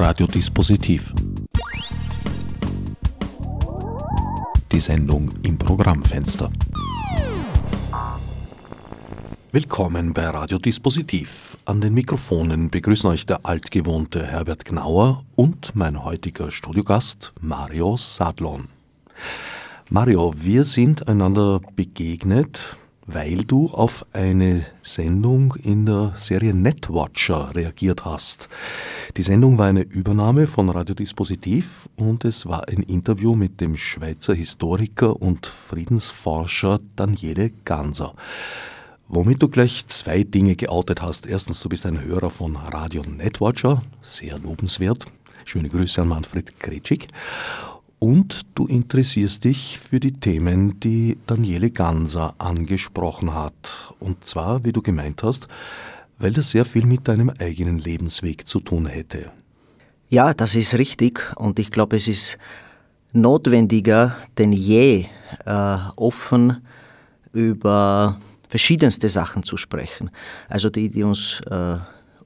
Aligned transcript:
Radiodispositiv. 0.00 1.12
Die 4.72 4.80
Sendung 4.80 5.30
im 5.42 5.58
Programmfenster. 5.58 6.50
Willkommen 9.52 10.14
bei 10.14 10.26
Radiodispositiv. 10.26 11.58
An 11.66 11.82
den 11.82 11.92
Mikrofonen 11.92 12.70
begrüßen 12.70 13.10
euch 13.10 13.26
der 13.26 13.40
altgewohnte 13.44 14.26
Herbert 14.26 14.64
Gnauer 14.64 15.22
und 15.36 15.76
mein 15.76 16.02
heutiger 16.02 16.50
Studiogast 16.50 17.34
Mario 17.42 17.98
Sadlon. 17.98 18.68
Mario, 19.90 20.32
wir 20.34 20.64
sind 20.64 21.08
einander 21.08 21.60
begegnet, 21.76 22.78
weil 23.12 23.44
du 23.44 23.68
auf 23.68 24.06
eine 24.12 24.64
Sendung 24.82 25.54
in 25.62 25.86
der 25.86 26.12
Serie 26.16 26.54
Netwatcher 26.54 27.54
reagiert 27.54 28.04
hast. 28.04 28.48
Die 29.16 29.22
Sendung 29.22 29.58
war 29.58 29.66
eine 29.66 29.82
Übernahme 29.82 30.46
von 30.46 30.68
Radiodispositiv 30.68 31.88
und 31.96 32.24
es 32.24 32.46
war 32.46 32.68
ein 32.68 32.82
Interview 32.82 33.34
mit 33.34 33.60
dem 33.60 33.76
Schweizer 33.76 34.34
Historiker 34.34 35.20
und 35.20 35.46
Friedensforscher 35.46 36.80
Daniele 36.96 37.50
Ganser. 37.64 38.14
Womit 39.08 39.42
du 39.42 39.48
gleich 39.48 39.86
zwei 39.88 40.22
Dinge 40.22 40.54
geoutet 40.54 41.02
hast. 41.02 41.26
Erstens, 41.26 41.58
du 41.60 41.68
bist 41.68 41.84
ein 41.86 42.00
Hörer 42.00 42.30
von 42.30 42.54
Radio 42.54 43.02
Netwatcher, 43.02 43.82
sehr 44.02 44.38
lobenswert. 44.38 45.06
Schöne 45.44 45.68
Grüße 45.68 46.02
an 46.02 46.08
Manfred 46.08 46.60
Kretschig. 46.60 47.08
Und 48.00 48.46
du 48.54 48.66
interessierst 48.66 49.44
dich 49.44 49.78
für 49.78 50.00
die 50.00 50.12
Themen, 50.12 50.80
die 50.80 51.18
Daniele 51.26 51.70
Ganser 51.70 52.34
angesprochen 52.38 53.34
hat. 53.34 53.94
Und 54.00 54.24
zwar, 54.24 54.64
wie 54.64 54.72
du 54.72 54.80
gemeint 54.80 55.22
hast, 55.22 55.48
weil 56.18 56.32
das 56.32 56.50
sehr 56.50 56.64
viel 56.64 56.86
mit 56.86 57.06
deinem 57.08 57.28
eigenen 57.28 57.78
Lebensweg 57.78 58.48
zu 58.48 58.60
tun 58.60 58.86
hätte. 58.86 59.30
Ja, 60.08 60.32
das 60.32 60.54
ist 60.54 60.78
richtig. 60.78 61.36
Und 61.36 61.58
ich 61.58 61.70
glaube, 61.70 61.96
es 61.96 62.08
ist 62.08 62.38
notwendiger 63.12 64.16
denn 64.38 64.52
je, 64.52 65.04
äh, 65.44 65.76
offen 65.96 66.56
über 67.34 68.18
verschiedenste 68.48 69.10
Sachen 69.10 69.42
zu 69.42 69.58
sprechen. 69.58 70.10
Also 70.48 70.70
die, 70.70 70.88
die 70.88 71.02
uns 71.02 71.42
äh, 71.50 71.76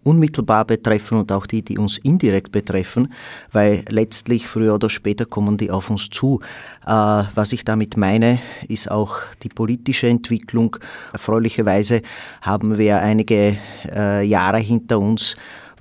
unmittelbar 0.04 0.64
betreffen 0.64 1.18
und 1.18 1.32
auch 1.32 1.46
die, 1.46 1.62
die 1.62 1.78
uns 1.78 1.98
indirekt 1.98 2.52
betreffen, 2.52 3.12
weil 3.52 3.84
letztlich 3.88 4.46
früher 4.46 4.74
oder 4.74 4.90
später 4.90 5.24
kommen 5.24 5.56
die 5.56 5.70
auf 5.70 5.90
uns 5.90 6.10
zu. 6.10 6.40
Äh, 6.86 6.90
was 6.90 7.52
ich 7.52 7.64
damit 7.64 7.96
meine, 7.96 8.38
ist 8.68 8.90
auch 8.90 9.16
die 9.42 9.48
politische 9.48 10.06
Entwicklung. 10.06 10.76
Erfreulicherweise 11.12 12.02
haben 12.42 12.78
wir 12.78 13.00
einige 13.00 13.56
äh, 13.90 14.24
Jahre 14.24 14.58
hinter 14.58 14.98
uns, 15.00 15.36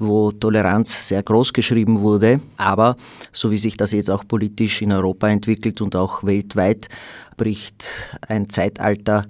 wo 0.05 0.31
Toleranz 0.31 1.07
sehr 1.07 1.23
groß 1.23 1.53
geschrieben 1.53 2.01
wurde. 2.01 2.39
Aber 2.57 2.95
so 3.31 3.51
wie 3.51 3.57
sich 3.57 3.77
das 3.77 3.91
jetzt 3.91 4.09
auch 4.09 4.27
politisch 4.27 4.81
in 4.81 4.91
Europa 4.91 5.29
entwickelt 5.29 5.81
und 5.81 5.95
auch 5.95 6.23
weltweit, 6.23 6.87
bricht 7.37 7.85
ein 8.27 8.49
Zeitalter 8.49 9.25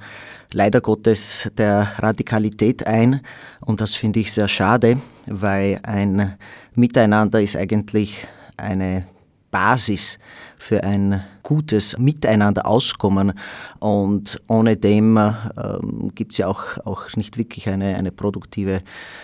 leider 0.51 0.81
Gottes 0.81 1.49
der 1.57 1.93
Radikalität 1.97 2.85
ein. 2.85 3.21
Und 3.61 3.81
das 3.81 3.95
finde 3.95 4.19
ich 4.19 4.31
sehr 4.31 4.47
schade, 4.47 4.97
weil 5.25 5.79
ein 5.83 6.37
Miteinander 6.75 7.41
ist 7.41 7.55
eigentlich 7.55 8.27
eine 8.57 9.05
Basis 9.53 10.17
für 10.57 10.83
ein 10.83 11.23
gutes 11.43 11.97
Miteinander 11.97 12.65
auskommen. 12.65 13.33
Und 13.79 14.41
ohne 14.47 14.75
dem 14.75 15.17
ähm, 15.17 16.11
gibt 16.15 16.31
es 16.33 16.39
ja 16.39 16.47
auch, 16.47 16.77
auch 16.85 17.15
nicht 17.15 17.37
wirklich 17.37 17.69
eine, 17.69 17.95
eine 17.95 18.11
produktive 18.11 18.81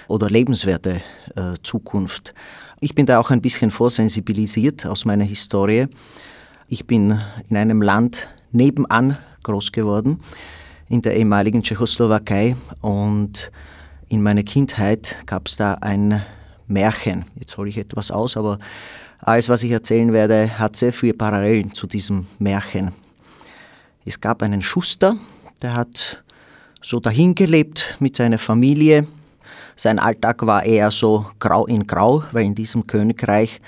oder 0.07 0.29
lebenswerte 0.29 1.01
äh, 1.35 1.55
Zukunft. 1.63 2.33
Ich 2.79 2.95
bin 2.95 3.05
da 3.07 3.19
auch 3.19 3.31
ein 3.31 3.41
bisschen 3.41 3.71
vorsensibilisiert 3.71 4.85
aus 4.85 5.03
meiner 5.03 5.25
Historie. 5.25 5.87
Ich 6.67 6.85
bin 6.85 7.19
in 7.49 7.57
einem 7.57 7.81
Land 7.81 8.29
nebenan 8.51 9.17
groß 9.43 9.71
geworden 9.71 10.21
in 10.89 11.01
der 11.01 11.15
ehemaligen 11.15 11.63
Tschechoslowakei 11.63 12.55
und 12.81 13.51
in 14.07 14.21
meiner 14.21 14.43
Kindheit 14.43 15.15
gab 15.25 15.47
es 15.47 15.55
da 15.55 15.75
ein 15.75 16.23
Märchen. 16.67 17.25
Jetzt 17.35 17.57
hole 17.57 17.69
ich 17.69 17.77
etwas 17.77 18.11
aus, 18.11 18.37
aber 18.37 18.59
alles, 19.21 19.49
was 19.49 19.63
ich 19.63 19.71
erzählen 19.71 20.13
werde, 20.13 20.57
hat 20.57 20.75
sehr 20.75 20.93
viele 20.93 21.13
Parallelen 21.13 21.73
zu 21.73 21.87
diesem 21.87 22.25
Märchen. 22.39 22.91
Es 24.05 24.19
gab 24.21 24.41
einen 24.41 24.61
Schuster, 24.61 25.17
der 25.61 25.73
hat 25.73 26.23
so 26.81 26.99
dahingelebt 26.99 27.97
mit 27.99 28.15
seiner 28.15 28.37
Familie. 28.37 29.05
Sein 29.75 29.99
Alltag 29.99 30.45
war 30.45 30.63
eher 30.63 30.89
so 30.91 31.25
grau 31.39 31.65
in 31.65 31.85
grau, 31.85 32.23
weil 32.31 32.45
in 32.45 32.55
diesem 32.55 32.87
Königreich 32.87 33.61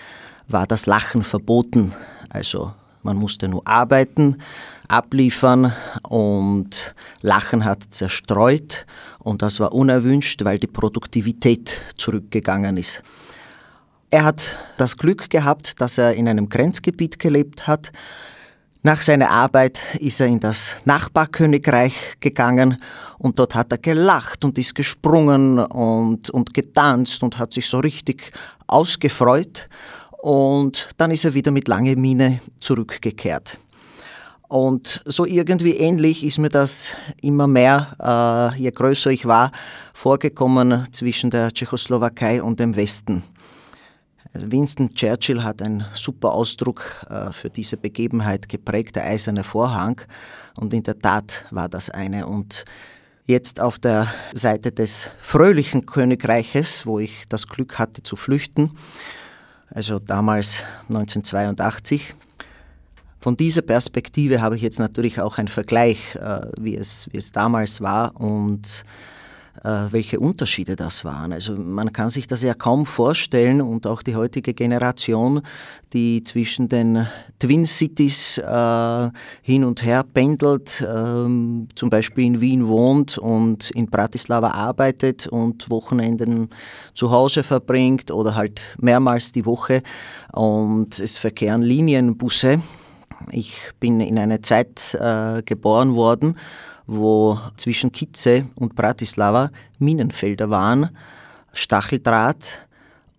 war 0.48 0.68
das 0.68 0.86
Lachen 0.86 1.24
verboten. 1.24 1.94
Also 2.30 2.74
man 3.04 3.18
musste 3.18 3.48
nur 3.48 3.68
arbeiten, 3.68 4.38
abliefern 4.88 5.74
und 6.04 6.96
Lachen 7.22 7.66
hat 7.66 7.84
zerstreut 7.90 8.86
und 9.20 9.42
das 9.42 9.60
war 9.60 9.74
unerwünscht, 9.74 10.44
weil 10.46 10.60
die 10.60 10.68
Produktivität 10.68 11.82
zurückgegangen 11.98 12.78
ist. 12.78 13.02
Er 14.14 14.26
hat 14.26 14.58
das 14.76 14.98
Glück 14.98 15.30
gehabt, 15.30 15.80
dass 15.80 15.98
er 15.98 16.16
in 16.16 16.28
einem 16.28 16.50
Grenzgebiet 16.50 17.18
gelebt 17.18 17.66
hat. 17.66 17.94
Nach 18.84 19.00
seiner 19.00 19.30
Arbeit 19.30 19.80
ist 20.00 20.20
er 20.20 20.28
in 20.28 20.42
das 20.42 20.76
Nachbarkönigreich 20.84 22.18
gegangen 22.20 22.76
und 23.20 23.40
dort 23.40 23.56
hat 23.56 23.72
er 23.72 23.78
gelacht 23.78 24.44
und 24.44 24.58
ist 24.58 24.76
gesprungen 24.76 25.60
und, 25.60 26.30
und 26.30 26.54
getanzt 26.54 27.24
und 27.24 27.40
hat 27.40 27.54
sich 27.54 27.70
so 27.70 27.80
richtig 27.80 28.34
ausgefreut. 28.68 29.70
Und 30.22 30.90
dann 30.98 31.12
ist 31.12 31.24
er 31.24 31.34
wieder 31.34 31.52
mit 31.52 31.70
langer 31.70 31.96
Miene 31.96 32.42
zurückgekehrt. 32.60 33.60
Und 34.50 35.02
so 35.06 35.26
irgendwie 35.26 35.78
ähnlich 35.78 36.26
ist 36.26 36.38
mir 36.38 36.50
das 36.50 36.92
immer 37.22 37.48
mehr, 37.48 38.52
äh, 38.58 38.60
je 38.62 38.72
größer 38.72 39.10
ich 39.10 39.26
war, 39.26 39.54
vorgekommen 39.94 40.92
zwischen 40.92 41.30
der 41.30 41.54
Tschechoslowakei 41.54 42.44
und 42.44 42.60
dem 42.60 42.76
Westen. 42.76 43.24
Winston 44.34 44.94
Churchill 44.94 45.44
hat 45.44 45.62
einen 45.62 45.86
super 45.94 46.32
Ausdruck 46.32 47.06
äh, 47.10 47.32
für 47.32 47.50
diese 47.50 47.78
Begebenheit 47.78 48.48
geprägt, 48.48 48.96
der 48.96 49.06
eiserne 49.06 49.44
Vorhang. 49.44 50.02
Und 50.56 50.74
in 50.74 50.84
der 50.84 51.00
Tat 51.00 51.46
war 51.52 51.68
das 51.68 51.90
eine. 51.90 52.28
Und 52.28 52.66
jetzt 53.26 53.60
auf 53.60 53.78
der 53.78 54.08
Seite 54.34 54.72
des 54.72 55.10
fröhlichen 55.20 55.86
Königreiches, 55.86 56.86
wo 56.86 57.00
ich 57.00 57.26
das 57.28 57.48
Glück 57.48 57.78
hatte 57.78 58.04
zu 58.04 58.16
flüchten, 58.16 58.72
also 59.70 60.00
damals 60.00 60.64
1982. 60.90 62.14
Von 63.20 63.38
dieser 63.38 63.62
Perspektive 63.62 64.42
habe 64.42 64.56
ich 64.56 64.62
jetzt 64.62 64.80
natürlich 64.80 65.22
auch 65.22 65.38
einen 65.38 65.48
Vergleich, 65.48 66.16
äh, 66.16 66.48
wie, 66.58 66.76
es, 66.76 67.08
wie 67.12 67.18
es 67.18 67.32
damals 67.32 67.82
war 67.82 68.20
und 68.20 68.84
welche 69.64 70.20
Unterschiede 70.20 70.76
das 70.76 71.04
waren. 71.06 71.34
Also 71.34 71.56
man 71.56 71.92
kann 71.92 72.10
sich 72.10 72.26
das 72.26 72.42
ja 72.42 72.54
kaum 72.54 72.86
vorstellen 72.86 73.62
und 73.62 73.86
auch 73.86 74.02
die 74.02 74.16
heutige 74.16 74.54
Generation, 74.54 75.42
die 75.94 76.24
zwischen 76.24 76.70
den 76.70 77.06
Twin 77.38 77.66
Cities 77.66 78.38
äh, 78.38 79.10
hin 79.42 79.66
und 79.66 79.84
her 79.84 80.04
pendelt, 80.04 80.86
ähm, 80.88 81.68
zum 81.76 81.90
Beispiel 81.90 82.26
in 82.26 82.42
Wien 82.42 82.68
wohnt 82.68 83.18
und 83.18 83.72
in 83.72 83.88
Bratislava 83.88 84.52
arbeitet 84.52 85.28
und 85.28 85.70
Wochenenden 85.70 86.50
zu 86.94 87.12
Hause 87.12 87.44
verbringt 87.44 88.10
oder 88.10 88.36
halt 88.36 88.62
mehrmals 88.80 89.32
die 89.32 89.46
Woche 89.46 89.84
und 90.32 90.98
es 90.98 91.18
verkehren 91.18 91.62
Linienbusse. 91.62 92.62
Ich 93.32 93.72
bin 93.80 94.00
in 94.00 94.18
einer 94.18 94.42
Zeit 94.42 94.96
äh, 95.00 95.44
geboren 95.44 95.94
worden, 95.94 96.38
wo 96.92 97.40
zwischen 97.56 97.94
Kitze 97.94 98.48
und 98.56 98.76
Bratislava 98.76 99.50
Minenfelder 99.80 100.50
waren, 100.50 100.90
Stacheldraht 101.54 102.68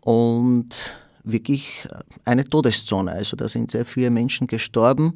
und 0.02 0.94
wirklich 1.25 1.88
eine 2.26 2.44
Todeszone. 2.44 3.12
Also 3.12 3.35
da 3.35 3.49
sind 3.49 3.70
sehr 3.70 3.87
viele 3.87 4.11
Menschen 4.11 4.47
gestorben. 4.47 5.14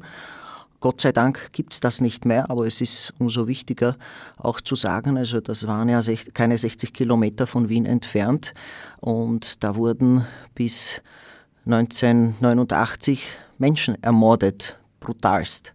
Gott 0.79 1.01
sei 1.01 1.11
Dank 1.11 1.51
gibt 1.53 1.73
es 1.73 1.81
das 1.81 2.01
nicht 2.01 2.25
mehr, 2.25 2.49
aber 2.49 2.65
es 2.65 2.81
ist 2.81 3.13
umso 3.19 3.47
wichtiger 3.47 3.95
auch 4.37 4.59
zu 4.59 4.73
sagen, 4.73 5.17
also 5.17 5.39
das 5.39 5.67
waren 5.67 5.89
ja 5.89 6.01
keine 6.33 6.57
60 6.57 6.93
Kilometer 6.93 7.45
von 7.45 7.69
Wien 7.69 7.85
entfernt 7.85 8.55
und 8.99 9.63
da 9.63 9.75
wurden 9.75 10.25
bis 10.55 11.01
1989 11.65 13.23
Menschen 13.59 14.01
ermordet, 14.01 14.79
brutalst. 14.99 15.73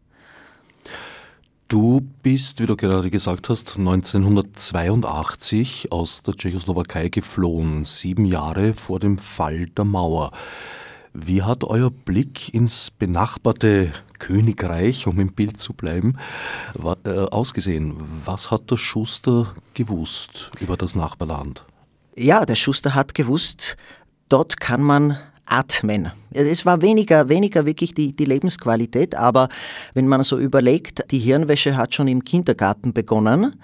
Du 1.73 2.01
bist, 2.23 2.61
wie 2.61 2.67
du 2.67 2.77
gerade 2.77 3.11
gesagt 3.11 3.49
hast, 3.49 3.79
1982 3.79 5.91
aus 5.91 6.23
der 6.23 6.35
Tschechoslowakei 6.35 7.09
geflohen, 7.09 7.87
sieben 7.87 8.27
Jahre 8.27 8.75
vor 8.75 8.99
dem 8.99 9.17
Fall 9.17 9.69
der 9.69 9.87
Mauer. 9.87 10.33
Wie 11.15 11.41
hat 11.41 11.65
euer 11.65 11.91
Blick 11.91 12.53
ins 12.53 12.91
benachbarte 12.91 13.91
Königreich, 14.19 15.07
um 15.07 15.19
im 15.19 15.33
Bild 15.33 15.61
zu 15.61 15.73
bleiben, 15.73 16.19
äh, 16.77 17.09
ausgesehen? 17.09 17.97
Was 18.27 18.51
hat 18.51 18.71
der 18.71 18.77
Schuster 18.77 19.55
gewusst 19.73 20.51
über 20.61 20.77
das 20.77 20.95
Nachbarland? 20.95 21.65
Ja, 22.15 22.45
der 22.45 22.57
Schuster 22.57 22.95
hat 22.95 23.15
gewusst, 23.15 23.79
dort 24.29 24.61
kann 24.61 24.83
man 24.83 25.17
Atmen. 25.53 26.11
Es 26.31 26.65
war 26.65 26.81
weniger, 26.81 27.29
weniger 27.29 27.67
wirklich 27.67 27.93
die, 27.95 28.17
die 28.17 28.25
Lebensqualität, 28.25 29.15
aber 29.15 29.49
wenn 29.93 30.09
man 30.09 30.23
so 30.23 30.39
überlegt, 30.39 31.05
die 31.11 31.19
Hirnwäsche 31.19 31.77
hat 31.77 31.95
schon 31.95 32.09
im 32.09 32.25
Kindergarten 32.25 32.95
begonnen. 32.95 33.55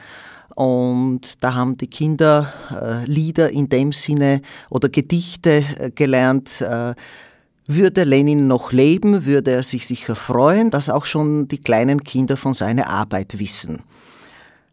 Und 0.54 1.42
da 1.42 1.54
haben 1.54 1.76
die 1.76 1.86
Kinder 1.86 2.52
äh, 2.70 3.04
Lieder 3.06 3.50
in 3.50 3.68
dem 3.68 3.92
Sinne 3.92 4.42
oder 4.70 4.88
Gedichte 4.88 5.64
äh, 5.78 5.90
gelernt. 5.90 6.60
Äh, 6.60 6.94
würde 7.70 8.04
Lenin 8.04 8.48
noch 8.48 8.72
leben, 8.72 9.26
würde 9.26 9.52
er 9.52 9.62
sich 9.62 9.86
sicher 9.86 10.16
freuen, 10.16 10.70
dass 10.70 10.88
auch 10.88 11.04
schon 11.04 11.48
die 11.48 11.58
kleinen 11.58 12.02
Kinder 12.02 12.38
von 12.38 12.54
seiner 12.54 12.88
Arbeit 12.88 13.38
wissen. 13.38 13.82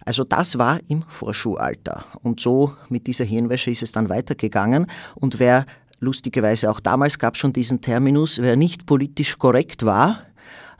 Also 0.06 0.24
das 0.24 0.58
war 0.58 0.80
im 0.88 1.02
Vorschulalter. 1.02 2.06
Und 2.22 2.40
so 2.40 2.74
mit 2.90 3.08
dieser 3.08 3.26
Hirnwäsche 3.26 3.72
ist 3.72 3.84
es 3.84 3.92
dann 3.92 4.08
weitergegangen. 4.08 4.86
Und 5.16 5.40
wer 5.40 5.66
lustigerweise 6.00 6.70
auch 6.70 6.80
damals 6.80 7.20
gab 7.20 7.36
es 7.36 7.40
schon 7.40 7.54
diesen 7.54 7.82
Terminus, 7.82 8.42
wer 8.42 8.56
nicht 8.56 8.86
politisch 8.86 9.38
korrekt 9.38 9.86
war, 9.86 10.24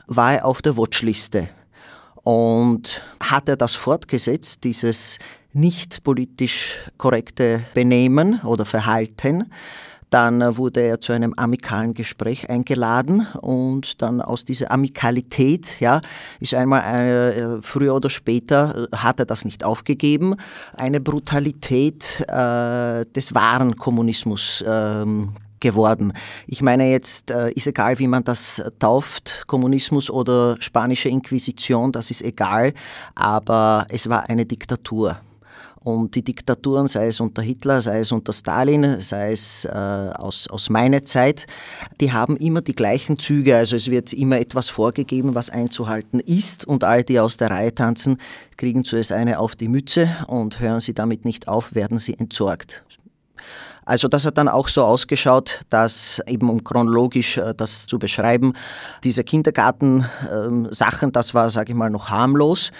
war 0.06 0.34
er 0.34 0.44
auf 0.46 0.62
der 0.62 0.76
Watchliste. 0.76 1.48
Und 2.22 3.02
hat 3.20 3.48
er 3.48 3.56
das 3.56 3.74
fortgesetzt, 3.74 4.64
dieses 4.64 5.18
nicht 5.52 6.02
politisch 6.02 6.76
korrekte 6.98 7.64
Benehmen 7.72 8.40
oder 8.42 8.64
Verhalten, 8.64 9.50
dann 10.10 10.56
wurde 10.56 10.80
er 10.80 11.00
zu 11.00 11.12
einem 11.12 11.34
amikalen 11.36 11.94
Gespräch 11.94 12.48
eingeladen 12.48 13.26
und 13.40 14.00
dann 14.02 14.20
aus 14.20 14.44
dieser 14.44 14.70
Amikalität, 14.70 15.80
ja, 15.80 16.00
ist 16.40 16.54
einmal 16.54 16.82
äh, 16.82 17.62
früher 17.62 17.94
oder 17.94 18.10
später 18.10 18.88
äh, 18.92 18.96
hat 18.96 19.18
er 19.18 19.26
das 19.26 19.44
nicht 19.44 19.64
aufgegeben, 19.64 20.36
eine 20.76 21.00
Brutalität 21.00 22.20
äh, 22.28 23.04
des 23.06 23.34
wahren 23.34 23.76
Kommunismus 23.76 24.64
ähm, 24.66 25.34
geworden. 25.60 26.12
Ich 26.46 26.62
meine 26.62 26.90
jetzt, 26.90 27.30
äh, 27.30 27.50
ist 27.52 27.66
egal, 27.66 27.98
wie 27.98 28.06
man 28.06 28.22
das 28.22 28.62
tauft, 28.78 29.44
Kommunismus 29.46 30.10
oder 30.10 30.56
spanische 30.60 31.08
Inquisition, 31.08 31.92
das 31.92 32.10
ist 32.10 32.22
egal, 32.22 32.72
aber 33.14 33.86
es 33.88 34.08
war 34.08 34.28
eine 34.28 34.46
Diktatur. 34.46 35.18
Und 35.86 36.16
die 36.16 36.24
Diktaturen, 36.24 36.88
sei 36.88 37.06
es 37.06 37.20
unter 37.20 37.42
Hitler, 37.42 37.80
sei 37.80 38.00
es 38.00 38.10
unter 38.10 38.32
Stalin, 38.32 39.00
sei 39.00 39.30
es 39.30 39.64
äh, 39.66 39.68
aus, 39.70 40.48
aus 40.48 40.68
meiner 40.68 41.04
Zeit, 41.04 41.46
die 42.00 42.12
haben 42.12 42.36
immer 42.38 42.60
die 42.60 42.74
gleichen 42.74 43.20
Züge. 43.20 43.56
Also 43.56 43.76
es 43.76 43.88
wird 43.88 44.12
immer 44.12 44.40
etwas 44.40 44.68
vorgegeben, 44.68 45.36
was 45.36 45.48
einzuhalten 45.48 46.18
ist. 46.18 46.66
Und 46.66 46.82
alle, 46.82 47.04
die 47.04 47.20
aus 47.20 47.36
der 47.36 47.52
Reihe 47.52 47.72
tanzen, 47.72 48.16
kriegen 48.56 48.82
zuerst 48.82 49.12
eine 49.12 49.38
auf 49.38 49.54
die 49.54 49.68
Mütze 49.68 50.08
und 50.26 50.58
hören 50.58 50.80
sie 50.80 50.92
damit 50.92 51.24
nicht 51.24 51.46
auf, 51.46 51.76
werden 51.76 51.98
sie 51.98 52.18
entsorgt. 52.18 52.84
Also 53.84 54.08
das 54.08 54.26
hat 54.26 54.38
dann 54.38 54.48
auch 54.48 54.66
so 54.66 54.82
ausgeschaut, 54.82 55.60
dass 55.70 56.20
eben 56.26 56.50
um 56.50 56.64
chronologisch 56.64 57.36
äh, 57.36 57.54
das 57.56 57.86
zu 57.86 58.00
beschreiben, 58.00 58.54
diese 59.04 59.22
Kindergarten-Sachen, 59.22 61.08
ähm, 61.08 61.12
das 61.12 61.32
war, 61.32 61.48
sage 61.48 61.70
ich 61.70 61.78
mal, 61.78 61.90
noch 61.90 62.10
harmlos. 62.10 62.72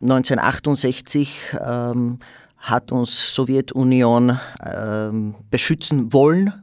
1968 0.00 1.56
ähm, 1.60 2.20
hat 2.62 2.92
uns 2.92 3.34
Sowjetunion 3.34 4.38
ähm, 4.64 5.34
beschützen 5.50 6.12
wollen. 6.12 6.54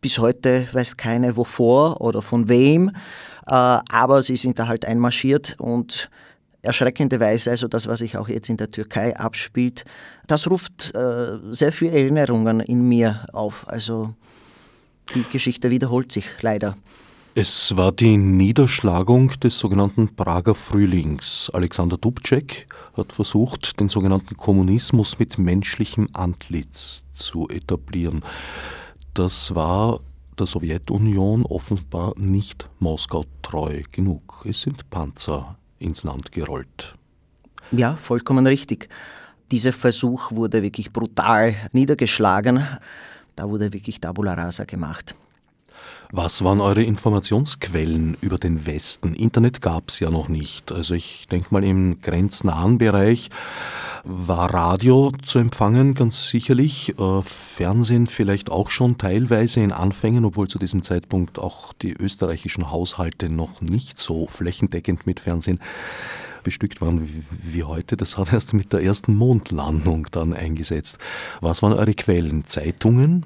Bis 0.00 0.18
heute 0.18 0.66
weiß 0.72 0.96
keine 0.96 1.36
wovor 1.36 2.00
oder 2.00 2.22
von 2.22 2.48
wem, 2.48 2.88
äh, 3.46 3.52
aber 3.52 4.22
sie 4.22 4.36
sind 4.36 4.58
da 4.58 4.66
halt 4.66 4.84
einmarschiert 4.84 5.54
und 5.58 6.10
erschreckenderweise, 6.62 7.50
also 7.50 7.68
das, 7.68 7.86
was 7.86 7.98
sich 7.98 8.16
auch 8.16 8.28
jetzt 8.28 8.48
in 8.48 8.56
der 8.56 8.70
Türkei 8.70 9.16
abspielt, 9.16 9.84
das 10.26 10.48
ruft 10.48 10.94
äh, 10.94 11.38
sehr 11.50 11.72
viele 11.72 11.92
Erinnerungen 11.92 12.60
in 12.60 12.88
mir 12.88 13.26
auf. 13.32 13.68
Also 13.68 14.14
die 15.14 15.24
Geschichte 15.30 15.70
wiederholt 15.70 16.10
sich 16.10 16.24
leider. 16.40 16.76
Es 17.34 17.74
war 17.78 17.92
die 17.92 18.18
Niederschlagung 18.18 19.28
des 19.40 19.58
sogenannten 19.58 20.14
Prager 20.14 20.54
Frühlings. 20.54 21.48
Alexander 21.54 21.96
Dubček 21.96 22.66
hat 22.94 23.10
versucht, 23.10 23.80
den 23.80 23.88
sogenannten 23.88 24.36
Kommunismus 24.36 25.18
mit 25.18 25.38
menschlichem 25.38 26.08
Antlitz 26.12 27.04
zu 27.12 27.48
etablieren. 27.48 28.22
Das 29.14 29.54
war 29.54 30.00
der 30.38 30.44
Sowjetunion 30.44 31.46
offenbar 31.46 32.12
nicht 32.18 32.68
Moskau 32.80 33.24
treu 33.40 33.80
genug. 33.90 34.44
Es 34.46 34.60
sind 34.60 34.90
Panzer 34.90 35.56
ins 35.78 36.04
Land 36.04 36.32
gerollt. 36.32 36.94
Ja, 37.70 37.96
vollkommen 37.96 38.46
richtig. 38.46 38.90
Dieser 39.50 39.72
Versuch 39.72 40.32
wurde 40.32 40.62
wirklich 40.62 40.92
brutal 40.92 41.54
niedergeschlagen. 41.72 42.62
Da 43.36 43.48
wurde 43.48 43.72
wirklich 43.72 44.00
Tabula 44.00 44.34
Rasa 44.34 44.64
gemacht. 44.64 45.14
Was 46.14 46.44
waren 46.44 46.60
eure 46.60 46.82
Informationsquellen 46.82 48.18
über 48.20 48.36
den 48.36 48.66
Westen? 48.66 49.14
Internet 49.14 49.62
gab 49.62 49.88
es 49.88 49.98
ja 49.98 50.10
noch 50.10 50.28
nicht. 50.28 50.70
Also 50.70 50.92
ich 50.92 51.26
denke 51.28 51.48
mal 51.54 51.64
im 51.64 52.02
grenznahen 52.02 52.76
Bereich 52.76 53.30
war 54.04 54.52
Radio 54.52 55.10
zu 55.24 55.38
empfangen, 55.38 55.94
ganz 55.94 56.28
sicherlich. 56.28 56.98
Äh, 56.98 57.22
Fernsehen 57.22 58.06
vielleicht 58.08 58.50
auch 58.50 58.68
schon 58.68 58.98
teilweise 58.98 59.62
in 59.62 59.72
Anfängen, 59.72 60.26
obwohl 60.26 60.48
zu 60.48 60.58
diesem 60.58 60.82
Zeitpunkt 60.82 61.38
auch 61.38 61.72
die 61.72 61.94
österreichischen 61.94 62.70
Haushalte 62.70 63.30
noch 63.30 63.62
nicht 63.62 63.98
so 63.98 64.26
flächendeckend 64.26 65.06
mit 65.06 65.18
Fernsehen 65.18 65.60
bestückt 66.42 66.82
waren 66.82 67.24
wie 67.30 67.64
heute. 67.64 67.96
Das 67.96 68.18
hat 68.18 68.34
erst 68.34 68.52
mit 68.52 68.74
der 68.74 68.82
ersten 68.82 69.14
Mondlandung 69.14 70.08
dann 70.10 70.34
eingesetzt. 70.34 70.98
Was 71.40 71.62
waren 71.62 71.72
eure 71.72 71.94
Quellen? 71.94 72.44
Zeitungen? 72.44 73.24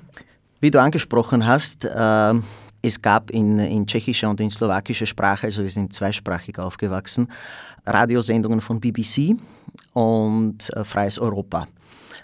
Wie 0.61 0.71
du 0.71 0.81
angesprochen 0.81 1.47
hast, 1.47 1.85
äh 1.85 2.35
es 2.83 3.01
gab 3.03 3.31
in, 3.31 3.59
in 3.59 3.87
tschechischer 3.87 4.31
und 4.31 4.41
in 4.41 4.51
slowakischer 4.51 5.07
Sprache, 5.07 5.47
also 5.47 5.63
wir 5.63 5.71
sind 5.71 5.93
zweisprachig 5.93 6.59
aufgewachsen, 6.59 7.29
Radiosendungen 7.85 8.61
von 8.61 8.81
BBC 8.81 9.37
und 9.93 10.71
äh, 10.75 10.85
Freies 10.85 11.19
Europa. 11.19 11.69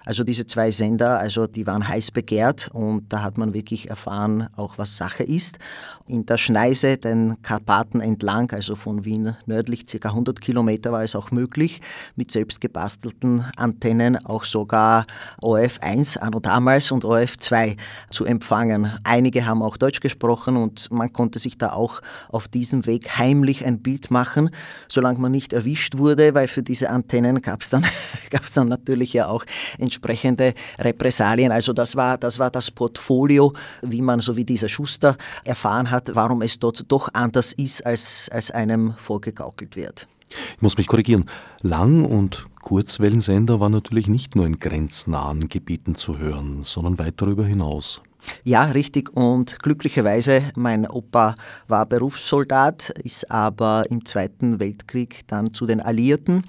Also 0.04 0.24
diese 0.24 0.46
zwei 0.46 0.70
Sender, 0.70 1.18
also 1.18 1.46
die 1.46 1.66
waren 1.66 1.86
heiß 1.86 2.10
begehrt 2.10 2.70
und 2.72 3.12
da 3.12 3.22
hat 3.22 3.38
man 3.38 3.54
wirklich 3.54 3.88
erfahren, 3.88 4.48
auch 4.56 4.78
was 4.78 4.96
Sache 4.96 5.22
ist. 5.22 5.58
In 6.06 6.26
der 6.26 6.38
Schneise, 6.38 6.98
den 6.98 7.40
Karpaten 7.42 8.00
entlang, 8.00 8.50
also 8.50 8.74
von 8.74 9.04
Wien 9.04 9.36
nördlich, 9.46 9.84
circa 9.88 10.08
100 10.08 10.40
Kilometer, 10.40 10.90
war 10.90 11.02
es 11.02 11.14
auch 11.14 11.30
möglich, 11.30 11.80
mit 12.16 12.30
selbst 12.32 12.60
gebastelten 12.60 13.44
Antennen 13.56 14.24
auch 14.26 14.44
sogar 14.44 15.04
ORF 15.40 15.78
1 15.80 16.16
anno 16.16 16.40
damals 16.40 16.90
und 16.90 17.04
ORF 17.04 17.38
2 17.38 17.76
zu 18.10 18.24
empfangen. 18.24 18.92
Einige 19.04 19.46
haben 19.46 19.62
auch 19.62 19.76
Deutsch 19.76 20.00
gesprochen 20.00 20.56
und 20.56 20.90
man 20.90 21.12
konnte 21.12 21.38
sich 21.38 21.56
da 21.56 21.72
auch 21.72 22.00
auf 22.28 22.48
diesem 22.48 22.86
Weg 22.86 23.18
heimlich 23.18 23.64
ein 23.64 23.80
Bild 23.80 24.10
machen, 24.10 24.50
solange 24.88 25.20
man 25.20 25.30
nicht 25.30 25.52
erwischt 25.52 25.96
wurde, 25.98 26.34
weil 26.34 26.48
für 26.48 26.62
diese 26.62 26.90
Antennen 26.90 27.40
gab 27.40 27.60
es 27.62 27.70
dann, 27.70 27.86
dann 28.54 28.68
natürlich 28.68 29.12
ja 29.12 29.28
auch 29.28 29.44
entsprechende 29.92 30.54
Repressalien. 30.78 31.52
Also 31.52 31.72
das 31.72 31.96
war, 31.96 32.16
das 32.16 32.38
war 32.38 32.50
das 32.50 32.70
Portfolio, 32.70 33.52
wie 33.82 34.00
man, 34.00 34.20
so 34.20 34.36
wie 34.36 34.44
dieser 34.44 34.68
Schuster, 34.68 35.16
erfahren 35.44 35.90
hat, 35.90 36.14
warum 36.14 36.42
es 36.42 36.58
dort 36.58 36.84
doch 36.88 37.08
anders 37.12 37.52
ist, 37.52 37.84
als, 37.84 38.28
als 38.32 38.50
einem 38.50 38.94
vorgegaukelt 38.96 39.76
wird. 39.76 40.08
Ich 40.56 40.62
muss 40.62 40.78
mich 40.78 40.86
korrigieren. 40.86 41.26
Lang- 41.60 42.06
und 42.06 42.46
Kurzwellensender 42.62 43.60
waren 43.60 43.72
natürlich 43.72 44.08
nicht 44.08 44.34
nur 44.34 44.46
in 44.46 44.58
grenznahen 44.58 45.48
Gebieten 45.48 45.94
zu 45.94 46.18
hören, 46.18 46.62
sondern 46.62 46.98
weit 46.98 47.20
darüber 47.20 47.44
hinaus. 47.44 48.00
Ja, 48.44 48.64
richtig. 48.64 49.10
Und 49.16 49.58
glücklicherweise, 49.60 50.42
mein 50.54 50.88
Opa 50.88 51.34
war 51.68 51.86
Berufssoldat, 51.86 52.90
ist 53.02 53.30
aber 53.30 53.84
im 53.88 54.04
Zweiten 54.04 54.60
Weltkrieg 54.60 55.22
dann 55.26 55.54
zu 55.54 55.66
den 55.66 55.80
Alliierten, 55.80 56.44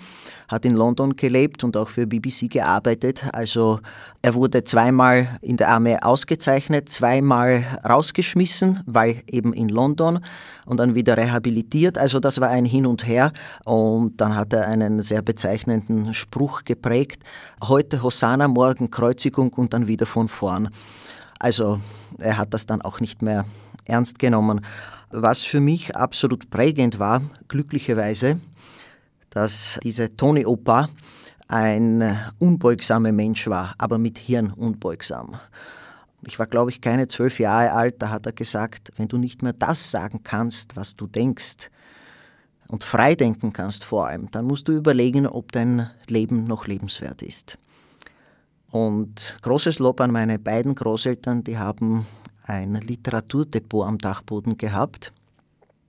hat 0.47 0.65
in 0.65 0.75
London 0.75 1.15
gelebt 1.15 1.63
und 1.63 1.77
auch 1.77 1.89
für 1.89 2.05
BBC 2.05 2.49
gearbeitet. 2.49 3.23
Also 3.33 3.79
er 4.21 4.35
wurde 4.35 4.63
zweimal 4.63 5.39
in 5.41 5.57
der 5.57 5.69
Armee 5.69 5.97
ausgezeichnet, 6.01 6.89
zweimal 6.89 7.63
rausgeschmissen, 7.87 8.81
weil 8.85 9.23
eben 9.29 9.53
in 9.53 9.69
London 9.69 10.19
und 10.65 10.77
dann 10.77 10.95
wieder 10.95 11.17
rehabilitiert. 11.17 11.97
Also 11.97 12.19
das 12.19 12.39
war 12.39 12.49
ein 12.49 12.65
Hin 12.65 12.85
und 12.85 13.05
Her. 13.07 13.31
Und 13.65 14.21
dann 14.21 14.35
hat 14.35 14.53
er 14.53 14.67
einen 14.67 15.01
sehr 15.01 15.21
bezeichnenden 15.21 16.13
Spruch 16.13 16.63
geprägt. 16.63 17.23
Heute 17.63 18.03
Hosanna, 18.03 18.47
morgen 18.47 18.91
Kreuzigung 18.91 19.53
und 19.53 19.73
dann 19.73 19.87
wieder 19.87 20.05
von 20.05 20.27
vorn. 20.27 20.69
Also 21.43 21.81
er 22.19 22.37
hat 22.37 22.53
das 22.53 22.67
dann 22.67 22.81
auch 22.81 23.01
nicht 23.01 23.21
mehr 23.21 23.43
ernst 23.83 24.17
genommen. 24.17 24.65
Was 25.11 25.41
für 25.41 25.59
mich 25.59 25.93
absolut 25.93 26.49
prägend 26.49 26.99
war, 26.99 27.21
glücklicherweise, 27.49 28.39
dass 29.29 29.77
diese 29.83 30.15
Tony 30.15 30.45
Opa 30.45 30.87
ein 31.49 32.17
unbeugsamer 32.39 33.11
Mensch 33.11 33.47
war, 33.47 33.75
aber 33.77 33.97
mit 33.97 34.19
Hirn 34.19 34.53
unbeugsam. 34.53 35.35
Ich 36.25 36.39
war, 36.39 36.47
glaube 36.47 36.71
ich, 36.71 36.79
keine 36.79 37.09
zwölf 37.09 37.39
Jahre 37.39 37.73
alt, 37.73 38.01
da 38.01 38.09
hat 38.09 38.25
er 38.25 38.31
gesagt, 38.31 38.93
wenn 38.95 39.09
du 39.09 39.17
nicht 39.17 39.43
mehr 39.43 39.51
das 39.51 39.91
sagen 39.91 40.21
kannst, 40.23 40.77
was 40.77 40.95
du 40.95 41.07
denkst 41.07 41.69
und 42.69 42.85
frei 42.85 43.15
denken 43.15 43.51
kannst 43.51 43.83
vor 43.83 44.07
allem, 44.07 44.31
dann 44.31 44.45
musst 44.45 44.69
du 44.69 44.71
überlegen, 44.71 45.27
ob 45.27 45.51
dein 45.51 45.89
Leben 46.07 46.45
noch 46.45 46.67
lebenswert 46.67 47.21
ist. 47.21 47.57
Und 48.73 49.37
großes 49.43 49.77
Lob 49.77 50.01
an 50.01 50.09
meine 50.09 50.39
beiden 50.39 50.73
Großeltern, 50.73 51.43
die 51.43 51.59
haben 51.59 52.07
ein 52.47 52.73
Literaturdepot 52.73 53.85
am 53.85 53.99
Dachboden 53.99 54.57
gehabt 54.57 55.13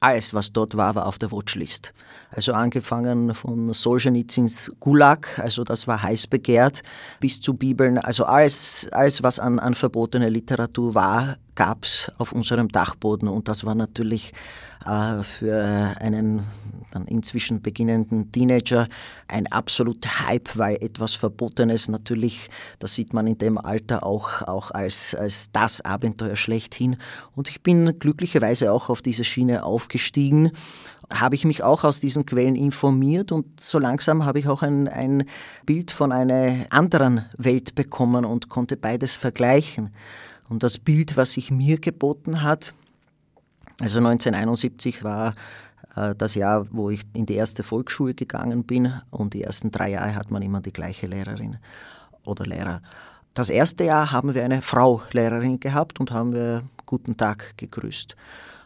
alles, 0.05 0.35
was 0.35 0.53
dort 0.53 0.77
war, 0.77 0.95
war 0.95 1.07
auf 1.07 1.19
der 1.19 1.33
Watchlist. 1.33 1.95
Also 2.37 2.53
angefangen 2.53 3.33
von 3.33 3.73
Solzhenitsyns 3.73 4.73
Gulag, 4.81 5.39
also 5.39 5.63
das 5.63 5.87
war 5.87 6.03
heiß 6.03 6.27
begehrt, 6.27 6.83
bis 7.21 7.41
zu 7.41 7.55
Bibeln, 7.55 7.97
also 7.99 8.25
alles, 8.25 8.89
alles 8.91 9.23
was 9.23 9.39
an, 9.39 9.61
an 9.61 9.75
verbotener 9.75 10.31
Literatur 10.31 10.97
war, 10.97 11.37
gab 11.55 11.85
es 11.85 12.11
auf 12.19 12.33
unserem 12.33 12.69
Dachboden. 12.69 13.29
Und 13.29 13.47
das 13.47 13.65
war 13.65 13.77
natürlich 13.77 14.33
äh, 14.85 15.23
für 15.23 15.95
einen 16.01 16.43
dann 16.93 17.07
inzwischen 17.07 17.63
beginnenden 17.63 18.31
Teenager 18.31 18.89
ein 19.29 19.51
absoluter 19.51 20.27
Hype, 20.27 20.57
weil 20.57 20.77
etwas 20.77 21.15
Verbotenes 21.15 21.89
natürlich, 21.89 22.51
das 22.79 22.95
sieht 22.95 23.13
man 23.13 23.27
in 23.27 23.39
dem 23.39 23.59
Alter 23.59 24.05
auch, 24.05 24.43
auch 24.43 24.71
als, 24.71 25.15
als 25.15 25.51
das 25.53 25.81
Abenteuer 25.81 26.37
schlechthin. 26.37 26.97
Und 27.35 27.49
ich 27.49 27.63
bin 27.63 27.99
glücklicherweise 27.99 28.73
auch 28.73 28.91
auf 28.91 29.03
diese 29.03 29.25
Schiene 29.25 29.65
aufgestiegen 29.65 30.53
habe 31.13 31.35
ich 31.35 31.45
mich 31.45 31.63
auch 31.63 31.85
aus 31.85 32.01
diesen 32.01 32.27
Quellen 32.27 32.57
informiert 32.57 33.33
und 33.33 33.61
so 33.61 33.79
langsam 33.79 34.25
habe 34.25 34.39
ich 34.39 34.49
auch 34.49 34.63
ein, 34.63 34.89
ein 34.89 35.25
Bild 35.67 35.91
von 35.91 36.13
einer 36.13 36.67
anderen 36.71 37.27
Welt 37.37 37.75
bekommen 37.75 38.25
und 38.25 38.49
konnte 38.49 38.77
beides 38.77 39.17
vergleichen. 39.17 39.91
Und 40.49 40.63
das 40.63 40.79
Bild, 40.79 41.17
was 41.17 41.33
sich 41.33 41.51
mir 41.51 41.79
geboten 41.79 42.43
hat, 42.43 42.75
also 43.81 43.99
1971 43.99 45.03
war 45.03 45.35
äh, 45.97 46.15
das 46.15 46.35
Jahr, 46.35 46.67
wo 46.71 46.91
ich 46.91 47.03
in 47.13 47.27
die 47.27 47.35
erste 47.35 47.63
Volksschule 47.63 48.15
gegangen 48.15 48.65
bin 48.65 48.93
und 49.11 49.35
die 49.35 49.43
ersten 49.43 49.71
drei 49.71 49.91
Jahre 49.91 50.15
hat 50.15 50.31
man 50.31 50.43
immer 50.43 50.61
die 50.61 50.73
gleiche 50.73 51.07
Lehrerin 51.07 51.59
oder 52.25 52.45
Lehrer. 52.45 52.83
Das 53.35 53.51
erste 53.51 53.85
Jahr 53.85 54.13
haben 54.13 54.35
wir 54.35 54.45
eine 54.45 54.63
Frau 54.63 55.03
Lehrerin 55.11 55.59
gehabt 55.59 55.99
und 55.99 56.13
haben 56.13 56.33
wir 56.33 56.63
Guten 56.87 57.17
Tag 57.17 57.57
gegrüßt. 57.57 58.15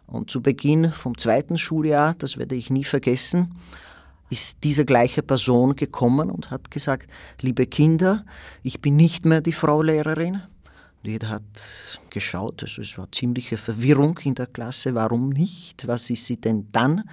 Und 0.09 0.31
zu 0.31 0.41
Beginn 0.41 0.91
vom 0.91 1.17
zweiten 1.17 1.59
Schuljahr, 1.59 2.15
das 2.15 2.39
werde 2.39 2.55
ich 2.55 2.71
nie 2.71 2.85
vergessen, 2.85 3.55
ist 4.31 4.65
diese 4.65 4.85
gleiche 4.85 5.23
Person 5.23 5.77
gekommen 5.77 6.31
und 6.31 6.51
hat 6.51 6.71
gesagt, 6.71 7.09
liebe 7.41 7.67
Kinder, 7.67 8.25
ich 8.63 8.81
bin 8.81 8.97
nicht 8.97 9.25
mehr 9.25 9.41
die 9.41 9.53
Frau 9.53 9.83
Lehrerin, 9.83 10.43
jeder 11.03 11.29
hat 11.29 12.01
geschaut, 12.11 12.63
also 12.63 12.83
es 12.83 12.99
war 12.99 13.11
ziemliche 13.13 13.57
Verwirrung 13.57 14.19
in 14.25 14.35
der 14.35 14.47
Klasse, 14.47 14.95
warum 14.95 15.31
nicht, 15.31 15.87
was 15.87 16.11
ist 16.11 16.27
sie 16.27 16.39
denn 16.39 16.69
dann? 16.73 17.05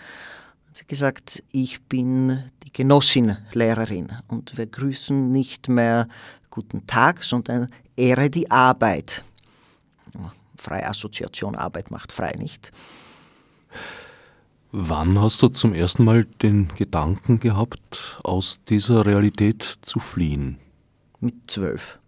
Sie 0.74 0.82
hat 0.82 0.88
gesagt, 0.90 1.44
ich 1.52 1.82
bin 1.84 2.44
die 2.64 2.74
Genossin 2.74 3.38
Lehrerin 3.54 4.12
und 4.28 4.58
wir 4.58 4.66
grüßen 4.66 5.32
nicht 5.32 5.70
mehr 5.70 6.10
guten 6.50 6.86
Tag, 6.88 7.24
sondern 7.24 7.70
Ehre 7.96 8.30
die 8.30 8.50
Arbeit. 8.52 9.24
Freie 10.66 10.88
Assoziation, 10.88 11.56
Arbeit 11.56 11.92
macht 11.92 12.12
frei, 12.12 12.34
nicht? 12.40 12.72
Wann 14.72 15.22
hast 15.22 15.40
du 15.44 15.48
zum 15.50 15.76
ersten 15.76 16.04
Mal 16.04 16.26
den 16.26 16.70
Gedanken 16.76 17.40
gehabt, 17.40 18.20
aus 18.24 18.60
dieser 18.68 19.06
Realität 19.06 19.78
zu 19.84 20.00
fliehen? 20.00 20.58
Mit 21.20 21.36
zwölf. 21.52 22.00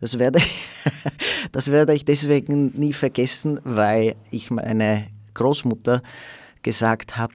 Das 0.00 0.18
werde, 0.18 0.38
ich, 0.38 0.66
das 1.52 1.70
werde 1.70 1.92
ich 1.92 2.06
deswegen 2.06 2.72
nie 2.78 2.94
vergessen, 2.94 3.60
weil 3.64 4.16
ich 4.30 4.50
meine 4.50 5.08
Großmutter 5.34 6.02
gesagt 6.62 7.18
habe, 7.18 7.34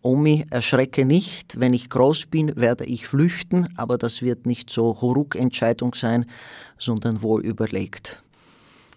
Omi, 0.00 0.46
erschrecke 0.48 1.04
nicht, 1.04 1.60
wenn 1.60 1.74
ich 1.74 1.90
groß 1.90 2.26
bin, 2.26 2.56
werde 2.56 2.86
ich 2.86 3.06
flüchten, 3.06 3.68
aber 3.76 3.98
das 3.98 4.22
wird 4.22 4.46
nicht 4.46 4.70
so 4.70 5.00
Huruk-Entscheidung 5.02 5.94
sein, 5.94 6.24
sondern 6.78 7.20
wohl 7.20 7.44
überlegt. 7.44 8.22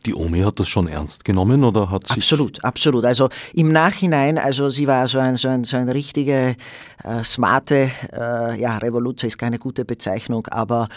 Die 0.05 0.13
Omi 0.13 0.41
hat 0.41 0.59
das 0.59 0.67
schon 0.67 0.87
ernst 0.87 1.25
genommen 1.25 1.63
oder 1.63 1.89
hat 1.89 2.07
sie. 2.07 2.13
Absolut, 2.13 2.63
absolut. 2.63 3.05
Also 3.05 3.29
im 3.53 3.71
Nachhinein, 3.71 4.37
also 4.37 4.69
sie 4.69 4.87
war 4.87 5.07
so 5.07 5.19
ein, 5.19 5.35
so 5.35 5.47
ein, 5.47 5.63
so 5.63 5.77
ein 5.77 5.89
richtige 5.89 6.55
äh, 7.03 7.23
smarte, 7.23 7.89
äh, 8.13 8.59
ja, 8.59 8.77
Revolution 8.77 9.27
ist 9.27 9.37
keine 9.37 9.57
gute 9.57 9.83
Bezeichnung, 9.83 10.47
aber 10.47 10.87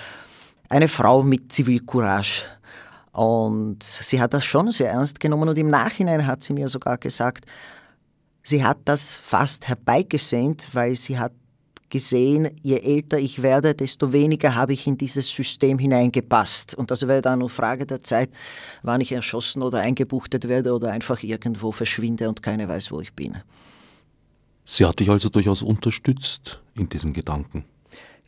eine 0.68 0.88
Frau 0.88 1.22
mit 1.22 1.50
Zivilcourage. 1.52 2.42
Und 3.12 3.82
sie 3.82 4.20
hat 4.20 4.34
das 4.34 4.44
schon 4.44 4.70
sehr 4.70 4.90
ernst 4.90 5.18
genommen 5.18 5.48
und 5.48 5.58
im 5.58 5.70
Nachhinein 5.70 6.26
hat 6.26 6.44
sie 6.44 6.52
mir 6.52 6.68
sogar 6.68 6.98
gesagt, 6.98 7.46
sie 8.42 8.64
hat 8.64 8.78
das 8.84 9.16
fast 9.16 9.68
herbeigesehnt, 9.68 10.68
weil 10.72 10.94
sie 10.94 11.18
hat 11.18 11.32
gesehen, 11.90 12.50
je 12.62 12.76
älter 12.76 13.18
ich 13.18 13.42
werde, 13.42 13.74
desto 13.74 14.12
weniger 14.12 14.54
habe 14.54 14.72
ich 14.72 14.86
in 14.86 14.98
dieses 14.98 15.30
System 15.30 15.78
hineingepasst. 15.78 16.74
Und 16.74 16.90
das 16.90 17.06
wäre 17.06 17.22
dann 17.22 17.40
nur 17.40 17.50
Frage 17.50 17.86
der 17.86 18.02
Zeit, 18.02 18.30
wann 18.82 19.00
ich 19.00 19.12
erschossen 19.12 19.62
oder 19.62 19.80
eingebuchtet 19.80 20.48
werde 20.48 20.74
oder 20.74 20.90
einfach 20.92 21.22
irgendwo 21.22 21.72
verschwinde 21.72 22.28
und 22.28 22.42
keiner 22.42 22.68
weiß, 22.68 22.90
wo 22.92 23.00
ich 23.00 23.12
bin. 23.14 23.38
Sie 24.64 24.84
hat 24.84 25.00
dich 25.00 25.08
also 25.08 25.28
durchaus 25.30 25.62
unterstützt 25.62 26.60
in 26.74 26.88
diesen 26.88 27.14
Gedanken. 27.14 27.64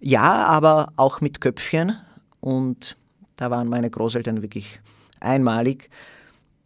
Ja, 0.00 0.46
aber 0.46 0.92
auch 0.96 1.20
mit 1.20 1.40
Köpfchen. 1.40 1.96
Und 2.40 2.96
da 3.36 3.50
waren 3.50 3.68
meine 3.68 3.90
Großeltern 3.90 4.40
wirklich 4.40 4.80
einmalig. 5.20 5.90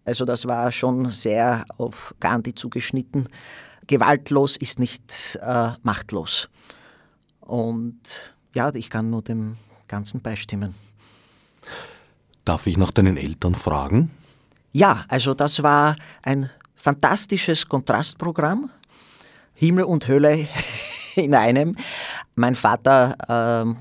Also 0.05 0.25
das 0.25 0.47
war 0.47 0.71
schon 0.71 1.11
sehr 1.11 1.65
auf 1.79 2.15
Gandhi 2.21 2.55
zugeschnitten. 2.55 3.29
Gewaltlos 3.87 4.57
ist 4.57 4.79
nicht 4.79 5.39
äh, 5.43 5.73
machtlos. 5.83 6.49
Und 7.47 8.35
ja, 8.55 8.75
ich 8.75 8.91
kann 8.91 9.11
nur 9.11 9.23
dem 9.23 9.57
Ganzen 9.89 10.21
beistimmen. 10.21 10.75
Darf 12.45 12.67
ich 12.67 12.77
nach 12.77 12.91
deinen 12.91 13.17
Eltern 13.17 13.55
fragen? 13.55 14.11
Ja, 14.73 15.05
also 15.09 15.35
das 15.35 15.63
war 15.63 15.97
ein 16.23 16.51
fantastisches 16.75 17.69
Kontrastprogramm. 17.69 18.71
Himmel 19.55 19.85
und 19.85 20.09
Hölle 20.09 20.49
in 21.15 21.35
einem. 21.35 21.77
Mein 22.35 22.55
Vater 22.57 23.65
äh, 23.67 23.75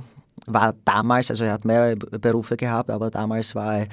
war 0.46 0.75
damals, 0.86 1.29
also 1.29 1.43
er 1.43 1.53
hat 1.53 1.65
mehrere 1.65 1.96
Berufe 1.96 2.58
gehabt, 2.58 2.89
aber 2.89 3.10
damals 3.10 3.55
war 3.55 3.79
er 3.79 3.88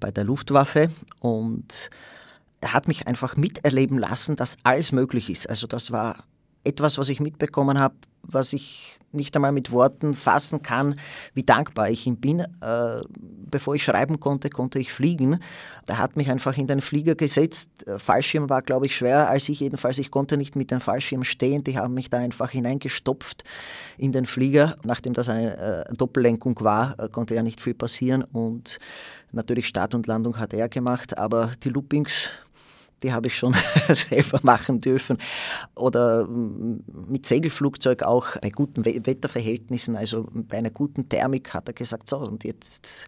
bei 0.00 0.10
der 0.10 0.24
Luftwaffe 0.24 0.90
und 1.20 1.90
er 2.60 2.72
hat 2.72 2.88
mich 2.88 3.06
einfach 3.06 3.36
miterleben 3.36 3.98
lassen, 3.98 4.36
dass 4.36 4.56
alles 4.62 4.92
möglich 4.92 5.30
ist. 5.30 5.48
Also 5.48 5.66
das 5.66 5.90
war 5.90 6.24
etwas, 6.64 6.98
was 6.98 7.08
ich 7.08 7.20
mitbekommen 7.20 7.78
habe, 7.78 7.94
was 8.28 8.52
ich 8.52 8.98
nicht 9.12 9.34
einmal 9.34 9.52
mit 9.52 9.72
Worten 9.72 10.14
fassen 10.14 10.62
kann, 10.62 10.98
wie 11.34 11.42
dankbar 11.42 11.90
ich 11.90 12.06
ihm 12.06 12.16
bin. 12.16 12.40
Äh, 12.40 13.00
bevor 13.50 13.74
ich 13.74 13.84
schreiben 13.84 14.20
konnte, 14.20 14.50
konnte 14.50 14.78
ich 14.78 14.92
fliegen. 14.92 15.40
Er 15.86 15.98
hat 15.98 16.16
mich 16.16 16.30
einfach 16.30 16.56
in 16.56 16.66
den 16.66 16.80
Flieger 16.80 17.14
gesetzt. 17.14 17.70
Fallschirm 17.96 18.50
war, 18.50 18.62
glaube 18.62 18.86
ich, 18.86 18.96
schwerer 18.96 19.28
als 19.28 19.48
ich 19.48 19.60
jedenfalls. 19.60 19.98
Ich 19.98 20.10
konnte 20.10 20.36
nicht 20.36 20.56
mit 20.56 20.70
dem 20.70 20.80
Fallschirm 20.80 21.24
stehen. 21.24 21.64
Die 21.64 21.78
haben 21.78 21.94
mich 21.94 22.10
da 22.10 22.18
einfach 22.18 22.50
hineingestopft 22.50 23.44
in 23.96 24.12
den 24.12 24.26
Flieger. 24.26 24.76
Nachdem 24.84 25.14
das 25.14 25.28
eine 25.28 25.56
äh, 25.56 25.94
Doppellenkung 25.94 26.60
war, 26.60 26.98
äh, 26.98 27.08
konnte 27.08 27.34
ja 27.34 27.42
nicht 27.42 27.60
viel 27.60 27.74
passieren. 27.74 28.22
Und 28.22 28.78
natürlich 29.32 29.66
Start 29.66 29.94
und 29.94 30.06
Landung 30.06 30.38
hat 30.38 30.52
er 30.52 30.68
gemacht, 30.68 31.16
aber 31.18 31.52
die 31.62 31.70
Loopings 31.70 32.30
die 33.02 33.12
habe 33.12 33.28
ich 33.28 33.36
schon 33.36 33.54
selber 33.88 34.40
machen 34.42 34.80
dürfen. 34.80 35.18
Oder 35.74 36.26
mm, 36.26 36.84
mit 37.08 37.26
Segelflugzeug 37.26 38.02
auch 38.02 38.36
bei 38.40 38.50
guten 38.50 38.84
Wetterverhältnissen, 38.84 39.96
also 39.96 40.26
bei 40.32 40.58
einer 40.58 40.70
guten 40.70 41.08
Thermik 41.08 41.52
hat 41.54 41.68
er 41.68 41.74
gesagt, 41.74 42.08
so 42.08 42.18
und 42.18 42.44
jetzt 42.44 43.06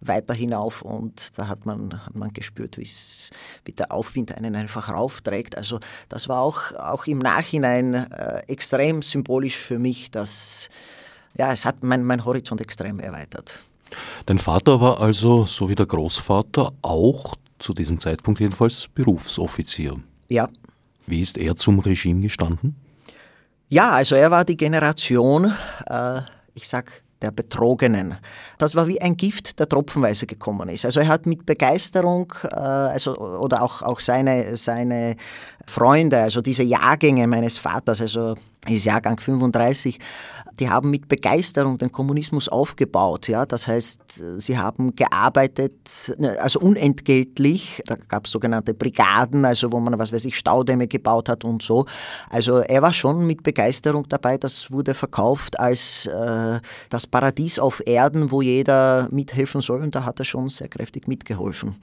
weiter 0.00 0.34
hinauf 0.34 0.82
und 0.82 1.36
da 1.38 1.48
hat 1.48 1.66
man, 1.66 2.06
hat 2.06 2.14
man 2.14 2.32
gespürt, 2.32 2.78
wie 2.78 3.72
der 3.72 3.90
Aufwind 3.90 4.32
einen 4.36 4.54
einfach 4.54 4.88
raufträgt. 4.88 5.56
Also 5.56 5.80
das 6.08 6.28
war 6.28 6.40
auch, 6.40 6.72
auch 6.74 7.06
im 7.06 7.18
Nachhinein 7.18 7.94
äh, 7.94 8.42
extrem 8.46 9.02
symbolisch 9.02 9.56
für 9.56 9.78
mich, 9.78 10.10
dass 10.10 10.68
ja, 11.36 11.52
es 11.52 11.64
hat 11.64 11.82
mein, 11.82 12.04
mein 12.04 12.24
Horizont 12.24 12.60
extrem 12.60 13.00
erweitert. 13.00 13.60
Dein 14.26 14.38
Vater 14.38 14.80
war 14.80 15.00
also, 15.00 15.46
so 15.46 15.68
wie 15.68 15.74
der 15.74 15.86
Großvater, 15.86 16.72
auch 16.82 17.34
zu 17.58 17.74
diesem 17.74 17.98
Zeitpunkt 17.98 18.40
jedenfalls 18.40 18.88
Berufsoffizier. 18.88 19.96
Ja. 20.28 20.48
Wie 21.06 21.20
ist 21.20 21.38
er 21.38 21.56
zum 21.56 21.78
Regime 21.78 22.20
gestanden? 22.20 22.76
Ja, 23.68 23.90
also 23.90 24.14
er 24.14 24.30
war 24.30 24.44
die 24.44 24.56
Generation, 24.56 25.52
äh, 25.86 26.20
ich 26.54 26.68
sag 26.68 27.02
der 27.20 27.30
Betrogenen. 27.30 28.16
Das 28.58 28.74
war 28.74 28.86
wie 28.86 29.00
ein 29.00 29.16
Gift, 29.16 29.58
der 29.58 29.68
tropfenweise 29.68 30.26
gekommen 30.26 30.68
ist. 30.68 30.84
Also 30.84 31.00
er 31.00 31.08
hat 31.08 31.26
mit 31.26 31.46
Begeisterung, 31.46 32.32
äh, 32.44 32.54
also, 32.54 33.18
oder 33.18 33.62
auch, 33.62 33.82
auch 33.82 34.00
seine, 34.00 34.56
seine 34.56 35.16
Freunde, 35.68 36.18
also 36.18 36.40
diese 36.40 36.62
Jahrgänge 36.62 37.26
meines 37.26 37.58
Vaters, 37.58 38.00
also 38.00 38.34
ist 38.66 38.84
Jahrgang 38.84 39.18
35, 39.20 39.98
die 40.58 40.68
haben 40.68 40.90
mit 40.90 41.08
Begeisterung 41.08 41.78
den 41.78 41.92
Kommunismus 41.92 42.48
aufgebaut. 42.48 43.28
Ja? 43.28 43.46
Das 43.46 43.66
heißt, 43.66 44.00
sie 44.38 44.58
haben 44.58 44.96
gearbeitet, 44.96 45.74
ne, 46.18 46.36
also 46.40 46.60
unentgeltlich. 46.60 47.82
Da 47.86 47.96
gab 47.96 48.26
es 48.26 48.32
sogenannte 48.32 48.74
Brigaden, 48.74 49.44
also 49.44 49.70
wo 49.70 49.78
man, 49.78 49.98
was 49.98 50.12
weiß 50.12 50.24
ich, 50.24 50.36
Staudämme 50.36 50.88
gebaut 50.88 51.28
hat 51.28 51.44
und 51.44 51.62
so. 51.62 51.86
Also 52.28 52.58
er 52.58 52.82
war 52.82 52.92
schon 52.92 53.26
mit 53.26 53.42
Begeisterung 53.42 54.06
dabei. 54.08 54.36
Das 54.38 54.72
wurde 54.72 54.94
verkauft 54.94 55.58
als 55.60 56.06
äh, 56.06 56.60
das 56.90 57.06
Paradies 57.06 57.58
auf 57.58 57.86
Erden, 57.86 58.30
wo 58.30 58.42
jeder 58.42 59.08
mithelfen 59.10 59.60
soll. 59.60 59.82
Und 59.82 59.94
da 59.94 60.04
hat 60.04 60.18
er 60.18 60.24
schon 60.24 60.48
sehr 60.48 60.68
kräftig 60.68 61.06
mitgeholfen. 61.06 61.76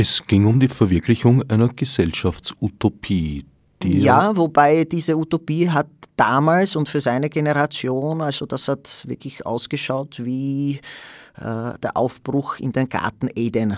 Es 0.00 0.24
ging 0.24 0.46
um 0.46 0.60
die 0.60 0.68
Verwirklichung 0.68 1.42
einer 1.50 1.70
Gesellschaftsutopie. 1.70 3.44
ja, 3.82 4.36
wobei 4.36 4.84
diese 4.84 5.16
Utopie 5.16 5.68
hat 5.68 5.88
damals 6.14 6.76
und 6.76 6.88
für 6.88 7.00
seine 7.00 7.28
Generation, 7.28 8.20
also 8.20 8.46
das 8.46 8.68
hat 8.68 9.04
wirklich 9.08 9.44
ausgeschaut 9.44 10.24
wie 10.24 10.78
äh, 11.34 11.76
der 11.82 11.96
Aufbruch 11.96 12.60
in 12.60 12.70
den 12.70 12.88
Garten 12.88 13.28
Eden. 13.34 13.76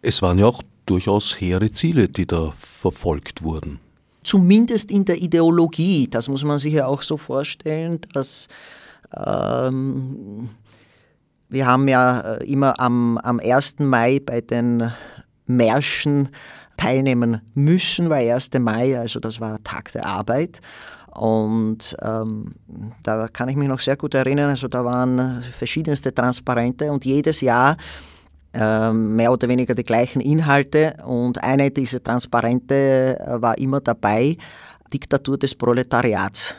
Es 0.00 0.22
waren 0.22 0.38
ja 0.38 0.46
auch 0.46 0.62
durchaus 0.86 1.38
hehre 1.38 1.70
Ziele, 1.70 2.08
die 2.08 2.26
da 2.26 2.50
verfolgt 2.58 3.42
wurden. 3.42 3.78
Zumindest 4.24 4.90
in 4.90 5.04
der 5.04 5.20
Ideologie, 5.20 6.08
das 6.08 6.30
muss 6.30 6.44
man 6.44 6.58
sich 6.58 6.72
ja 6.72 6.86
auch 6.86 7.02
so 7.02 7.18
vorstellen, 7.18 8.00
dass 8.14 8.48
ähm, 9.14 10.48
wir 11.52 11.66
haben 11.66 11.86
ja 11.86 12.20
äh, 12.20 12.44
immer 12.50 12.80
am, 12.80 13.18
am 13.18 13.38
1. 13.38 13.80
Mai 13.80 14.20
bei 14.24 14.40
den 14.40 14.90
Märschen 15.46 16.30
teilnehmen 16.76 17.42
müssen, 17.54 18.08
weil 18.08 18.30
1. 18.30 18.50
Mai, 18.58 18.98
also 18.98 19.20
das 19.20 19.40
war 19.40 19.62
Tag 19.62 19.92
der 19.92 20.06
Arbeit. 20.06 20.60
Und 21.14 21.94
ähm, 22.00 22.54
da 23.02 23.28
kann 23.28 23.50
ich 23.50 23.56
mich 23.56 23.68
noch 23.68 23.80
sehr 23.80 23.96
gut 23.96 24.14
erinnern, 24.14 24.48
also 24.48 24.66
da 24.66 24.82
waren 24.82 25.42
verschiedenste 25.42 26.14
Transparente 26.14 26.90
und 26.90 27.04
jedes 27.04 27.42
Jahr 27.42 27.76
ähm, 28.54 29.16
mehr 29.16 29.30
oder 29.30 29.46
weniger 29.48 29.74
die 29.74 29.82
gleichen 29.82 30.20
Inhalte 30.20 30.94
und 31.04 31.42
eine 31.42 31.70
dieser 31.70 32.02
Transparente 32.02 33.18
äh, 33.20 33.42
war 33.42 33.58
immer 33.58 33.80
dabei, 33.80 34.38
Diktatur 34.92 35.38
des 35.38 35.54
Proletariats. 35.54 36.54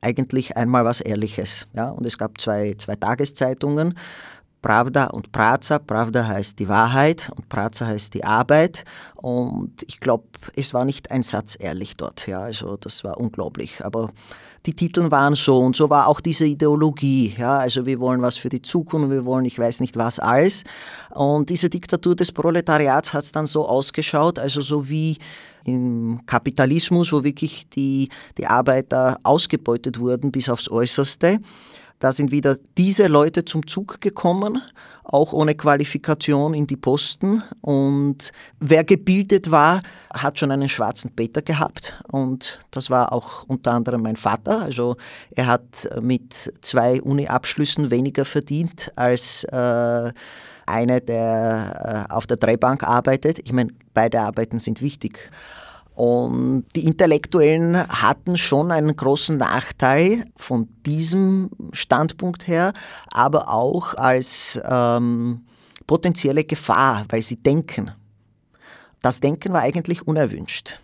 Eigentlich 0.00 0.56
einmal 0.56 0.84
was 0.84 1.00
Ehrliches. 1.00 1.66
Ja? 1.72 1.90
Und 1.90 2.06
es 2.06 2.16
gab 2.16 2.40
zwei, 2.40 2.74
zwei 2.78 2.94
Tageszeitungen, 2.94 3.94
Pravda 4.66 5.04
und 5.04 5.30
Praza. 5.30 5.78
Pravda 5.78 6.26
heißt 6.26 6.58
die 6.58 6.68
Wahrheit 6.68 7.30
und 7.36 7.48
Praza 7.48 7.86
heißt 7.86 8.12
die 8.14 8.24
Arbeit. 8.24 8.84
Und 9.14 9.84
ich 9.86 10.00
glaube, 10.00 10.24
es 10.56 10.74
war 10.74 10.84
nicht 10.84 11.12
ein 11.12 11.22
Satz 11.22 11.56
ehrlich 11.56 11.96
dort. 11.96 12.26
Ja, 12.26 12.40
also 12.40 12.76
das 12.76 13.04
war 13.04 13.16
unglaublich. 13.20 13.84
Aber 13.84 14.10
die 14.66 14.74
Titel 14.74 15.08
waren 15.12 15.36
so 15.36 15.60
und 15.60 15.76
so 15.76 15.88
war 15.88 16.08
auch 16.08 16.20
diese 16.20 16.46
Ideologie. 16.46 17.32
Ja, 17.38 17.58
also 17.58 17.86
wir 17.86 18.00
wollen 18.00 18.22
was 18.22 18.38
für 18.38 18.48
die 18.48 18.60
Zukunft, 18.60 19.12
wir 19.12 19.24
wollen 19.24 19.44
ich 19.44 19.56
weiß 19.56 19.78
nicht 19.78 19.96
was 19.96 20.18
alles. 20.18 20.64
Und 21.14 21.48
diese 21.48 21.70
Diktatur 21.70 22.16
des 22.16 22.32
Proletariats 22.32 23.12
hat 23.12 23.22
es 23.22 23.30
dann 23.30 23.46
so 23.46 23.68
ausgeschaut, 23.68 24.40
also 24.40 24.62
so 24.62 24.88
wie 24.88 25.16
im 25.62 26.22
Kapitalismus, 26.26 27.12
wo 27.12 27.22
wirklich 27.22 27.68
die, 27.70 28.08
die 28.36 28.48
Arbeiter 28.48 29.16
ausgebeutet 29.22 30.00
wurden 30.00 30.32
bis 30.32 30.48
aufs 30.48 30.68
Äußerste. 30.68 31.38
Da 31.98 32.12
sind 32.12 32.30
wieder 32.30 32.56
diese 32.76 33.06
Leute 33.06 33.44
zum 33.44 33.66
Zug 33.66 34.00
gekommen, 34.00 34.60
auch 35.02 35.32
ohne 35.32 35.54
Qualifikation 35.54 36.52
in 36.52 36.66
die 36.66 36.76
Posten. 36.76 37.42
Und 37.62 38.32
wer 38.60 38.84
gebildet 38.84 39.50
war, 39.50 39.80
hat 40.12 40.38
schon 40.38 40.50
einen 40.50 40.68
schwarzen 40.68 41.14
Peter 41.14 41.40
gehabt. 41.40 42.02
Und 42.10 42.58
das 42.70 42.90
war 42.90 43.12
auch 43.12 43.44
unter 43.44 43.72
anderem 43.72 44.02
mein 44.02 44.16
Vater. 44.16 44.60
Also 44.60 44.96
er 45.30 45.46
hat 45.46 45.88
mit 46.00 46.52
zwei 46.60 47.00
Uni-Abschlüssen 47.00 47.90
weniger 47.90 48.24
verdient 48.24 48.92
als 48.96 49.44
äh, 49.44 50.12
eine, 50.66 51.00
der 51.00 52.06
äh, 52.10 52.12
auf 52.12 52.26
der 52.26 52.36
Drehbank 52.36 52.82
arbeitet. 52.82 53.38
Ich 53.38 53.52
meine, 53.52 53.70
beide 53.94 54.20
Arbeiten 54.20 54.58
sind 54.58 54.82
wichtig. 54.82 55.30
Und 55.96 56.66
die 56.76 56.84
Intellektuellen 56.84 57.88
hatten 57.88 58.36
schon 58.36 58.70
einen 58.70 58.94
großen 58.94 59.38
Nachteil 59.38 60.26
von 60.36 60.68
diesem 60.84 61.48
Standpunkt 61.72 62.46
her, 62.46 62.74
aber 63.10 63.50
auch 63.50 63.94
als 63.94 64.60
ähm, 64.62 65.46
potenzielle 65.86 66.44
Gefahr, 66.44 67.06
weil 67.08 67.22
sie 67.22 67.36
denken. 67.36 67.92
Das 69.00 69.20
Denken 69.20 69.54
war 69.54 69.62
eigentlich 69.62 70.06
unerwünscht. 70.06 70.82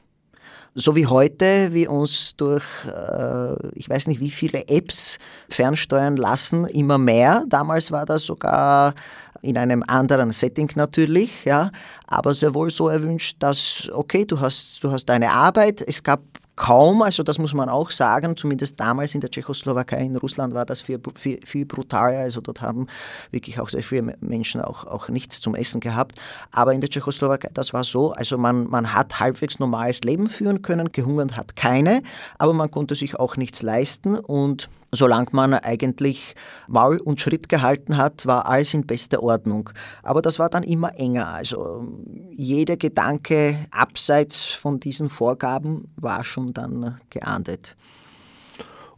So 0.74 0.96
wie 0.96 1.06
heute 1.06 1.74
wir 1.74 1.90
uns 1.90 2.34
durch, 2.38 2.64
äh, 2.86 3.68
ich 3.74 3.90
weiß 3.90 4.06
nicht 4.06 4.20
wie 4.20 4.30
viele 4.30 4.66
Apps 4.68 5.18
fernsteuern 5.50 6.16
lassen, 6.16 6.64
immer 6.64 6.96
mehr. 6.96 7.44
Damals 7.50 7.92
war 7.92 8.06
das 8.06 8.22
sogar 8.22 8.94
in 9.42 9.58
einem 9.58 9.82
anderen 9.86 10.32
Setting 10.32 10.70
natürlich, 10.76 11.44
ja, 11.44 11.70
aber 12.06 12.32
sehr 12.32 12.54
wohl 12.54 12.70
so 12.70 12.88
erwünscht, 12.88 13.36
dass, 13.40 13.90
okay, 13.92 14.24
du 14.24 14.40
hast, 14.40 14.82
du 14.82 14.90
hast 14.90 15.06
deine 15.06 15.32
Arbeit, 15.32 15.82
es 15.86 16.02
gab 16.02 16.20
kaum, 16.54 17.02
also 17.02 17.22
das 17.22 17.38
muss 17.38 17.54
man 17.54 17.68
auch 17.68 17.90
sagen, 17.90 18.36
zumindest 18.36 18.78
damals 18.78 19.14
in 19.14 19.20
der 19.20 19.30
Tschechoslowakei, 19.30 20.00
in 20.00 20.16
Russland 20.16 20.54
war 20.54 20.64
das 20.64 20.80
viel, 20.80 21.00
viel, 21.16 21.40
viel 21.44 21.64
brutaler, 21.64 22.20
also 22.20 22.40
dort 22.40 22.60
haben 22.60 22.86
wirklich 23.32 23.58
auch 23.58 23.68
sehr 23.68 23.82
viele 23.82 24.14
Menschen 24.20 24.60
auch, 24.60 24.86
auch 24.86 25.08
nichts 25.08 25.40
zum 25.40 25.56
Essen 25.56 25.80
gehabt, 25.80 26.20
aber 26.52 26.72
in 26.72 26.80
der 26.80 26.90
Tschechoslowakei, 26.90 27.48
das 27.52 27.72
war 27.72 27.82
so, 27.82 28.12
also 28.12 28.38
man, 28.38 28.70
man 28.70 28.92
hat 28.92 29.18
halbwegs 29.18 29.58
normales 29.58 30.02
Leben 30.02 30.28
führen 30.28 30.62
können, 30.62 30.92
gehungert 30.92 31.36
hat 31.36 31.56
keine, 31.56 32.02
aber 32.38 32.52
man 32.52 32.70
konnte 32.70 32.94
sich 32.94 33.18
auch 33.18 33.36
nichts 33.36 33.62
leisten. 33.62 34.16
Und 34.16 34.68
solange 34.94 35.28
man 35.32 35.54
eigentlich 35.54 36.34
Maul 36.68 36.98
und 36.98 37.20
Schritt 37.20 37.48
gehalten 37.48 37.96
hat, 37.96 38.26
war 38.26 38.46
alles 38.46 38.74
in 38.74 38.86
bester 38.86 39.22
Ordnung. 39.22 39.70
Aber 40.02 40.20
das 40.20 40.38
war 40.38 40.50
dann 40.50 40.62
immer 40.62 40.98
enger. 40.98 41.28
Also 41.28 41.88
jeder 42.30 42.76
Gedanke 42.76 43.66
abseits 43.70 44.44
von 44.52 44.78
diesen 44.78 45.08
Vorgaben 45.08 45.88
war 45.96 46.22
schon 46.24 46.52
dann 46.52 46.98
geahndet. 47.08 47.76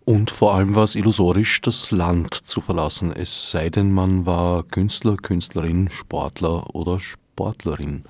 Und 0.04 0.30
vor 0.30 0.54
allem 0.54 0.74
war 0.74 0.84
es 0.84 0.96
illusorisch, 0.96 1.62
das 1.62 1.90
Land 1.90 2.34
zu 2.34 2.60
verlassen, 2.60 3.10
es 3.10 3.50
sei 3.50 3.70
denn, 3.70 3.90
man 3.90 4.26
war 4.26 4.62
Künstler, 4.64 5.16
Künstlerin, 5.16 5.88
Sportler 5.90 6.74
oder 6.74 7.00
Sportlerin. 7.00 8.04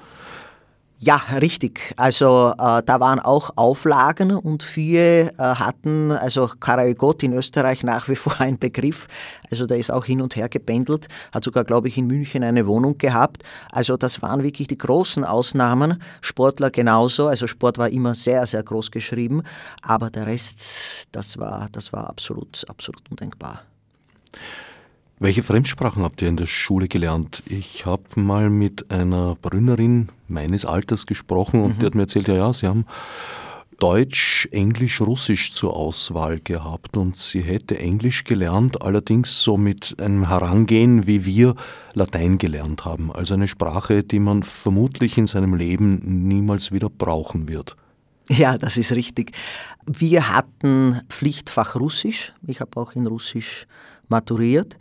Ja, 1.00 1.16
richtig. 1.40 1.92
Also 1.96 2.54
äh, 2.56 2.82
da 2.84 3.00
waren 3.00 3.18
auch 3.18 3.50
Auflagen 3.56 4.30
und 4.30 4.62
viele 4.62 5.32
äh, 5.32 5.32
hatten, 5.38 6.12
also 6.12 6.48
Gott 6.96 7.22
in 7.22 7.32
Österreich 7.32 7.82
nach 7.82 8.08
wie 8.08 8.14
vor 8.16 8.40
ein 8.40 8.58
Begriff. 8.58 9.08
Also 9.50 9.66
der 9.66 9.78
ist 9.78 9.90
auch 9.90 10.04
hin 10.04 10.22
und 10.22 10.36
her 10.36 10.48
gependelt, 10.48 11.08
hat 11.32 11.44
sogar, 11.44 11.64
glaube 11.64 11.88
ich, 11.88 11.98
in 11.98 12.06
München 12.06 12.44
eine 12.44 12.66
Wohnung 12.66 12.96
gehabt. 12.96 13.42
Also 13.72 13.96
das 13.96 14.22
waren 14.22 14.42
wirklich 14.44 14.68
die 14.68 14.78
großen 14.78 15.24
Ausnahmen. 15.24 16.00
Sportler 16.20 16.70
genauso. 16.70 17.26
Also 17.26 17.48
Sport 17.48 17.76
war 17.76 17.88
immer 17.88 18.14
sehr, 18.14 18.46
sehr 18.46 18.62
groß 18.62 18.90
geschrieben. 18.90 19.42
Aber 19.82 20.10
der 20.10 20.26
Rest, 20.26 21.08
das 21.12 21.38
war, 21.38 21.68
das 21.72 21.92
war 21.92 22.08
absolut, 22.08 22.64
absolut 22.68 23.10
undenkbar. 23.10 23.62
Welche 25.20 25.44
Fremdsprachen 25.44 26.02
habt 26.02 26.20
ihr 26.22 26.28
in 26.28 26.36
der 26.36 26.46
Schule 26.46 26.88
gelernt? 26.88 27.42
Ich 27.48 27.86
habe 27.86 28.02
mal 28.16 28.50
mit 28.50 28.90
einer 28.90 29.36
Brünnerin 29.40 30.08
meines 30.26 30.64
Alters 30.64 31.06
gesprochen 31.06 31.60
und 31.60 31.76
mhm. 31.76 31.78
die 31.78 31.86
hat 31.86 31.94
mir 31.94 32.02
erzählt, 32.02 32.28
ja, 32.28 32.34
ja, 32.34 32.52
sie 32.52 32.66
haben 32.66 32.84
Deutsch, 33.78 34.48
Englisch, 34.50 35.00
Russisch 35.00 35.52
zur 35.52 35.76
Auswahl 35.76 36.40
gehabt 36.40 36.96
und 36.96 37.16
sie 37.16 37.42
hätte 37.42 37.78
Englisch 37.78 38.24
gelernt, 38.24 38.82
allerdings 38.82 39.42
so 39.42 39.56
mit 39.56 39.94
einem 40.00 40.28
Herangehen, 40.28 41.06
wie 41.06 41.24
wir 41.24 41.54
Latein 41.92 42.38
gelernt 42.38 42.84
haben. 42.84 43.12
Also 43.12 43.34
eine 43.34 43.48
Sprache, 43.48 44.02
die 44.02 44.18
man 44.18 44.42
vermutlich 44.42 45.16
in 45.16 45.26
seinem 45.26 45.54
Leben 45.54 46.26
niemals 46.26 46.72
wieder 46.72 46.88
brauchen 46.88 47.48
wird. 47.48 47.76
Ja, 48.28 48.56
das 48.58 48.78
ist 48.78 48.92
richtig. 48.92 49.32
Wir 49.86 50.28
hatten 50.28 51.00
Pflichtfach 51.08 51.76
Russisch. 51.76 52.32
Ich 52.46 52.60
habe 52.60 52.80
auch 52.80 52.92
in 52.92 53.06
Russisch 53.06 53.66
maturiert. 54.08 54.76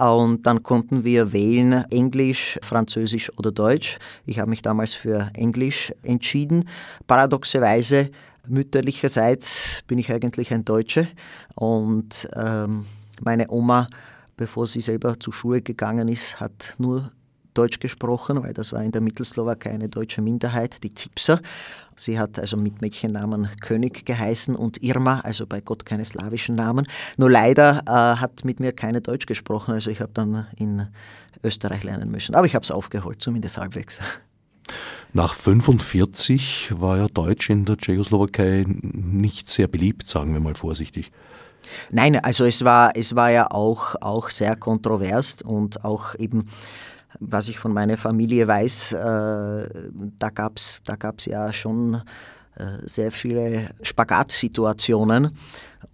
Und 0.00 0.44
dann 0.44 0.62
konnten 0.62 1.04
wir 1.04 1.32
wählen 1.32 1.84
Englisch, 1.90 2.58
Französisch 2.62 3.30
oder 3.38 3.52
Deutsch. 3.52 3.98
Ich 4.26 4.40
habe 4.40 4.50
mich 4.50 4.60
damals 4.60 4.94
für 4.94 5.30
Englisch 5.34 5.92
entschieden. 6.02 6.68
Paradoxerweise, 7.06 8.10
mütterlicherseits 8.46 9.82
bin 9.86 9.98
ich 9.98 10.12
eigentlich 10.12 10.52
ein 10.52 10.64
Deutscher. 10.64 11.06
Und 11.54 12.28
ähm, 12.34 12.86
meine 13.22 13.48
Oma, 13.50 13.86
bevor 14.36 14.66
sie 14.66 14.80
selber 14.80 15.18
zur 15.20 15.32
Schule 15.32 15.62
gegangen 15.62 16.08
ist, 16.08 16.40
hat 16.40 16.74
nur 16.78 17.12
Deutsch 17.54 17.78
gesprochen, 17.78 18.42
weil 18.42 18.52
das 18.52 18.72
war 18.72 18.82
in 18.82 18.90
der 18.90 19.00
Mittelslowakei 19.00 19.70
eine 19.70 19.88
deutsche 19.88 20.20
Minderheit, 20.20 20.82
die 20.82 20.92
Zipser. 20.92 21.40
Sie 21.96 22.18
hat 22.18 22.38
also 22.38 22.56
mit 22.56 22.80
Mädchennamen 22.80 23.48
König 23.60 24.04
geheißen 24.04 24.56
und 24.56 24.82
Irma, 24.82 25.20
also 25.20 25.46
bei 25.46 25.60
Gott 25.60 25.84
keine 25.86 26.04
slawischen 26.04 26.56
Namen. 26.56 26.86
Nur 27.16 27.30
leider 27.30 27.82
äh, 27.86 28.20
hat 28.20 28.44
mit 28.44 28.60
mir 28.60 28.72
keine 28.72 29.00
Deutsch 29.00 29.26
gesprochen, 29.26 29.74
also 29.74 29.90
ich 29.90 30.00
habe 30.00 30.12
dann 30.14 30.46
in 30.56 30.88
Österreich 31.42 31.84
lernen 31.84 32.10
müssen. 32.10 32.34
Aber 32.34 32.46
ich 32.46 32.54
habe 32.54 32.64
es 32.64 32.70
aufgeholt, 32.70 33.20
zumindest 33.20 33.58
halbwegs. 33.58 34.00
Nach 35.12 35.34
45 35.34 36.72
war 36.80 36.96
ja 36.96 37.06
Deutsch 37.06 37.48
in 37.48 37.64
der 37.64 37.76
Tschechoslowakei 37.76 38.64
nicht 38.66 39.48
sehr 39.48 39.68
beliebt, 39.68 40.08
sagen 40.08 40.32
wir 40.32 40.40
mal 40.40 40.56
vorsichtig. 40.56 41.12
Nein, 41.90 42.16
also 42.16 42.44
es 42.44 42.64
war, 42.64 42.96
es 42.96 43.14
war 43.14 43.30
ja 43.30 43.50
auch, 43.50 43.94
auch 44.00 44.28
sehr 44.28 44.56
kontrovers 44.56 45.42
und 45.42 45.84
auch 45.84 46.14
eben 46.16 46.46
was 47.20 47.48
ich 47.48 47.58
von 47.58 47.72
meiner 47.72 47.96
Familie 47.96 48.46
weiß, 48.46 48.92
äh, 48.92 49.68
da 50.18 50.30
gab 50.30 50.56
es 50.56 50.82
da 50.84 50.96
gab's 50.96 51.26
ja 51.26 51.52
schon 51.52 52.02
äh, 52.56 52.86
sehr 52.86 53.10
viele 53.10 53.70
Spagatsituationen. 53.82 55.32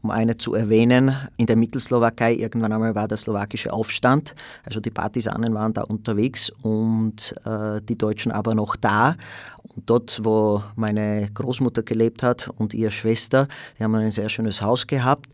Um 0.03 0.11
eine 0.11 0.37
zu 0.37 0.55
erwähnen, 0.55 1.15
in 1.37 1.47
der 1.47 1.57
Mittelslowakei 1.57 2.35
irgendwann 2.35 2.73
einmal 2.73 2.95
war 2.95 3.09
der 3.09 3.19
slowakische 3.19 3.73
Aufstand, 3.73 4.35
also 4.65 4.81
die 4.81 4.91
Partisanen 4.91 5.53
waren 5.53 5.75
da 5.75 5.83
unterwegs 5.83 6.51
und 6.63 7.35
äh, 7.45 7.83
die 7.83 7.99
Deutschen 7.99 8.33
aber 8.33 8.55
noch 8.55 8.77
da. 8.77 9.17
Und 9.63 9.89
dort, 9.91 10.21
wo 10.23 10.63
meine 10.77 11.31
Großmutter 11.33 11.83
gelebt 11.83 12.23
hat 12.23 12.49
und 12.57 12.73
ihre 12.73 12.91
Schwester, 12.91 13.47
die 13.79 13.85
haben 13.85 13.95
ein 13.95 14.11
sehr 14.11 14.29
schönes 14.29 14.63
Haus 14.63 14.87
gehabt. 14.87 15.31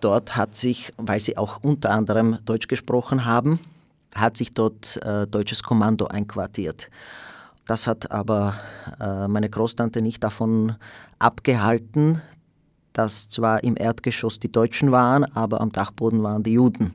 Dort 0.00 0.36
hat 0.36 0.56
sich, 0.56 0.92
weil 0.96 1.20
sie 1.20 1.36
auch 1.36 1.62
unter 1.62 1.90
anderem 1.90 2.38
Deutsch 2.44 2.68
gesprochen 2.68 3.24
haben, 3.24 3.58
hat 4.20 4.36
sich 4.36 4.50
dort 4.50 4.96
äh, 5.04 5.26
deutsches 5.26 5.62
Kommando 5.62 6.06
einquartiert. 6.06 6.90
Das 7.66 7.86
hat 7.86 8.10
aber 8.12 8.54
äh, 9.00 9.26
meine 9.28 9.50
Großtante 9.50 10.00
nicht 10.00 10.22
davon 10.22 10.76
abgehalten, 11.18 12.22
dass 12.92 13.28
zwar 13.28 13.62
im 13.64 13.76
Erdgeschoss 13.76 14.38
die 14.38 14.50
Deutschen 14.50 14.92
waren, 14.92 15.24
aber 15.24 15.60
am 15.60 15.72
Dachboden 15.72 16.22
waren 16.22 16.42
die 16.42 16.52
Juden. 16.52 16.94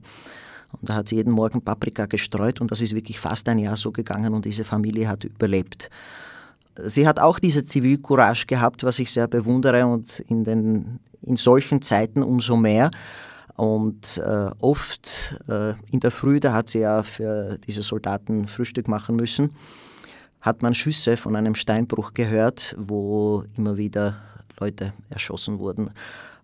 Und 0.79 0.89
da 0.89 0.95
hat 0.95 1.09
sie 1.09 1.17
jeden 1.17 1.33
Morgen 1.33 1.61
Paprika 1.61 2.05
gestreut 2.05 2.61
und 2.61 2.71
das 2.71 2.81
ist 2.81 2.95
wirklich 2.95 3.19
fast 3.19 3.47
ein 3.49 3.59
Jahr 3.59 3.75
so 3.75 3.91
gegangen 3.91 4.33
und 4.33 4.45
diese 4.45 4.63
Familie 4.63 5.09
hat 5.09 5.25
überlebt. 5.25 5.89
Sie 6.77 7.05
hat 7.05 7.19
auch 7.19 7.37
diese 7.37 7.65
Zivilcourage 7.65 8.45
gehabt, 8.47 8.83
was 8.83 8.97
ich 8.99 9.11
sehr 9.11 9.27
bewundere 9.27 9.85
und 9.85 10.19
in, 10.21 10.45
den, 10.45 10.99
in 11.21 11.35
solchen 11.35 11.81
Zeiten 11.81 12.23
umso 12.23 12.55
mehr. 12.55 12.89
Und 13.55 14.17
äh, 14.17 14.49
oft 14.59 15.39
äh, 15.47 15.73
in 15.91 15.99
der 15.99 16.11
Früh, 16.11 16.39
da 16.39 16.53
hat 16.53 16.69
sie 16.69 16.79
ja 16.79 17.03
für 17.03 17.57
diese 17.59 17.83
Soldaten 17.83 18.47
Frühstück 18.47 18.87
machen 18.87 19.15
müssen, 19.15 19.53
hat 20.39 20.61
man 20.61 20.73
Schüsse 20.73 21.17
von 21.17 21.35
einem 21.35 21.55
Steinbruch 21.55 22.13
gehört, 22.13 22.75
wo 22.77 23.43
immer 23.57 23.77
wieder 23.77 24.17
Leute 24.59 24.93
erschossen 25.09 25.59
wurden. 25.59 25.91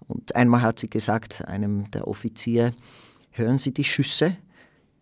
Und 0.08 0.36
einmal 0.36 0.62
hat 0.62 0.80
sie 0.80 0.90
gesagt, 0.90 1.46
einem 1.48 1.90
der 1.92 2.08
Offiziere, 2.08 2.74
hören 3.32 3.58
Sie 3.58 3.74
die 3.74 3.84
Schüsse? 3.84 4.36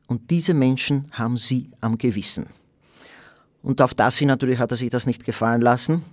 Und 0.08 0.30
diese 0.30 0.54
Menschen 0.54 1.08
haben 1.12 1.38
Sie 1.38 1.72
am 1.82 1.98
Gewissen. 1.98 2.48
Und 3.64 3.82
auf 3.82 3.94
das 3.94 4.18
hin 4.18 4.28
natürlich 4.28 4.60
hat 4.60 4.72
er 4.72 4.78
sich 4.78 4.90
das 4.90 5.08
nicht 5.08 5.24
gefallen 5.24 5.62
lassen. 5.62 6.04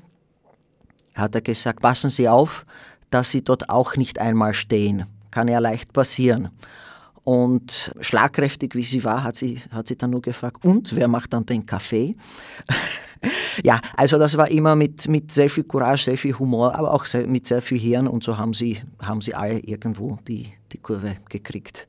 Hat 1.15 1.35
er 1.35 1.43
gesagt, 1.43 1.81
passen 1.83 2.09
Sie 2.09 2.29
auf, 2.29 2.65
dass 3.11 3.31
Sie 3.31 3.43
dort 3.43 3.69
auch 3.69 3.97
nicht 3.97 4.19
einmal 4.19 4.55
stehen. 4.55 5.05
Kann 5.33 5.49
ja 5.49 5.59
leicht 5.59 5.93
passieren. 5.93 6.51
Und 7.25 7.93
schlagkräftig 8.01 8.75
wie 8.75 8.83
sie 8.85 9.05
war, 9.05 9.23
hat 9.23 9.37
sie, 9.37 9.61
hat 9.71 9.87
sie 9.87 9.97
dann 9.97 10.11
nur 10.11 10.23
gefragt, 10.23 10.65
und 10.65 10.95
wer 10.95 11.07
macht 11.07 11.33
dann 11.33 11.47
den 11.47 11.65
Kaffee? 11.65 12.17
ja, 13.63 13.81
also 13.97 14.19
das 14.19 14.37
war 14.37 14.51
immer 14.51 14.75
mit, 14.75 15.09
mit 15.09 15.31
sehr 15.31 15.49
viel 15.49 15.63
Courage, 15.63 16.05
sehr 16.05 16.19
viel 16.19 16.37
Humor, 16.37 16.75
aber 16.75 16.93
auch 16.93 17.05
sehr, 17.05 17.29
mit 17.29 17.47
sehr 17.47 17.63
viel 17.63 17.79
Hirn 17.79 18.09
und 18.09 18.25
so 18.25 18.37
haben 18.39 18.53
sie, 18.53 18.81
haben 19.01 19.21
sie 19.21 19.35
alle 19.35 19.61
irgendwo 19.61 20.19
die, 20.27 20.53
die 20.73 20.79
Kurve 20.79 21.17
gekriegt. 21.29 21.87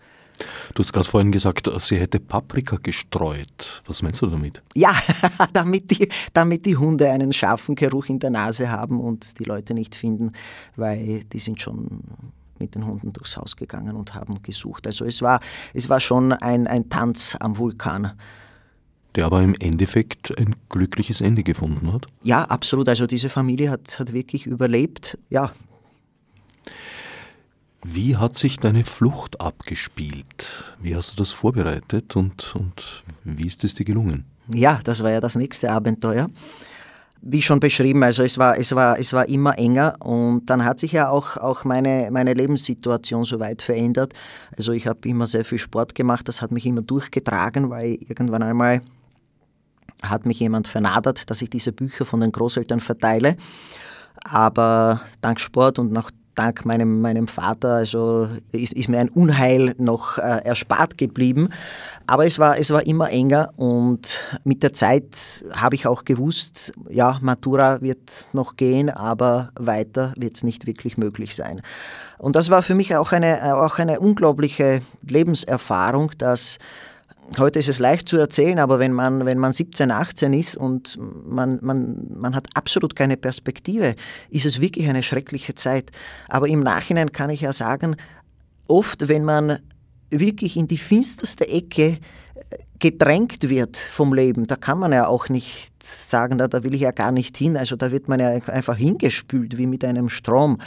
Du 0.74 0.84
hast 0.84 0.94
gerade 0.94 1.08
vorhin 1.08 1.32
gesagt, 1.32 1.70
sie 1.80 1.98
hätte 1.98 2.20
Paprika 2.20 2.78
gestreut. 2.82 3.82
Was 3.88 4.02
meinst 4.04 4.22
du 4.22 4.28
damit? 4.28 4.62
Ja, 4.76 4.94
damit 5.54 5.90
die, 5.90 6.10
damit 6.34 6.66
die 6.66 6.78
Hunde 6.78 7.10
einen 7.10 7.34
scharfen 7.34 7.76
Geruch 7.76 8.06
in 8.06 8.20
der 8.20 8.30
Nase 8.30 8.70
haben 8.70 9.00
und 9.00 9.40
die 9.40 9.46
Leute 9.46 9.74
nicht 9.74 9.96
finden, 9.96 10.32
weil 10.76 11.24
die 11.26 11.40
sind 11.40 11.62
schon 11.62 12.02
mit 12.60 12.76
den 12.76 12.86
Hunden 12.86 13.14
durchs 13.14 13.38
Haus 13.38 13.56
gegangen 13.56 13.96
und 13.96 14.14
haben 14.14 14.42
gesucht. 14.42 14.88
Also 14.88 15.06
es 15.06 15.22
war, 15.22 15.40
es 15.74 15.90
war 15.90 16.00
schon 16.00 16.34
ein, 16.34 16.68
ein 16.68 16.90
Tanz 16.90 17.38
am 17.40 17.58
Vulkan. 17.58 18.14
Der 19.16 19.26
aber 19.26 19.44
im 19.44 19.54
Endeffekt 19.60 20.38
ein 20.40 20.56
glückliches 20.70 21.22
Ende 21.22 21.44
gefunden 21.44 21.94
hat? 21.94 22.08
Ja, 22.24 22.46
absolut. 22.46 22.90
Also 22.90 23.06
diese 23.06 23.30
Familie 23.30 23.70
hat, 23.70 24.00
hat 24.00 24.14
wirklich 24.14 24.48
überlebt. 24.48 25.18
Ja. 25.30 25.52
Wie 27.84 28.16
hat 28.16 28.36
sich 28.38 28.58
deine 28.58 28.86
Flucht 28.86 29.40
abgespielt? 29.42 30.74
Wie 30.80 30.96
hast 30.96 31.14
du 31.14 31.18
das 31.18 31.32
vorbereitet 31.32 32.16
und, 32.16 32.56
und 32.56 33.04
wie 33.24 33.46
ist 33.46 33.64
es 33.64 33.76
dir 33.76 33.84
gelungen? 33.84 34.26
Ja, 34.52 34.80
das 34.84 35.04
war 35.04 35.12
ja 35.12 35.22
das 35.22 35.36
nächste 35.36 35.72
Abenteuer 35.72 36.30
wie 37.26 37.42
schon 37.42 37.62
beschrieben, 37.62 38.04
also 38.04 38.22
es 38.22 38.38
war, 38.38 38.58
es 38.58 38.76
war, 38.76 39.00
es 39.00 39.14
war 39.14 39.30
immer 39.30 39.58
enger 39.58 39.96
und 40.00 40.46
dann 40.48 40.66
hat 40.66 40.80
sich 40.80 40.92
ja 40.92 41.10
auch, 41.10 41.38
auch 41.38 41.64
meine, 41.64 42.10
meine 42.12 42.34
Lebenssituation 42.34 43.24
so 43.24 43.40
weit 43.40 43.62
verändert. 43.62 44.14
Also 44.58 44.74
ich 44.74 44.88
habe 44.88 45.08
immer 45.08 45.26
sehr 45.26 45.46
viel 45.46 45.58
Sport 45.58 45.96
gemacht, 45.96 46.28
das 46.28 46.42
hat 46.42 46.52
mich 46.52 46.66
immer 46.66 46.82
durchgetragen, 46.82 47.70
weil 47.70 47.98
irgendwann 48.08 48.44
einmal 48.44 48.82
hat 50.02 50.26
mich 50.26 50.42
jemand 50.42 50.68
vernadert, 50.68 51.30
dass 51.30 51.42
ich 51.42 51.50
diese 51.50 51.72
Bücher 51.72 52.04
von 52.04 52.20
den 52.20 52.34
Großeltern 52.34 52.82
verteile. 52.82 53.38
Aber 54.26 55.00
dank 55.22 55.40
Sport 55.40 55.80
und 55.80 55.94
nach 55.94 56.12
dank 56.36 56.66
meinem, 56.66 57.02
meinem 57.02 57.28
Vater, 57.28 57.74
also 57.74 58.28
ist, 58.52 58.74
ist 58.74 58.90
mir 58.90 59.00
ein 59.00 59.10
Unheil 59.10 59.76
noch 59.78 60.18
äh, 60.18 60.42
erspart 60.44 60.98
geblieben. 60.98 61.50
Aber 62.08 62.26
es 62.26 62.40
war, 62.40 62.58
es 62.58 62.72
war 62.72 62.86
immer 62.86 63.10
enger 63.10 63.52
und 63.56 64.20
mit 64.44 64.64
der 64.64 64.74
Zeit 64.74 65.46
habe 65.54 65.76
ich 65.76 65.88
auch 65.88 66.04
gewusst, 66.06 66.74
ja, 66.90 67.18
Matura 67.22 67.82
wird 67.82 68.30
noch 68.34 68.58
gehen, 68.58 68.90
aber 68.90 69.52
weiter 69.58 70.14
wird 70.18 70.36
es 70.36 70.44
nicht 70.44 70.66
wirklich 70.66 70.98
möglich 70.98 71.36
sein. 71.36 71.62
Und 72.18 72.36
das 72.36 72.50
war 72.50 72.62
für 72.62 72.76
mich 72.76 72.96
auch 72.96 73.12
eine, 73.12 73.56
auch 73.56 73.80
eine 73.80 74.00
unglaubliche 74.00 74.82
Lebenserfahrung, 75.08 76.12
dass 76.18 76.58
heute 77.38 77.60
ist 77.60 77.70
es 77.70 77.80
leicht 77.80 78.08
zu 78.08 78.18
erzählen, 78.18 78.60
aber 78.60 78.80
wenn 78.80 78.94
man, 78.94 79.26
wenn 79.26 79.40
man 79.40 79.54
17, 79.54 79.92
18 79.92 80.34
ist 80.34 80.56
und 80.56 80.98
man, 81.00 81.60
man, 81.62 82.08
man 82.10 82.36
hat 82.36 82.48
absolut 82.54 82.96
keine 82.96 83.18
Perspektive, 83.18 83.96
ist 84.30 84.46
es 84.46 84.62
wirklich 84.62 84.88
eine 84.88 85.04
schreckliche 85.04 85.56
Zeit. 85.56 85.92
Aber 86.28 86.48
im 86.48 86.62
Nachhinein 86.62 87.12
kann 87.12 87.30
ich 87.30 87.42
ja 87.42 87.54
sagen, 87.54 87.96
oft, 88.68 89.08
wenn 89.08 89.24
man 89.24 89.60
wirklich 90.10 90.58
in 90.58 90.68
die 90.68 90.78
finsterste 90.78 91.48
Ecke 91.48 91.84
äh, 91.84 92.58
gedrängt 92.80 93.50
wird 93.50 93.78
vom 93.78 94.14
Leben, 94.14 94.46
da 94.48 94.56
kann 94.56 94.80
man 94.80 94.92
ja 94.92 95.08
auch 95.08 95.30
nicht 95.30 95.72
sagen, 95.84 96.38
da, 96.38 96.48
da 96.48 96.64
will 96.64 96.74
ich 96.74 96.82
ja 96.82 96.92
gar 96.92 97.12
nicht 97.12 97.36
hin. 97.38 97.58
Also 97.58 97.76
da 97.76 97.92
wird 97.92 98.08
man 98.08 98.20
ja 98.20 98.30
einfach 98.30 98.78
hingespült 98.78 99.58
wie 99.58 99.68
mit 99.68 99.84
einem 99.84 100.10
Strom. 100.10 100.60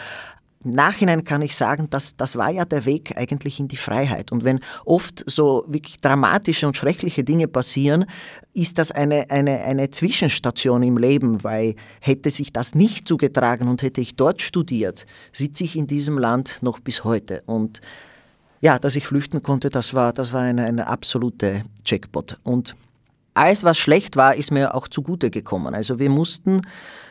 Im 0.64 0.72
Nachhinein 0.72 1.24
kann 1.24 1.42
ich 1.42 1.54
sagen, 1.54 1.88
dass 1.90 2.16
das 2.16 2.36
war 2.36 2.50
ja 2.50 2.64
der 2.64 2.84
Weg 2.86 3.16
eigentlich 3.16 3.60
in 3.60 3.68
die 3.68 3.76
Freiheit. 3.76 4.32
Und 4.32 4.44
wenn 4.44 4.60
oft 4.84 5.22
so 5.26 5.64
wirklich 5.68 6.00
dramatische 6.00 6.66
und 6.66 6.76
schreckliche 6.76 7.22
Dinge 7.22 7.46
passieren, 7.46 8.06
ist 8.52 8.78
das 8.78 8.90
eine, 8.90 9.30
eine, 9.30 9.60
eine 9.60 9.90
Zwischenstation 9.90 10.82
im 10.82 10.98
Leben, 10.98 11.44
weil 11.44 11.76
hätte 12.00 12.30
sich 12.30 12.52
das 12.52 12.74
nicht 12.74 13.06
zugetragen 13.06 13.68
und 13.68 13.82
hätte 13.82 14.00
ich 14.00 14.16
dort 14.16 14.42
studiert, 14.42 15.06
sitze 15.32 15.64
ich 15.64 15.76
in 15.76 15.86
diesem 15.86 16.18
Land 16.18 16.58
noch 16.62 16.80
bis 16.80 17.04
heute. 17.04 17.42
Und 17.46 17.80
ja, 18.60 18.78
dass 18.78 18.96
ich 18.96 19.06
flüchten 19.06 19.42
konnte, 19.42 19.70
das 19.70 19.94
war, 19.94 20.12
das 20.12 20.32
war 20.32 20.42
eine, 20.42 20.64
eine 20.64 20.86
absolute 20.86 21.62
Jackpot. 21.84 22.38
Und 22.42 22.74
alles, 23.36 23.64
was 23.64 23.78
schlecht 23.78 24.16
war, 24.16 24.34
ist 24.34 24.50
mir 24.50 24.74
auch 24.74 24.88
zugute 24.88 25.30
gekommen. 25.30 25.74
Also 25.74 25.98
wir 25.98 26.10
mussten 26.10 26.62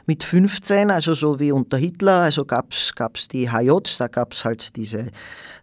mit 0.05 0.23
15, 0.23 0.91
also 0.91 1.13
so 1.13 1.39
wie 1.39 1.51
unter 1.51 1.77
Hitler, 1.77 2.21
also 2.21 2.45
gab 2.45 2.71
es 2.71 3.27
die 3.27 3.51
HJ, 3.51 3.71
da 3.97 4.07
gab 4.07 4.33
es 4.33 4.43
halt 4.43 4.75
diese 4.75 5.11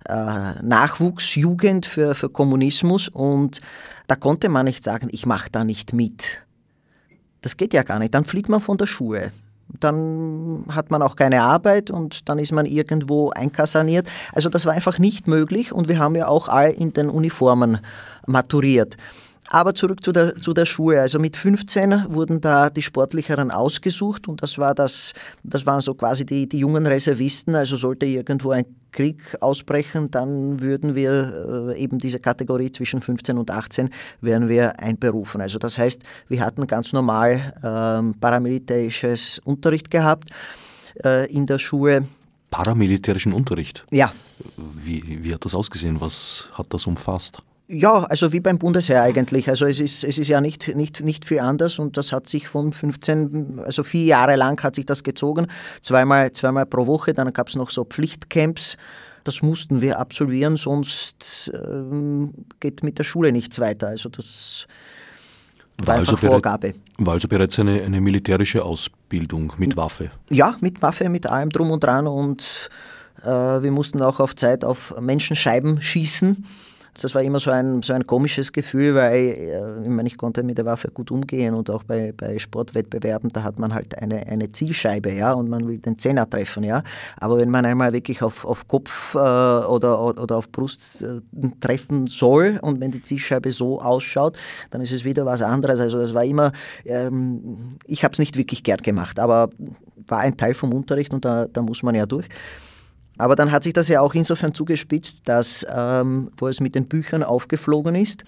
äh, 0.08 0.62
Nachwuchsjugend 0.62 1.86
für, 1.86 2.14
für 2.14 2.28
Kommunismus 2.28 3.08
und 3.08 3.60
da 4.06 4.16
konnte 4.16 4.48
man 4.48 4.66
nicht 4.66 4.84
sagen, 4.84 5.08
ich 5.10 5.26
mache 5.26 5.48
da 5.50 5.64
nicht 5.64 5.92
mit. 5.92 6.42
Das 7.40 7.56
geht 7.56 7.74
ja 7.74 7.82
gar 7.82 7.98
nicht. 7.98 8.14
Dann 8.14 8.24
fliegt 8.24 8.48
man 8.48 8.60
von 8.60 8.78
der 8.78 8.86
Schule. 8.86 9.32
Dann 9.80 10.64
hat 10.68 10.90
man 10.90 11.02
auch 11.02 11.16
keine 11.16 11.42
Arbeit 11.42 11.90
und 11.90 12.28
dann 12.28 12.38
ist 12.38 12.52
man 12.52 12.66
irgendwo 12.66 13.30
einkasaniert. 13.30 14.06
Also 14.32 14.48
das 14.48 14.66
war 14.66 14.74
einfach 14.74 14.98
nicht 14.98 15.26
möglich 15.26 15.72
und 15.72 15.88
wir 15.88 15.98
haben 15.98 16.14
ja 16.14 16.28
auch 16.28 16.48
all 16.48 16.70
in 16.70 16.92
den 16.92 17.08
Uniformen 17.08 17.78
maturiert. 18.26 18.96
Aber 19.52 19.74
zurück 19.74 20.02
zu 20.02 20.12
der, 20.12 20.34
zu 20.36 20.54
der 20.54 20.64
Schule. 20.64 21.02
Also 21.02 21.18
mit 21.18 21.36
15 21.36 22.06
wurden 22.08 22.40
da 22.40 22.70
die 22.70 22.80
Sportlicheren 22.80 23.50
ausgesucht 23.50 24.26
und 24.26 24.42
das, 24.42 24.56
war 24.56 24.74
das, 24.74 25.12
das 25.42 25.66
waren 25.66 25.82
so 25.82 25.92
quasi 25.92 26.24
die, 26.24 26.48
die 26.48 26.60
jungen 26.60 26.86
Reservisten. 26.86 27.54
Also 27.54 27.76
sollte 27.76 28.06
irgendwo 28.06 28.52
ein 28.52 28.64
Krieg 28.92 29.36
ausbrechen, 29.42 30.10
dann 30.10 30.60
würden 30.60 30.94
wir 30.94 31.68
äh, 31.68 31.82
eben 31.82 31.98
diese 31.98 32.18
Kategorie 32.18 32.72
zwischen 32.72 33.02
15 33.02 33.36
und 33.36 33.50
18 33.50 33.90
werden 34.22 34.48
wir 34.48 34.80
einberufen. 34.80 35.42
Also 35.42 35.58
das 35.58 35.76
heißt, 35.76 36.02
wir 36.28 36.40
hatten 36.40 36.66
ganz 36.66 36.94
normal 36.94 37.52
ähm, 37.62 38.14
paramilitärisches 38.18 39.38
Unterricht 39.44 39.90
gehabt 39.90 40.30
äh, 41.04 41.30
in 41.30 41.44
der 41.44 41.58
Schule. 41.58 42.06
Paramilitärischen 42.50 43.34
Unterricht? 43.34 43.84
Ja. 43.90 44.14
Wie, 44.56 45.22
wie 45.22 45.34
hat 45.34 45.44
das 45.44 45.54
ausgesehen? 45.54 46.00
Was 46.00 46.48
hat 46.54 46.68
das 46.70 46.86
umfasst? 46.86 47.42
Ja, 47.72 48.04
also 48.04 48.34
wie 48.34 48.40
beim 48.40 48.58
Bundesheer 48.58 49.02
eigentlich. 49.02 49.48
Also 49.48 49.64
es 49.64 49.80
ist, 49.80 50.04
es 50.04 50.18
ist 50.18 50.28
ja 50.28 50.42
nicht, 50.42 50.76
nicht, 50.76 51.00
nicht 51.00 51.24
viel 51.24 51.40
anders 51.40 51.78
und 51.78 51.96
das 51.96 52.12
hat 52.12 52.28
sich 52.28 52.46
von 52.46 52.70
15, 52.70 53.60
also 53.64 53.82
vier 53.82 54.04
Jahre 54.04 54.36
lang 54.36 54.62
hat 54.62 54.74
sich 54.74 54.84
das 54.84 55.02
gezogen. 55.02 55.46
Zweimal, 55.80 56.32
zweimal 56.32 56.66
pro 56.66 56.86
Woche, 56.86 57.14
dann 57.14 57.32
gab 57.32 57.48
es 57.48 57.56
noch 57.56 57.70
so 57.70 57.84
Pflichtcamps. 57.84 58.76
Das 59.24 59.40
mussten 59.40 59.80
wir 59.80 59.98
absolvieren, 59.98 60.56
sonst 60.56 61.50
ähm, 61.54 62.34
geht 62.60 62.82
mit 62.82 62.98
der 62.98 63.04
Schule 63.04 63.32
nichts 63.32 63.58
weiter. 63.58 63.88
Also 63.88 64.10
das 64.10 64.66
War 65.82 65.94
also, 65.94 66.18
Vorgabe. 66.18 66.74
war 66.98 67.14
also 67.14 67.26
bereits 67.26 67.58
eine, 67.58 67.80
eine 67.80 68.02
militärische 68.02 68.62
Ausbildung 68.62 69.54
mit 69.56 69.78
Waffe? 69.78 70.10
Ja, 70.30 70.56
mit 70.60 70.82
Waffe, 70.82 71.08
mit 71.08 71.26
allem 71.26 71.48
drum 71.48 71.70
und 71.70 71.82
dran 71.82 72.06
und 72.06 72.68
äh, 73.22 73.28
wir 73.28 73.70
mussten 73.70 74.02
auch 74.02 74.20
auf 74.20 74.36
Zeit 74.36 74.62
auf 74.62 74.94
Menschenscheiben 75.00 75.80
schießen. 75.80 76.44
Das 77.00 77.14
war 77.14 77.22
immer 77.22 77.40
so 77.40 77.50
ein, 77.50 77.82
so 77.82 77.94
ein 77.94 78.06
komisches 78.06 78.52
Gefühl, 78.52 78.94
weil 78.94 79.14
äh, 79.14 79.82
ich, 79.82 79.88
meine, 79.88 80.06
ich 80.06 80.18
konnte 80.18 80.42
mit 80.42 80.58
der 80.58 80.66
Waffe 80.66 80.88
gut 80.88 81.10
umgehen 81.10 81.54
und 81.54 81.70
auch 81.70 81.84
bei, 81.84 82.12
bei 82.14 82.38
Sportwettbewerben, 82.38 83.30
da 83.30 83.42
hat 83.42 83.58
man 83.58 83.72
halt 83.72 83.96
eine, 83.98 84.26
eine 84.26 84.50
Zielscheibe, 84.50 85.10
ja, 85.12 85.32
und 85.32 85.48
man 85.48 85.66
will 85.66 85.78
den 85.78 85.98
Zehner 85.98 86.28
treffen, 86.28 86.64
ja. 86.64 86.82
Aber 87.18 87.38
wenn 87.38 87.48
man 87.48 87.64
einmal 87.64 87.94
wirklich 87.94 88.22
auf, 88.22 88.44
auf 88.44 88.68
Kopf 88.68 89.14
äh, 89.14 89.18
oder, 89.18 90.02
oder 90.20 90.36
auf 90.36 90.50
Brust 90.50 91.02
äh, 91.02 91.20
treffen 91.60 92.06
soll 92.06 92.58
und 92.60 92.80
wenn 92.80 92.90
die 92.90 93.02
Zielscheibe 93.02 93.50
so 93.50 93.80
ausschaut, 93.80 94.36
dann 94.70 94.82
ist 94.82 94.92
es 94.92 95.04
wieder 95.04 95.24
was 95.24 95.40
anderes. 95.40 95.80
Also 95.80 95.98
das 95.98 96.12
war 96.12 96.24
immer, 96.24 96.52
ähm, 96.84 97.78
ich 97.86 98.04
habe 98.04 98.12
es 98.12 98.18
nicht 98.18 98.36
wirklich 98.36 98.64
gern 98.64 98.82
gemacht, 98.82 99.18
aber 99.18 99.48
war 100.08 100.20
ein 100.20 100.36
Teil 100.36 100.52
vom 100.52 100.74
Unterricht 100.74 101.12
und 101.12 101.24
da, 101.24 101.46
da 101.46 101.62
muss 101.62 101.82
man 101.82 101.94
ja 101.94 102.06
durch. 102.06 102.28
Aber 103.18 103.36
dann 103.36 103.52
hat 103.52 103.64
sich 103.64 103.72
das 103.72 103.88
ja 103.88 104.00
auch 104.00 104.14
insofern 104.14 104.54
zugespitzt, 104.54 105.28
dass, 105.28 105.66
ähm, 105.70 106.30
wo 106.36 106.48
es 106.48 106.60
mit 106.60 106.74
den 106.74 106.86
Büchern 106.86 107.22
aufgeflogen 107.22 107.94
ist, 107.94 108.24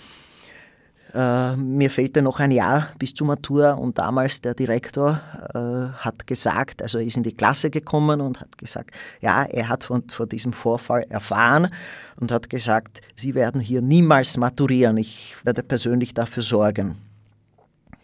äh, 1.14 1.56
mir 1.56 1.90
fehlte 1.90 2.22
noch 2.22 2.40
ein 2.40 2.50
Jahr 2.50 2.88
bis 2.98 3.14
zur 3.14 3.28
Matur 3.28 3.78
und 3.78 3.98
damals 3.98 4.40
der 4.40 4.54
Direktor 4.54 5.20
äh, 5.54 5.96
hat 5.98 6.26
gesagt, 6.26 6.82
also 6.82 6.98
er 6.98 7.04
ist 7.04 7.16
in 7.16 7.22
die 7.22 7.34
Klasse 7.34 7.70
gekommen 7.70 8.20
und 8.20 8.40
hat 8.40 8.58
gesagt, 8.58 8.90
ja, 9.20 9.44
er 9.44 9.68
hat 9.68 9.84
von, 9.84 10.02
von 10.08 10.28
diesem 10.28 10.52
Vorfall 10.52 11.04
erfahren 11.08 11.68
und 12.16 12.32
hat 12.32 12.50
gesagt, 12.50 13.00
Sie 13.14 13.36
werden 13.36 13.60
hier 13.60 13.80
niemals 13.80 14.36
maturieren, 14.36 14.96
ich 14.96 15.36
werde 15.44 15.62
persönlich 15.62 16.14
dafür 16.14 16.42
sorgen. 16.42 16.96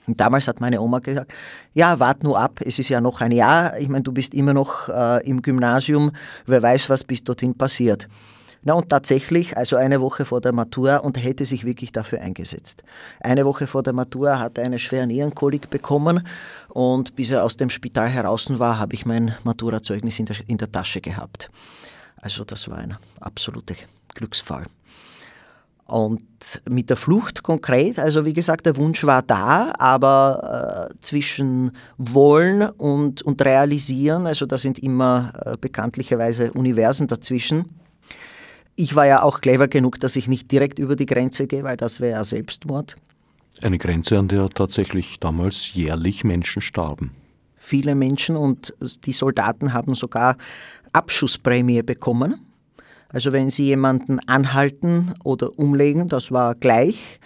Und 0.07 0.21
damals 0.21 0.49
hat 0.49 0.61
meine 0.61 0.81
Oma 0.81 0.99
gesagt, 0.99 1.33
ja, 1.75 2.01
wart 2.01 2.25
nur 2.25 2.39
ab, 2.39 2.61
es 2.65 2.79
ist 2.79 2.89
ja 2.89 3.01
noch 3.01 3.21
ein 3.21 3.33
Jahr, 3.33 3.79
ich 3.79 3.89
meine, 3.89 4.03
du 4.03 4.13
bist 4.13 4.35
immer 4.35 4.53
noch 4.53 4.89
äh, 4.89 5.27
im 5.29 5.43
Gymnasium, 5.43 6.13
wer 6.47 6.63
weiß, 6.63 6.91
was 6.91 7.05
bis 7.05 7.23
dorthin 7.23 7.55
passiert. 7.55 8.09
Na 8.63 8.75
und 8.75 8.91
tatsächlich, 8.91 9.57
also 9.57 9.77
eine 9.77 10.03
Woche 10.03 10.27
vor 10.27 10.43
der 10.43 10.53
Matur 10.53 11.03
und 11.03 11.17
er 11.17 11.23
hätte 11.23 11.47
sich 11.47 11.65
wirklich 11.65 11.93
dafür 11.93 12.21
eingesetzt. 12.21 12.83
Eine 13.21 13.47
Woche 13.47 13.67
vor 13.67 13.83
der 13.83 13.95
Matur 13.95 14.39
hat 14.39 14.59
er 14.59 14.65
eine 14.65 14.79
schwere 14.79 15.07
Nierenkolik 15.07 15.71
bekommen 15.71 16.27
und 16.69 17.17
bis 17.17 17.31
er 17.31 17.43
aus 17.43 17.57
dem 17.57 17.71
Spital 17.71 18.09
heraus 18.11 18.47
war, 18.59 18.79
habe 18.79 18.95
ich 18.95 19.07
mein 19.07 19.35
Maturazeugnis 19.45 20.19
in 20.19 20.27
der, 20.27 20.37
in 20.47 20.59
der 20.59 20.71
Tasche 20.71 21.01
gehabt. 21.01 21.51
Also 22.17 22.45
das 22.45 22.69
war 22.69 22.79
ein 22.79 22.97
absoluter 23.19 23.77
Glücksfall. 24.15 24.67
Und 25.91 26.23
mit 26.71 26.89
der 26.89 26.97
Flucht 26.97 27.43
konkret, 27.43 27.99
also 27.99 28.25
wie 28.25 28.33
gesagt, 28.33 28.65
der 28.65 28.77
Wunsch 28.77 29.03
war 29.03 29.23
da, 29.23 29.73
aber 29.77 30.89
äh, 30.89 30.95
zwischen 31.01 31.73
Wollen 31.99 32.63
und, 32.63 33.23
und 33.23 33.45
Realisieren, 33.45 34.29
also 34.29 34.47
da 34.47 34.57
sind 34.57 34.79
immer 34.79 35.33
äh, 35.45 35.57
bekanntlicherweise 35.61 36.53
Universen 36.53 37.09
dazwischen. 37.09 37.71
Ich 38.77 38.95
war 38.95 39.05
ja 39.09 39.25
auch 39.25 39.41
clever 39.41 39.67
genug, 39.67 39.99
dass 39.99 40.15
ich 40.15 40.29
nicht 40.29 40.53
direkt 40.53 40.79
über 40.79 40.95
die 40.95 41.07
Grenze 41.07 41.49
gehe, 41.49 41.65
weil 41.65 41.77
das 41.77 42.01
wäre 42.01 42.19
ja 42.19 42.23
Selbstmord. 42.25 42.95
Eine 43.61 43.79
Grenze, 43.79 44.17
an 44.17 44.29
der 44.29 44.49
tatsächlich 44.49 45.19
damals 45.19 45.75
jährlich 45.75 46.23
Menschen 46.23 46.63
starben. 46.63 47.11
Viele 47.57 47.97
Menschen 47.97 48.37
und 48.37 48.75
die 49.07 49.13
Soldaten 49.13 49.73
haben 49.73 49.97
sogar 49.97 50.37
Abschussprämie 50.93 51.83
bekommen 51.83 52.47
also 53.13 53.33
wenn 53.33 53.51
Sie 53.51 53.65
jemanden 53.65 54.21
anhalten 54.21 55.15
oder 55.25 55.59
umlegen, 55.59 56.09
das 56.09 56.31
war 56.31 56.55
gleich, 56.55 57.21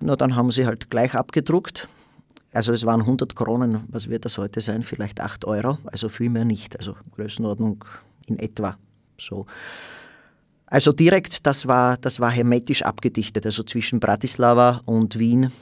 na, 0.00 0.16
dann 0.16 0.36
haben 0.36 0.50
Sie 0.50 0.66
halt 0.66 0.90
gleich 0.90 1.14
abgedruckt. 1.14 1.88
Also 2.52 2.72
es 2.72 2.84
waren 2.84 3.00
100 3.00 3.34
Kronen, 3.34 3.84
was 3.88 4.08
wird 4.08 4.26
das 4.26 4.36
heute 4.36 4.60
sein? 4.60 4.82
Vielleicht 4.82 5.20
8 5.20 5.46
Euro, 5.46 5.78
also 5.86 6.08
viel 6.08 6.28
mehr 6.28 6.44
nicht. 6.44 6.76
Also 6.78 6.96
Größenordnung 7.16 7.84
in 8.26 8.38
etwa 8.38 8.76
so. 9.18 9.46
Also 10.66 10.92
direkt, 10.92 11.46
das 11.46 11.66
war, 11.66 11.96
das 11.98 12.20
war 12.20 12.30
hermetisch 12.30 12.82
abgedichtet, 12.82 13.44
also 13.46 13.62
zwischen 13.62 14.00
Bratislava 14.00 14.80
und 14.84 15.18
Wien. 15.18 15.52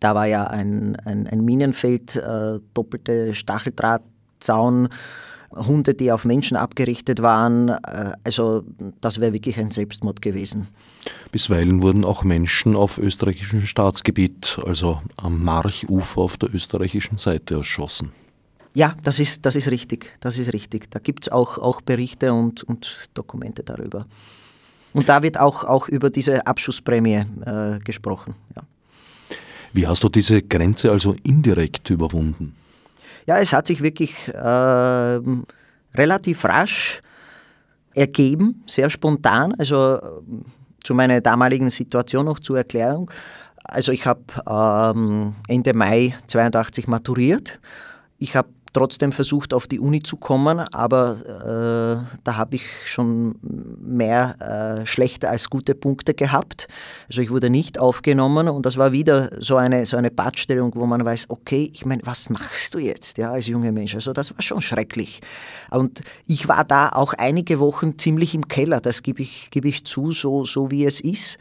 Da 0.00 0.14
war 0.14 0.26
ja 0.26 0.44
ein, 0.46 0.96
ein, 1.04 1.26
ein 1.26 1.40
Minenfeld, 1.44 2.16
äh, 2.16 2.60
doppelte 2.74 3.34
Stacheldrahtzaun, 3.34 4.88
Hunde, 5.56 5.94
die 5.94 6.12
auf 6.12 6.24
Menschen 6.24 6.56
abgerichtet 6.56 7.22
waren. 7.22 7.68
Äh, 7.68 8.12
also 8.24 8.64
das 9.00 9.20
wäre 9.20 9.32
wirklich 9.32 9.58
ein 9.58 9.70
Selbstmord 9.70 10.22
gewesen. 10.22 10.68
Bisweilen 11.32 11.82
wurden 11.82 12.04
auch 12.04 12.24
Menschen 12.24 12.76
auf 12.76 12.98
österreichischem 12.98 13.62
Staatsgebiet, 13.62 14.58
also 14.64 15.00
am 15.16 15.44
Marchufer 15.44 16.20
auf 16.20 16.36
der 16.36 16.54
österreichischen 16.54 17.16
Seite 17.16 17.54
erschossen. 17.54 18.12
Ja, 18.74 18.94
das 19.02 19.18
ist, 19.18 19.46
das 19.46 19.56
ist 19.56 19.68
richtig. 19.68 20.16
Das 20.20 20.36
ist 20.36 20.52
richtig. 20.52 20.90
Da 20.90 20.98
gibt 20.98 21.26
es 21.26 21.32
auch, 21.32 21.58
auch 21.58 21.80
Berichte 21.80 22.32
und, 22.32 22.62
und 22.64 23.08
Dokumente 23.14 23.62
darüber. 23.62 24.06
Und 24.92 25.08
da 25.08 25.22
wird 25.22 25.38
auch, 25.38 25.64
auch 25.64 25.88
über 25.88 26.10
diese 26.10 26.46
Abschussprämie 26.46 27.24
äh, 27.44 27.78
gesprochen. 27.84 28.34
Ja. 28.54 28.62
Wie 29.72 29.86
hast 29.86 30.02
du 30.02 30.08
diese 30.08 30.42
Grenze 30.42 30.90
also 30.90 31.14
indirekt 31.22 31.90
überwunden? 31.90 32.54
Ja, 33.26 33.38
es 33.38 33.52
hat 33.52 33.66
sich 33.66 33.82
wirklich 33.82 34.28
äh, 34.28 35.20
relativ 35.94 36.44
rasch 36.44 37.02
ergeben, 37.94 38.62
sehr 38.66 38.90
spontan. 38.90 39.54
Also 39.58 40.00
zu 40.84 40.94
meiner 40.94 41.20
damaligen 41.20 41.70
Situation 41.70 42.26
noch 42.26 42.38
zur 42.38 42.58
Erklärung. 42.58 43.10
Also 43.64 43.90
ich 43.90 44.06
habe 44.06 44.22
ähm, 44.48 45.34
Ende 45.48 45.74
Mai 45.74 46.14
82 46.28 46.86
maturiert. 46.86 47.58
Ich 48.18 48.36
habe 48.36 48.48
trotzdem 48.76 49.10
versucht, 49.10 49.54
auf 49.54 49.66
die 49.66 49.80
Uni 49.80 50.02
zu 50.02 50.16
kommen, 50.18 50.58
aber 50.58 51.16
äh, 51.24 52.18
da 52.24 52.36
habe 52.36 52.56
ich 52.56 52.64
schon 52.84 53.36
mehr 53.42 54.36
äh, 54.82 54.86
schlechte 54.86 55.30
als 55.30 55.48
gute 55.48 55.74
Punkte 55.74 56.12
gehabt. 56.12 56.68
Also 57.08 57.22
ich 57.22 57.30
wurde 57.30 57.48
nicht 57.48 57.78
aufgenommen 57.78 58.48
und 58.48 58.66
das 58.66 58.76
war 58.76 58.92
wieder 58.92 59.30
so 59.38 59.56
eine, 59.56 59.86
so 59.86 59.96
eine 59.96 60.10
Badstellung, 60.10 60.72
wo 60.74 60.84
man 60.84 61.02
weiß, 61.02 61.30
okay, 61.30 61.70
ich 61.72 61.86
meine, 61.86 62.02
was 62.04 62.28
machst 62.28 62.74
du 62.74 62.78
jetzt 62.78 63.16
ja, 63.16 63.32
als 63.32 63.46
junger 63.46 63.72
Mensch? 63.72 63.94
Also 63.94 64.12
das 64.12 64.34
war 64.34 64.42
schon 64.42 64.60
schrecklich. 64.60 65.20
Und 65.70 66.02
ich 66.26 66.46
war 66.46 66.64
da 66.64 66.90
auch 66.90 67.14
einige 67.14 67.58
Wochen 67.60 67.98
ziemlich 67.98 68.34
im 68.34 68.46
Keller, 68.46 68.80
das 68.80 69.02
gebe 69.02 69.22
ich, 69.22 69.48
gebe 69.50 69.68
ich 69.68 69.84
zu, 69.86 70.12
so, 70.12 70.44
so 70.44 70.70
wie 70.70 70.84
es 70.84 71.00
ist 71.00 71.38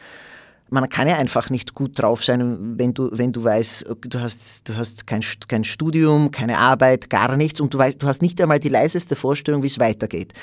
man 0.69 0.89
kann 0.89 1.08
ja 1.08 1.17
einfach 1.17 1.49
nicht 1.49 1.75
gut 1.75 1.99
drauf 1.99 2.23
sein, 2.23 2.78
wenn 2.78 2.93
du, 2.93 3.10
wenn 3.12 3.32
du 3.32 3.43
weißt, 3.43 3.86
du 4.01 4.19
hast, 4.19 4.67
du 4.67 4.75
hast 4.75 5.06
kein, 5.06 5.21
kein 5.47 5.63
Studium, 5.63 6.32
keine 6.32 6.58
Arbeit, 6.58 7.10
gar 7.10 7.36
nichts 7.38 7.62
und 7.62 7.73
du, 7.73 7.78
weißt, 7.78 8.01
du 8.01 8.08
hast 8.08 8.21
nicht 8.21 8.41
einmal 8.41 8.60
die 8.60 8.69
leiseste 8.69 9.15
Vorstellung, 9.15 9.62
wie 9.62 9.67
es 9.67 9.80
weitergeht. 9.80 10.34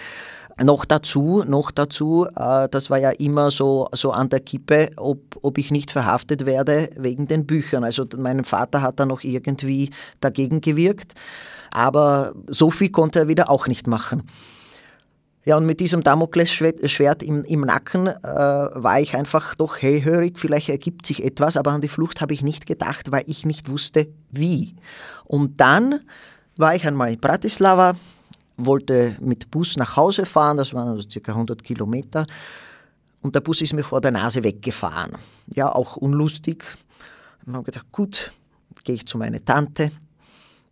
Noch 0.62 0.84
dazu, 0.84 1.44
noch 1.46 1.70
dazu, 1.70 2.26
äh, 2.36 2.68
das 2.68 2.90
war 2.90 2.98
ja 2.98 3.10
immer 3.10 3.50
so, 3.50 3.88
so 3.92 4.12
an 4.12 4.28
der 4.28 4.40
Kippe, 4.40 4.90
ob, 4.96 5.38
ob 5.42 5.58
ich 5.58 5.70
nicht 5.70 5.90
verhaftet 5.90 6.46
werde 6.46 6.90
wegen 6.96 7.26
den 7.26 7.46
Büchern. 7.46 7.84
Also 7.84 8.04
mein 8.16 8.44
Vater 8.44 8.82
hat 8.82 9.00
da 9.00 9.06
noch 9.06 9.24
irgendwie 9.24 9.90
dagegen 10.20 10.60
gewirkt, 10.60 11.14
aber 11.70 12.34
so 12.46 12.70
viel 12.70 12.90
konnte 12.90 13.20
er 13.20 13.28
wieder 13.28 13.50
auch 13.50 13.66
nicht 13.66 13.86
machen. 13.86 14.24
Ja, 15.44 15.56
und 15.56 15.66
mit 15.66 15.80
diesem 15.80 16.04
Damoklesschwert 16.04 17.22
im, 17.22 17.44
im 17.44 17.62
Nacken 17.62 18.06
äh, 18.06 18.16
war 18.22 19.00
ich 19.00 19.16
einfach 19.16 19.56
doch 19.56 19.78
hellhörig, 19.82 20.38
vielleicht 20.38 20.68
ergibt 20.68 21.04
sich 21.04 21.24
etwas, 21.24 21.56
aber 21.56 21.72
an 21.72 21.80
die 21.80 21.88
Flucht 21.88 22.20
habe 22.20 22.32
ich 22.32 22.42
nicht 22.42 22.64
gedacht, 22.64 23.10
weil 23.10 23.24
ich 23.26 23.44
nicht 23.44 23.68
wusste, 23.68 24.08
wie. 24.30 24.76
Und 25.24 25.60
dann 25.60 26.00
war 26.56 26.76
ich 26.76 26.86
einmal 26.86 27.12
in 27.12 27.18
Bratislava, 27.18 27.94
wollte 28.56 29.16
mit 29.20 29.50
Bus 29.50 29.76
nach 29.76 29.96
Hause 29.96 30.26
fahren, 30.26 30.58
das 30.58 30.74
waren 30.74 30.88
also 30.88 31.08
circa 31.08 31.32
100 31.32 31.64
Kilometer, 31.64 32.24
und 33.20 33.34
der 33.34 33.40
Bus 33.40 33.62
ist 33.62 33.72
mir 33.72 33.84
vor 33.84 34.00
der 34.00 34.10
Nase 34.10 34.42
weggefahren. 34.42 35.12
Ja, 35.46 35.72
auch 35.72 35.96
unlustig. 35.96 36.64
Und 37.46 37.54
habe 37.54 37.64
gedacht, 37.64 37.86
gut, 37.92 38.32
gehe 38.84 38.96
ich 38.96 39.06
zu 39.06 39.16
meiner 39.16 39.44
Tante. 39.44 39.92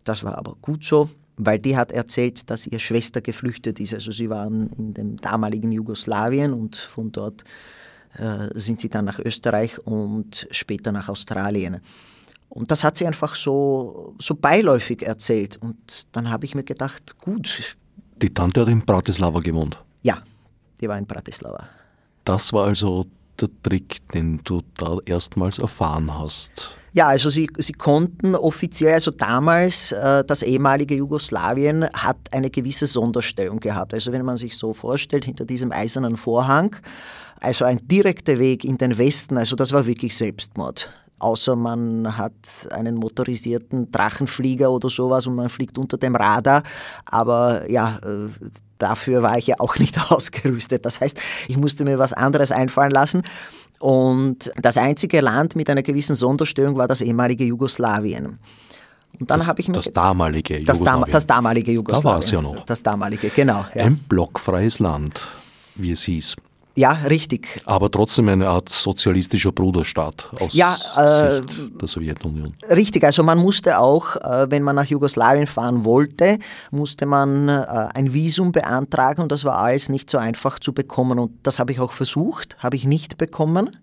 Das 0.02 0.24
war 0.24 0.36
aber 0.36 0.56
gut 0.60 0.84
so 0.84 1.08
weil 1.40 1.58
die 1.58 1.76
hat 1.76 1.90
erzählt, 1.90 2.50
dass 2.50 2.66
ihre 2.66 2.80
Schwester 2.80 3.20
geflüchtet 3.20 3.80
ist. 3.80 3.94
Also 3.94 4.12
sie 4.12 4.28
waren 4.28 4.70
in 4.76 4.94
dem 4.94 5.16
damaligen 5.16 5.72
Jugoslawien 5.72 6.52
und 6.52 6.76
von 6.76 7.10
dort 7.10 7.44
äh, 8.14 8.48
sind 8.54 8.80
sie 8.80 8.88
dann 8.88 9.06
nach 9.06 9.18
Österreich 9.18 9.78
und 9.86 10.46
später 10.50 10.92
nach 10.92 11.08
Australien. 11.08 11.80
Und 12.50 12.70
das 12.70 12.84
hat 12.84 12.96
sie 12.96 13.06
einfach 13.06 13.34
so, 13.34 14.14
so 14.18 14.34
beiläufig 14.34 15.02
erzählt. 15.02 15.56
Und 15.60 16.06
dann 16.12 16.30
habe 16.30 16.44
ich 16.44 16.54
mir 16.54 16.64
gedacht, 16.64 17.16
gut. 17.18 17.76
Die 18.20 18.34
Tante 18.34 18.60
hat 18.60 18.68
in 18.68 18.84
Bratislava 18.84 19.40
gewohnt? 19.40 19.82
Ja, 20.02 20.22
die 20.80 20.88
war 20.88 20.98
in 20.98 21.06
Bratislava. 21.06 21.68
Das 22.24 22.52
war 22.52 22.66
also 22.66 23.06
der 23.40 23.48
Trick, 23.62 24.06
den 24.08 24.40
du 24.44 24.60
da 24.76 24.98
erstmals 25.06 25.58
erfahren 25.58 26.12
hast. 26.12 26.76
Ja, 26.92 27.06
also 27.06 27.30
sie, 27.30 27.48
sie 27.58 27.72
konnten 27.72 28.34
offiziell, 28.34 28.94
also 28.94 29.10
damals, 29.12 29.92
äh, 29.92 30.24
das 30.24 30.42
ehemalige 30.42 30.96
Jugoslawien 30.96 31.88
hat 31.92 32.16
eine 32.32 32.50
gewisse 32.50 32.86
Sonderstellung 32.86 33.60
gehabt. 33.60 33.94
Also 33.94 34.10
wenn 34.12 34.24
man 34.24 34.36
sich 34.36 34.56
so 34.56 34.72
vorstellt, 34.72 35.24
hinter 35.24 35.44
diesem 35.44 35.70
eisernen 35.70 36.16
Vorhang, 36.16 36.74
also 37.40 37.64
ein 37.64 37.78
direkter 37.86 38.38
Weg 38.38 38.64
in 38.64 38.76
den 38.76 38.98
Westen, 38.98 39.38
also 39.38 39.56
das 39.56 39.72
war 39.72 39.86
wirklich 39.86 40.16
Selbstmord. 40.16 40.90
außer 41.20 41.54
man 41.54 42.16
hat 42.16 42.32
einen 42.70 42.96
motorisierten 42.96 43.92
Drachenflieger 43.92 44.70
oder 44.70 44.88
sowas 44.88 45.26
und 45.26 45.36
man 45.36 45.48
fliegt 45.48 45.78
unter 45.78 45.96
dem 45.98 46.16
Radar. 46.16 46.62
Aber 47.04 47.70
ja, 47.70 47.98
äh, 48.02 48.28
dafür 48.78 49.22
war 49.22 49.38
ich 49.38 49.46
ja 49.46 49.56
auch 49.58 49.76
nicht 49.78 50.10
ausgerüstet. 50.10 50.84
Das 50.84 51.00
heißt, 51.00 51.20
ich 51.46 51.56
musste 51.56 51.84
mir 51.84 51.98
was 51.98 52.12
anderes 52.12 52.50
einfallen 52.50 52.90
lassen. 52.90 53.22
Und 53.80 54.52
das 54.60 54.76
einzige 54.76 55.22
Land 55.22 55.56
mit 55.56 55.70
einer 55.70 55.82
gewissen 55.82 56.14
Sonderstellung 56.14 56.76
war 56.76 56.86
das 56.86 57.00
ehemalige 57.00 57.44
Jugoslawien. 57.44 58.38
Und 59.18 59.30
dann 59.30 59.46
habe 59.46 59.60
ich 59.60 59.68
mir 59.68 59.74
das 59.74 59.90
damalige 59.90 60.62
das 60.64 60.78
Jugoslawien. 60.78 61.12
das 61.12 61.26
damalige 61.26 61.72
Jugoslawien. 61.72 62.02
Da 62.04 62.10
war 62.10 62.18
es 62.18 62.30
ja 62.30 62.42
noch. 62.42 62.64
Das 62.66 62.82
damalige, 62.82 63.30
genau. 63.30 63.64
Ja. 63.74 63.86
Ein 63.86 63.96
blockfreies 63.96 64.80
Land, 64.80 65.26
wie 65.76 65.92
es 65.92 66.02
hieß. 66.02 66.36
Ja, 66.80 66.92
richtig. 66.92 67.60
Aber 67.66 67.90
trotzdem 67.90 68.30
eine 68.30 68.48
Art 68.48 68.70
sozialistischer 68.70 69.52
Bruderstaat 69.52 70.30
aus 70.40 70.54
ja, 70.54 70.74
äh, 70.96 71.42
Sicht 71.42 71.78
der 71.78 71.88
Sowjetunion. 71.88 72.54
Richtig, 72.70 73.04
also 73.04 73.22
man 73.22 73.36
musste 73.36 73.78
auch, 73.78 74.16
äh, 74.16 74.50
wenn 74.50 74.62
man 74.62 74.76
nach 74.76 74.86
Jugoslawien 74.86 75.46
fahren 75.46 75.84
wollte, 75.84 76.38
musste 76.70 77.04
man 77.04 77.50
äh, 77.50 77.88
ein 77.92 78.14
Visum 78.14 78.52
beantragen 78.52 79.20
und 79.20 79.30
das 79.30 79.44
war 79.44 79.58
alles 79.58 79.90
nicht 79.90 80.08
so 80.08 80.16
einfach 80.16 80.58
zu 80.58 80.72
bekommen. 80.72 81.18
Und 81.18 81.32
das 81.42 81.58
habe 81.58 81.70
ich 81.70 81.80
auch 81.80 81.92
versucht, 81.92 82.56
habe 82.60 82.76
ich 82.76 82.86
nicht 82.86 83.18
bekommen. 83.18 83.76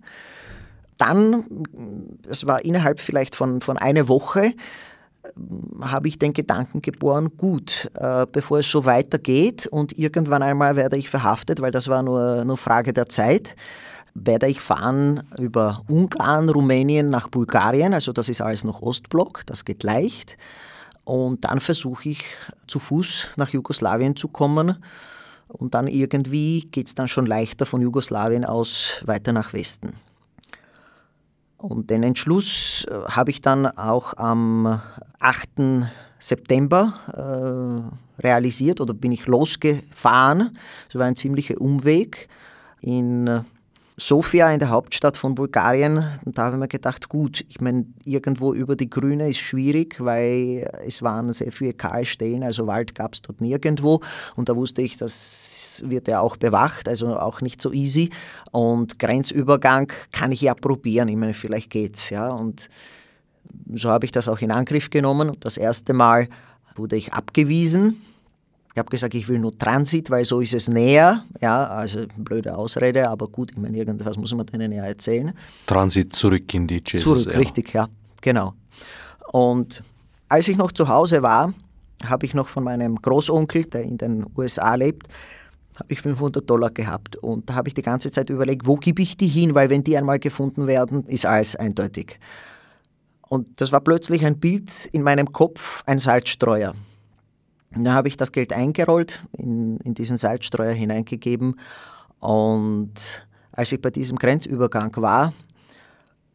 Dann, 0.98 1.46
es 2.28 2.48
war 2.48 2.66
innerhalb 2.66 3.00
vielleicht 3.00 3.36
von, 3.36 3.62
von 3.62 3.78
einer 3.78 4.08
Woche, 4.08 4.54
habe 5.82 6.08
ich 6.08 6.18
den 6.18 6.34
Gedanken 6.34 6.82
geboren, 6.82 7.32
gut, 7.38 7.90
äh, 7.96 8.26
bevor 8.32 8.60
es 8.60 8.70
so 8.70 8.86
weitergeht 8.86 9.68
und 9.68 9.98
irgendwann 9.98 10.44
einmal 10.44 10.76
werde 10.76 10.98
ich 10.98 11.10
verhaftet, 11.10 11.62
weil 11.62 11.72
das 11.72 11.88
war 11.88 12.04
nur, 12.04 12.46
nur 12.46 12.58
Frage 12.58 12.94
der 12.94 13.10
Zeit, 13.10 13.56
werde 14.14 14.48
ich 14.48 14.62
fahren 14.62 15.24
über 15.38 15.84
Ungarn, 15.88 16.50
Rumänien 16.50 17.10
nach 17.10 17.28
Bulgarien, 17.28 17.94
also 17.94 18.12
das 18.12 18.30
ist 18.30 18.42
alles 18.42 18.64
noch 18.64 18.82
Ostblock, 18.82 19.46
das 19.46 19.66
geht 19.66 19.84
leicht. 19.84 20.38
Und 21.04 21.46
dann 21.46 21.62
versuche 21.62 22.10
ich 22.10 22.26
zu 22.68 22.80
Fuß 22.80 23.30
nach 23.38 23.50
Jugoslawien 23.50 24.18
zu 24.18 24.28
kommen. 24.28 24.84
Und 25.48 25.74
dann 25.74 25.88
irgendwie 25.88 26.68
geht 26.70 26.88
es 26.88 26.96
dann 26.96 27.08
schon 27.08 27.26
leichter 27.26 27.66
von 27.66 27.82
Jugoslawien 27.82 28.44
aus 28.44 29.02
weiter 29.06 29.32
nach 29.32 29.54
Westen. 29.54 29.94
Und 31.58 31.90
den 31.90 32.04
Entschluss 32.04 32.86
äh, 32.90 32.94
habe 33.10 33.32
ich 33.32 33.42
dann 33.42 33.66
auch 33.66 34.16
am 34.18 34.80
8. 35.20 35.50
September 36.20 36.94
äh, 38.20 38.22
realisiert 38.22 38.82
oder 38.82 38.94
bin 38.94 39.12
ich 39.12 39.28
losgefahren. 39.28 40.58
Es 40.90 40.96
war 40.96 41.06
ein 41.06 41.16
ziemlicher 41.16 41.60
Umweg 41.60 42.30
in 42.82 43.28
äh, 43.28 43.42
Sofia 44.00 44.52
in 44.54 44.60
der 44.60 44.70
Hauptstadt 44.70 45.18
von 45.18 45.34
Bulgarien, 45.34 46.06
und 46.24 46.38
da 46.38 46.44
habe 46.44 46.56
ich 46.56 46.60
mir 46.60 46.68
gedacht, 46.68 47.10
gut, 47.10 47.44
ich 47.50 47.60
meine, 47.60 47.88
irgendwo 48.06 48.54
über 48.54 48.76
die 48.76 48.92
Grüne 48.92 49.28
ist 49.28 49.40
schwierig, 49.40 49.96
weil 50.00 50.70
es 50.86 51.02
waren 51.02 51.34
sehr 51.34 51.52
viele 51.52 51.74
Kahlstellen, 51.74 52.44
also 52.44 52.68
Wald 52.68 52.94
gab 52.94 53.16
es 53.16 53.24
dort 53.24 53.42
nirgendwo. 53.42 54.02
Und 54.36 54.50
da 54.50 54.56
wusste 54.56 54.84
ich, 54.84 54.98
das 54.98 55.82
wird 55.84 56.08
ja 56.08 56.20
auch 56.20 56.38
bewacht, 56.38 56.88
also 56.88 57.18
auch 57.18 57.42
nicht 57.42 57.60
so 57.60 57.74
easy. 57.74 58.12
Und 58.52 59.00
Grenzübergang 59.00 59.92
kann 60.12 60.32
ich 60.32 60.42
ja 60.42 60.54
probieren, 60.54 61.08
ich 61.08 61.16
meine, 61.16 61.34
vielleicht 61.34 61.72
geht's, 61.72 62.12
ja, 62.12 62.30
und 62.30 62.70
so 63.74 63.90
habe 63.90 64.06
ich 64.06 64.12
das 64.12 64.28
auch 64.28 64.42
in 64.42 64.52
Angriff 64.52 64.92
genommen. 64.92 65.36
Das 65.40 65.58
erste 65.58 65.94
Mal 65.94 66.30
wurde 66.76 66.98
ich 66.98 67.14
abgewiesen, 67.14 68.00
ich 68.74 68.80
habe 68.80 68.90
gesagt, 68.90 69.16
ich 69.16 69.28
will 69.28 69.40
nur 69.40 69.58
Transit, 69.58 70.10
weil 70.12 70.24
so 70.24 70.40
ist 70.40 70.54
es 70.54 70.70
näher. 70.70 71.24
Ja, 71.42 71.68
also 71.68 72.06
blöde 72.16 72.56
Ausrede, 72.56 73.10
aber 73.10 73.28
gut, 73.28 73.52
ich 73.52 73.58
meine, 73.58 73.78
irgendwas 73.78 74.18
muss 74.18 74.34
man 74.36 74.46
denen 74.46 74.72
ja 74.72 74.86
erzählen. 74.86 75.34
Transit 75.66 76.14
zurück 76.14 76.54
in 76.54 76.68
die 76.68 76.84
GSSR. 76.84 77.16
Zurück, 77.16 77.38
richtig, 77.38 77.74
ja, 77.74 77.88
genau. 78.22 78.54
Und 79.32 79.82
als 80.30 80.48
ich 80.48 80.58
noch 80.58 80.72
zu 80.72 80.88
Hause 80.88 81.24
war, 81.24 81.54
habe 82.06 82.26
ich 82.26 82.34
noch 82.34 82.48
von 82.48 82.64
meinem 82.64 82.96
Großonkel, 82.98 83.66
der 83.66 83.84
in 83.84 83.98
den 83.98 84.26
USA 84.36 84.76
lebt, 84.76 85.08
habe 85.80 85.94
ich 85.94 86.02
500 86.02 86.48
Dollar 86.50 86.70
gehabt. 86.70 87.16
Und 87.16 87.50
da 87.50 87.56
habe 87.56 87.68
ich 87.68 87.74
die 87.74 87.82
ganze 87.82 88.12
Zeit 88.12 88.30
überlegt, 88.30 88.66
wo 88.66 88.76
gebe 88.76 89.02
ich 89.02 89.18
die 89.18 89.28
hin, 89.28 89.56
weil 89.56 89.70
wenn 89.70 89.84
die 89.84 89.98
einmal 89.98 90.20
gefunden 90.20 90.68
werden, 90.68 91.06
ist 91.08 91.26
alles 91.26 91.56
eindeutig. 91.56 92.20
Und 93.30 93.60
das 93.60 93.72
war 93.72 93.82
plötzlich 93.82 94.26
ein 94.26 94.40
Bild 94.40 94.70
in 94.92 95.04
meinem 95.04 95.32
Kopf, 95.32 95.84
ein 95.86 96.00
Salzstreuer. 96.00 96.74
Dann 97.72 97.94
habe 97.94 98.08
ich 98.08 98.18
das 98.18 98.32
Geld 98.32 98.54
eingerollt, 98.54 99.24
in, 99.38 99.78
in 99.78 99.94
diesen 99.94 100.18
Salzstreuer 100.18 100.74
hineingegeben 100.74 101.60
und 102.20 103.28
als 103.52 103.72
ich 103.72 103.82
bei 103.82 103.90
diesem 103.90 104.18
Grenzübergang 104.18 104.96
war, 104.98 105.34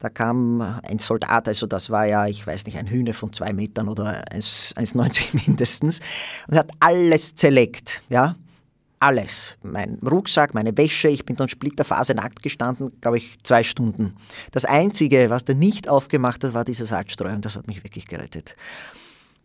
da 0.00 0.08
kam 0.08 0.60
ein 0.60 0.98
Soldat, 0.98 1.46
also 1.46 1.66
das 1.66 1.88
war 1.88 2.06
ja, 2.06 2.26
ich 2.26 2.44
weiß 2.44 2.66
nicht, 2.66 2.76
ein 2.76 2.88
Hühner 2.88 3.14
von 3.14 3.32
zwei 3.32 3.52
Metern 3.52 3.88
oder 3.88 4.24
1,90 4.32 5.46
mindestens, 5.46 6.00
und 6.48 6.58
hat 6.58 6.70
alles 6.80 7.36
zerlegt, 7.36 8.02
ja, 8.08 8.34
alles. 8.98 9.56
Mein 9.62 9.98
Rucksack, 10.04 10.54
meine 10.54 10.76
Wäsche, 10.76 11.08
ich 11.08 11.24
bin 11.24 11.36
dann 11.36 11.48
splitterphase 11.48 12.14
nackt 12.14 12.42
gestanden, 12.42 12.92
glaube 13.00 13.18
ich, 13.18 13.36
zwei 13.42 13.64
Stunden. 13.64 14.16
Das 14.52 14.64
Einzige, 14.64 15.30
was 15.30 15.44
der 15.44 15.56
nicht 15.56 15.88
aufgemacht 15.88 16.44
hat, 16.44 16.54
war 16.54 16.64
dieser 16.64 16.86
Salzstreuer 16.86 17.34
und 17.34 17.44
das 17.44 17.56
hat 17.56 17.66
mich 17.66 17.82
wirklich 17.82 18.06
gerettet. 18.06 18.56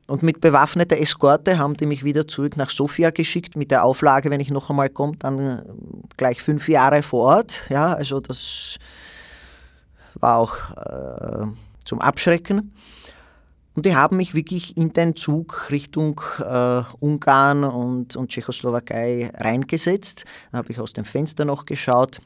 Und 0.08 0.24
mit 0.24 0.39
bewaffneter 0.39 0.98
Eskorte 0.98 1.58
haben 1.58 1.76
die 1.76 1.86
mich 1.86 2.06
wieder 2.06 2.28
zurück 2.28 2.56
nach 2.56 2.70
Sofia 2.70 3.10
geschickt, 3.10 3.58
mit 3.58 3.72
der 3.72 3.84
Auflage, 3.84 4.30
wenn 4.30 4.39
ich 4.39 4.50
noch 4.50 4.70
einmal 4.70 4.89
komme, 4.89 5.17
dann 5.20 5.39
äh, 5.39 5.63
gleich 6.15 6.41
fünf 6.41 6.70
Jahre 6.70 7.04
vor 7.04 7.26
Ort. 7.36 7.65
Ja, 7.70 7.93
also 7.93 8.22
das 8.22 8.78
war 10.15 10.38
auch 10.38 10.56
äh, 10.72 11.48
zum 11.84 12.00
Abschrecken. 12.00 12.74
Und 13.76 13.86
die 13.86 13.96
haben 13.96 14.17
mich 14.17 14.34
wirklich 14.34 14.76
in 14.76 14.93
den 14.93 15.15
Zug 15.15 15.70
Richtung 15.70 16.22
äh, 16.39 16.82
Ungarn 17.00 17.63
und, 17.63 18.15
und 18.15 18.30
Tschechoslowakei 18.30 19.32
reingesetzt. 19.36 20.26
Da 20.52 20.60
habe 20.60 20.72
ich 20.72 20.80
aus 20.80 20.93
dem 20.93 21.06
Fenster 21.06 21.46
noch 21.46 21.65
geschaut, 21.65 22.20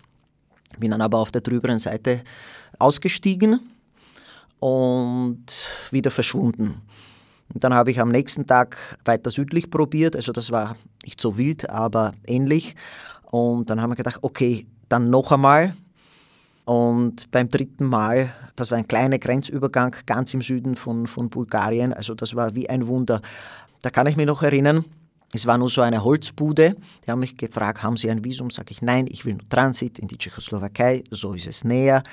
bin 0.77 0.91
dann 0.91 1.01
aber 1.01 1.17
auf 1.17 1.31
der 1.31 1.41
drüberen 1.41 1.79
Seite 1.79 2.23
ausgestiegen 2.79 3.59
und 4.59 5.67
wieder 5.89 6.11
verschwunden. 6.11 6.81
Und 7.53 7.63
dann 7.63 7.73
habe 7.73 7.91
ich 7.91 7.99
am 7.99 8.09
nächsten 8.09 8.47
Tag 8.47 8.77
weiter 9.05 9.29
südlich 9.29 9.69
probiert, 9.69 10.15
also 10.15 10.31
das 10.31 10.51
war 10.51 10.75
nicht 11.03 11.19
so 11.19 11.37
wild, 11.37 11.69
aber 11.69 12.13
ähnlich. 12.25 12.75
Und 13.29 13.69
dann 13.69 13.81
haben 13.81 13.91
wir 13.91 13.95
gedacht, 13.95 14.19
okay, 14.21 14.65
dann 14.89 15.09
noch 15.09 15.31
einmal. 15.31 15.73
Und 16.65 17.31
beim 17.31 17.49
dritten 17.49 17.85
Mal, 17.85 18.33
das 18.55 18.71
war 18.71 18.77
ein 18.77 18.87
kleiner 18.87 19.19
Grenzübergang 19.19 19.95
ganz 20.05 20.33
im 20.33 20.41
Süden 20.41 20.75
von, 20.75 21.07
von 21.07 21.29
Bulgarien, 21.29 21.93
also 21.93 22.13
das 22.13 22.35
war 22.35 22.55
wie 22.55 22.69
ein 22.69 22.87
Wunder. 22.87 23.21
Da 23.81 23.89
kann 23.89 24.07
ich 24.07 24.15
mich 24.15 24.27
noch 24.27 24.43
erinnern, 24.43 24.85
es 25.33 25.47
war 25.47 25.57
nur 25.57 25.69
so 25.69 25.81
eine 25.81 26.03
Holzbude. 26.03 26.75
Die 27.05 27.11
haben 27.11 27.19
mich 27.19 27.37
gefragt, 27.37 27.83
haben 27.83 27.95
Sie 27.95 28.11
ein 28.11 28.23
Visum? 28.23 28.49
Sage 28.49 28.71
ich, 28.71 28.81
nein, 28.81 29.07
ich 29.09 29.25
will 29.25 29.35
nur 29.35 29.47
Transit 29.47 29.97
in 29.97 30.07
die 30.07 30.17
Tschechoslowakei, 30.17 31.03
so 31.09 31.33
ist 31.33 31.47
es 31.47 31.63
näher. 31.63 32.03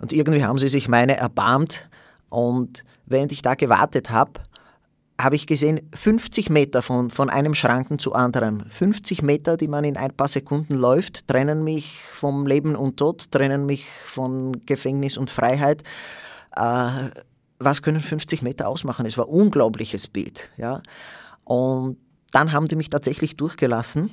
Und 0.00 0.12
irgendwie 0.12 0.44
haben 0.44 0.58
sie 0.58 0.68
sich 0.68 0.88
meine 0.88 1.16
erbarmt. 1.16 1.88
Und 2.28 2.84
während 3.06 3.32
ich 3.32 3.42
da 3.42 3.54
gewartet 3.54 4.10
habe, 4.10 4.32
habe 5.22 5.36
ich 5.36 5.46
gesehen, 5.46 5.80
50 5.94 6.50
Meter 6.50 6.82
von, 6.82 7.10
von 7.10 7.30
einem 7.30 7.54
Schranken 7.54 7.98
zu 7.98 8.12
anderem. 8.12 8.64
50 8.68 9.22
Meter, 9.22 9.56
die 9.56 9.68
man 9.68 9.84
in 9.84 9.96
ein 9.96 10.12
paar 10.12 10.28
Sekunden 10.28 10.74
läuft, 10.74 11.28
trennen 11.28 11.64
mich 11.64 12.00
vom 12.00 12.46
Leben 12.46 12.76
und 12.76 12.96
Tod, 12.96 13.30
trennen 13.30 13.66
mich 13.66 13.86
von 14.04 14.64
Gefängnis 14.66 15.16
und 15.16 15.30
Freiheit. 15.30 15.82
Äh, 16.56 17.10
was 17.58 17.82
können 17.82 18.00
50 18.00 18.42
Meter 18.42 18.68
ausmachen? 18.68 19.06
Es 19.06 19.18
war 19.18 19.26
ein 19.26 19.32
unglaubliches 19.32 20.08
Bild. 20.08 20.50
Ja? 20.56 20.82
Und 21.44 21.98
dann 22.32 22.52
haben 22.52 22.68
die 22.68 22.76
mich 22.76 22.90
tatsächlich 22.90 23.36
durchgelassen. 23.36 24.10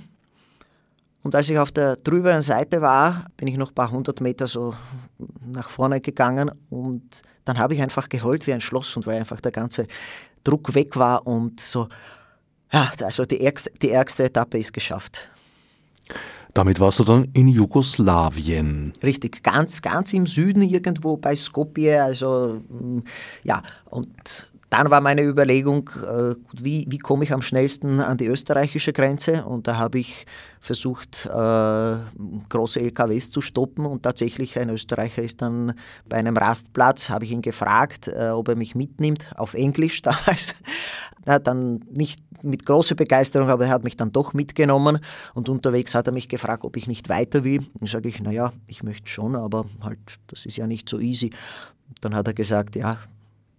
Und 1.23 1.35
als 1.35 1.49
ich 1.49 1.59
auf 1.59 1.71
der 1.71 1.97
drüberen 1.97 2.41
Seite 2.41 2.81
war, 2.81 3.25
bin 3.35 3.47
ich 3.47 3.57
noch 3.57 3.69
ein 3.71 3.75
paar 3.75 3.91
hundert 3.91 4.21
Meter 4.21 4.47
so 4.47 4.73
nach 5.45 5.69
vorne 5.69 5.99
gegangen 5.99 6.51
und 6.69 7.21
dann 7.43 7.57
habe 7.57 7.73
ich 7.73 7.81
einfach 7.81 8.07
geheult 8.07 8.47
wie 8.47 8.53
ein 8.53 8.61
Schloss 8.61 8.95
und 8.95 9.07
weil 9.07 9.19
einfach 9.19 9.41
der 9.41 9.51
ganze 9.51 9.87
Druck 10.47 10.73
weg 10.73 10.95
war 10.95 11.27
und 11.27 11.59
so, 11.59 11.89
ja, 12.71 12.91
also 13.01 13.25
die 13.25 13.41
ärgste, 13.41 13.71
die 13.81 13.91
ärgste 13.91 14.23
Etappe 14.23 14.57
ist 14.57 14.73
geschafft. 14.73 15.19
Damit 16.53 16.79
warst 16.79 16.99
du 16.99 17.03
dann 17.03 17.29
in 17.33 17.49
Jugoslawien. 17.49 18.93
Richtig, 19.03 19.43
ganz, 19.43 19.81
ganz 19.81 20.13
im 20.13 20.25
Süden 20.25 20.63
irgendwo 20.63 21.17
bei 21.17 21.35
Skopje. 21.35 22.01
Also 22.01 22.61
mm, 22.67 22.99
ja, 23.43 23.61
und 23.85 24.47
dann 24.69 24.89
war 24.89 24.99
meine 24.99 25.23
Überlegung, 25.23 25.89
äh, 25.89 26.35
wie, 26.61 26.85
wie 26.89 26.97
komme 26.97 27.23
ich 27.23 27.31
am 27.31 27.41
schnellsten 27.41 28.01
an 28.01 28.17
die 28.17 28.27
österreichische 28.27 28.91
Grenze? 28.91 29.45
Und 29.45 29.65
da 29.67 29.77
habe 29.77 29.99
ich 29.99 30.25
versucht, 30.59 31.25
äh, 31.25 31.95
große 32.49 32.81
LKWs 32.81 33.31
zu 33.31 33.39
stoppen. 33.39 33.85
Und 33.85 34.03
tatsächlich, 34.03 34.59
ein 34.59 34.69
Österreicher 34.69 35.23
ist 35.23 35.41
dann 35.41 35.73
bei 36.09 36.17
einem 36.17 36.35
Rastplatz, 36.35 37.09
habe 37.09 37.23
ich 37.23 37.31
ihn 37.31 37.41
gefragt, 37.41 38.09
äh, 38.09 38.29
ob 38.29 38.49
er 38.49 38.57
mich 38.57 38.75
mitnimmt, 38.75 39.31
auf 39.37 39.53
Englisch 39.53 40.01
damals. 40.01 40.55
Na, 41.25 41.39
dann 41.39 41.85
nicht 41.95 42.19
mit 42.43 42.65
großer 42.65 42.95
Begeisterung, 42.95 43.49
aber 43.49 43.65
er 43.65 43.71
hat 43.71 43.85
mich 43.85 43.95
dann 43.95 44.11
doch 44.11 44.33
mitgenommen. 44.33 44.99
Und 45.33 45.47
unterwegs 45.47 45.95
hat 45.95 46.07
er 46.07 46.13
mich 46.13 46.27
gefragt, 46.27 46.65
ob 46.65 46.75
ich 46.75 46.87
nicht 46.87 47.07
weiter 47.07 47.45
will. 47.45 47.61
Dann 47.75 47.87
sage 47.87 48.09
ich, 48.09 48.21
naja, 48.21 48.51
ich 48.67 48.83
möchte 48.83 49.07
schon, 49.07 49.37
aber 49.37 49.65
halt, 49.81 49.99
das 50.27 50.45
ist 50.45 50.57
ja 50.57 50.67
nicht 50.67 50.89
so 50.89 50.99
easy 50.99 51.31
Dann 52.01 52.13
hat 52.13 52.27
er 52.27 52.33
gesagt, 52.33 52.75
ja, 52.75 52.97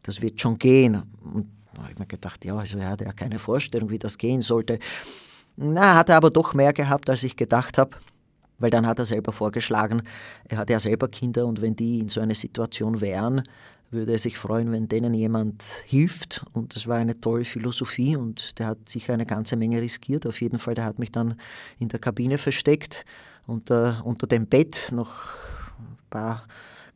das 0.09 0.23
wird 0.23 0.41
schon 0.41 0.59
gehen. 0.59 1.03
Und 1.23 1.47
da 1.75 1.83
habe 1.83 1.93
ich 1.93 1.99
mir 1.99 2.07
gedacht, 2.07 2.45
ja, 2.45 2.57
also 2.57 2.79
er 2.79 2.89
hatte 2.89 3.05
ja 3.05 3.13
keine 3.13 3.39
Vorstellung, 3.39 3.91
wie 3.91 3.99
das 3.99 4.17
gehen 4.17 4.41
sollte. 4.41 4.79
Na, 5.57 5.97
hat 5.97 6.09
er 6.09 6.17
aber 6.17 6.31
doch 6.31 6.55
mehr 6.55 6.73
gehabt, 6.73 7.11
als 7.11 7.23
ich 7.25 7.37
gedacht 7.37 7.79
habe. 7.79 7.97
Weil 8.59 8.71
dann 8.71 8.87
hat 8.87 8.99
er 8.99 9.05
selber 9.05 9.33
vorgeschlagen, 9.33 10.03
er 10.49 10.59
hat 10.59 10.71
ja 10.71 10.81
selber 10.81 11.07
Kinder 11.09 11.47
und 11.47 11.63
wenn 11.63 11.77
die 11.77 12.01
in 12.01 12.09
so 12.09 12.21
einer 12.21 12.35
Situation 12.35 13.01
wären, 13.01 13.45
würde 13.91 14.13
er 14.13 14.19
sich 14.19 14.37
freuen, 14.37 14.73
wenn 14.73 14.89
denen 14.89 15.15
jemand 15.15 15.63
hilft. 15.87 16.45
Und 16.55 16.75
das 16.75 16.87
war 16.89 16.97
eine 16.97 17.21
tolle 17.21 17.45
Philosophie 17.45 18.17
und 18.17 18.59
der 18.59 18.67
hat 18.67 18.89
sicher 18.89 19.13
eine 19.13 19.27
ganze 19.27 19.57
Menge 19.57 19.81
riskiert. 19.81 20.27
Auf 20.27 20.41
jeden 20.41 20.59
Fall, 20.59 20.75
der 20.75 20.87
hat 20.87 20.99
mich 20.99 21.13
dann 21.13 21.39
in 21.79 21.89
der 21.89 22.01
Kabine 22.01 22.39
versteckt, 22.39 23.05
unter, 23.47 24.03
unter 24.05 24.27
dem 24.27 24.47
Bett 24.47 24.89
noch 24.93 25.35
ein 25.79 25.99
paar 26.11 26.45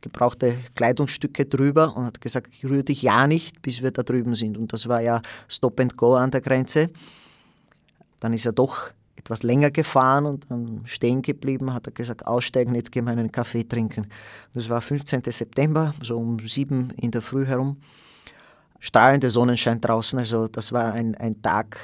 gebrauchte 0.03 0.55
Kleidungsstücke 0.75 1.45
drüber 1.45 1.95
und 1.95 2.05
hat 2.05 2.21
gesagt, 2.21 2.53
ich 2.53 2.65
rühre 2.65 2.83
dich 2.83 3.01
ja 3.01 3.25
nicht, 3.25 3.61
bis 3.61 3.81
wir 3.81 3.91
da 3.91 4.03
drüben 4.03 4.35
sind. 4.35 4.57
Und 4.57 4.73
das 4.73 4.87
war 4.87 5.01
ja 5.01 5.21
Stop 5.47 5.79
and 5.79 5.97
Go 5.97 6.15
an 6.15 6.29
der 6.29 6.41
Grenze. 6.41 6.89
Dann 8.19 8.33
ist 8.33 8.45
er 8.45 8.51
doch 8.51 8.91
etwas 9.15 9.41
länger 9.41 9.71
gefahren 9.71 10.25
und 10.25 10.45
dann 10.49 10.81
stehen 10.85 11.21
geblieben, 11.21 11.73
hat 11.73 11.87
er 11.87 11.93
gesagt, 11.93 12.27
aussteigen, 12.27 12.75
jetzt 12.75 12.91
gehen 12.91 13.05
wir 13.05 13.11
einen 13.11 13.31
Kaffee 13.31 13.63
trinken. 13.63 14.07
Das 14.53 14.69
war 14.69 14.81
15. 14.81 15.23
September, 15.27 15.93
so 16.03 16.17
um 16.17 16.39
sieben 16.45 16.91
in 16.97 17.11
der 17.11 17.21
Früh 17.21 17.45
herum. 17.45 17.77
Strahlender 18.79 19.29
Sonnenschein 19.29 19.79
draußen, 19.79 20.19
also 20.19 20.49
das 20.49 20.73
war 20.73 20.91
ein, 20.91 21.15
ein 21.15 21.41
Tag 21.41 21.79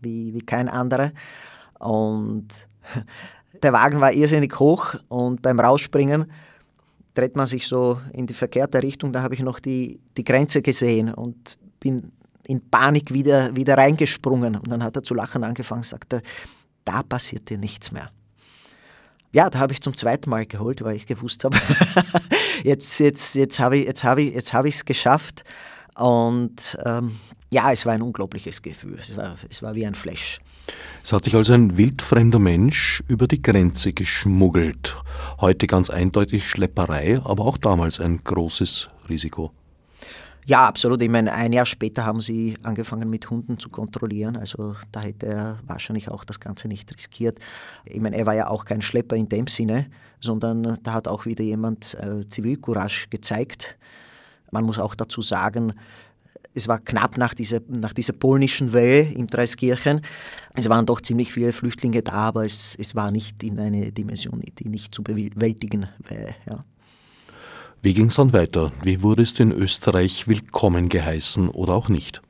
wie, 0.00 0.32
wie 0.32 0.42
kein 0.42 0.68
anderer. 0.68 1.10
Und 1.80 2.46
der 3.62 3.72
Wagen 3.72 4.00
war 4.00 4.12
irrsinnig 4.12 4.56
hoch 4.60 4.94
und 5.08 5.42
beim 5.42 5.58
Rausspringen 5.58 6.30
dreht 7.18 7.34
man 7.34 7.46
sich 7.46 7.66
so 7.66 8.00
in 8.12 8.26
die 8.26 8.34
verkehrte 8.34 8.80
Richtung, 8.80 9.12
da 9.12 9.22
habe 9.22 9.34
ich 9.34 9.40
noch 9.40 9.58
die, 9.58 10.00
die 10.16 10.22
Grenze 10.22 10.62
gesehen 10.62 11.12
und 11.12 11.58
bin 11.80 12.12
in 12.46 12.70
Panik 12.70 13.12
wieder, 13.12 13.54
wieder 13.56 13.76
reingesprungen. 13.76 14.56
Und 14.56 14.68
dann 14.68 14.84
hat 14.84 14.94
er 14.94 15.02
zu 15.02 15.14
lachen 15.14 15.42
angefangen, 15.42 15.82
sagte, 15.82 16.22
da 16.84 17.02
passiert 17.02 17.50
dir 17.50 17.58
nichts 17.58 17.90
mehr. 17.90 18.10
Ja, 19.32 19.50
da 19.50 19.58
habe 19.58 19.72
ich 19.72 19.82
zum 19.82 19.94
zweiten 19.94 20.30
Mal 20.30 20.46
geholt, 20.46 20.82
weil 20.82 20.96
ich 20.96 21.06
gewusst 21.06 21.42
habe, 21.44 21.58
jetzt, 22.64 22.98
jetzt, 23.00 23.34
jetzt 23.34 23.58
habe 23.58 23.76
ich 23.76 23.82
es 23.82 23.86
jetzt 23.86 24.04
hab 24.04 24.18
ich, 24.18 24.34
jetzt 24.34 24.52
hab 24.54 24.86
geschafft. 24.86 25.42
Und 25.96 26.78
ähm, 26.84 27.18
ja, 27.50 27.72
es 27.72 27.84
war 27.84 27.94
ein 27.94 28.02
unglaubliches 28.02 28.62
Gefühl. 28.62 28.98
Es 29.00 29.16
war, 29.16 29.36
es 29.50 29.60
war 29.60 29.74
wie 29.74 29.84
ein 29.84 29.96
Flash. 29.96 30.38
Es 31.02 31.12
hat 31.12 31.26
dich 31.26 31.34
also 31.34 31.54
ein 31.54 31.76
wildfremder 31.76 32.38
Mensch 32.38 33.02
über 33.08 33.26
die 33.26 33.40
Grenze 33.40 33.92
geschmuggelt. 33.92 34.96
Heute 35.40 35.66
ganz 35.66 35.90
eindeutig 35.90 36.48
Schlepperei, 36.48 37.20
aber 37.24 37.46
auch 37.46 37.56
damals 37.56 38.00
ein 38.00 38.20
großes 38.24 38.88
Risiko. 39.08 39.52
Ja, 40.48 40.66
absolut. 40.66 41.02
Ich 41.02 41.10
meine, 41.10 41.34
ein 41.34 41.52
Jahr 41.52 41.66
später 41.66 42.06
haben 42.06 42.22
sie 42.22 42.56
angefangen 42.62 43.10
mit 43.10 43.28
Hunden 43.28 43.58
zu 43.58 43.68
kontrollieren. 43.68 44.34
Also 44.34 44.76
da 44.92 45.00
hätte 45.00 45.26
er 45.26 45.58
wahrscheinlich 45.66 46.10
auch 46.10 46.24
das 46.24 46.40
Ganze 46.40 46.68
nicht 46.68 46.90
riskiert. 46.90 47.38
Ich 47.84 48.00
meine, 48.00 48.16
er 48.16 48.24
war 48.24 48.34
ja 48.34 48.48
auch 48.48 48.64
kein 48.64 48.80
Schlepper 48.80 49.14
in 49.14 49.28
dem 49.28 49.46
Sinne, 49.46 49.90
sondern 50.22 50.78
da 50.82 50.94
hat 50.94 51.06
auch 51.06 51.26
wieder 51.26 51.44
jemand 51.44 51.98
äh, 52.00 52.26
Zivilcourage 52.30 53.08
gezeigt. 53.10 53.76
Man 54.50 54.64
muss 54.64 54.78
auch 54.78 54.94
dazu 54.94 55.20
sagen, 55.20 55.74
es 56.54 56.66
war 56.66 56.80
knapp 56.80 57.16
nach 57.18 57.34
dieser, 57.34 57.60
nach 57.68 57.92
dieser 57.92 58.12
polnischen 58.12 58.72
Welle 58.72 59.02
in 59.02 59.26
Dreiskirchen. 59.26 60.00
Es 60.54 60.68
waren 60.68 60.86
doch 60.86 61.00
ziemlich 61.00 61.32
viele 61.32 61.52
Flüchtlinge 61.52 62.02
da, 62.02 62.12
aber 62.12 62.44
es, 62.44 62.74
es 62.78 62.94
war 62.94 63.10
nicht 63.10 63.42
in 63.42 63.58
eine 63.58 63.92
Dimension, 63.92 64.42
die 64.58 64.68
nicht 64.68 64.94
zu 64.94 65.02
bewältigen 65.02 65.88
wäre. 66.08 66.34
Ja. 66.46 66.64
Wie 67.80 67.94
ging 67.94 68.06
es 68.06 68.16
dann 68.16 68.32
weiter? 68.32 68.72
Wie 68.82 69.02
wurdest 69.02 69.38
du 69.38 69.44
in 69.44 69.52
Österreich 69.52 70.26
willkommen 70.26 70.88
geheißen 70.88 71.48
oder 71.48 71.74
auch 71.74 71.88
nicht? 71.88 72.22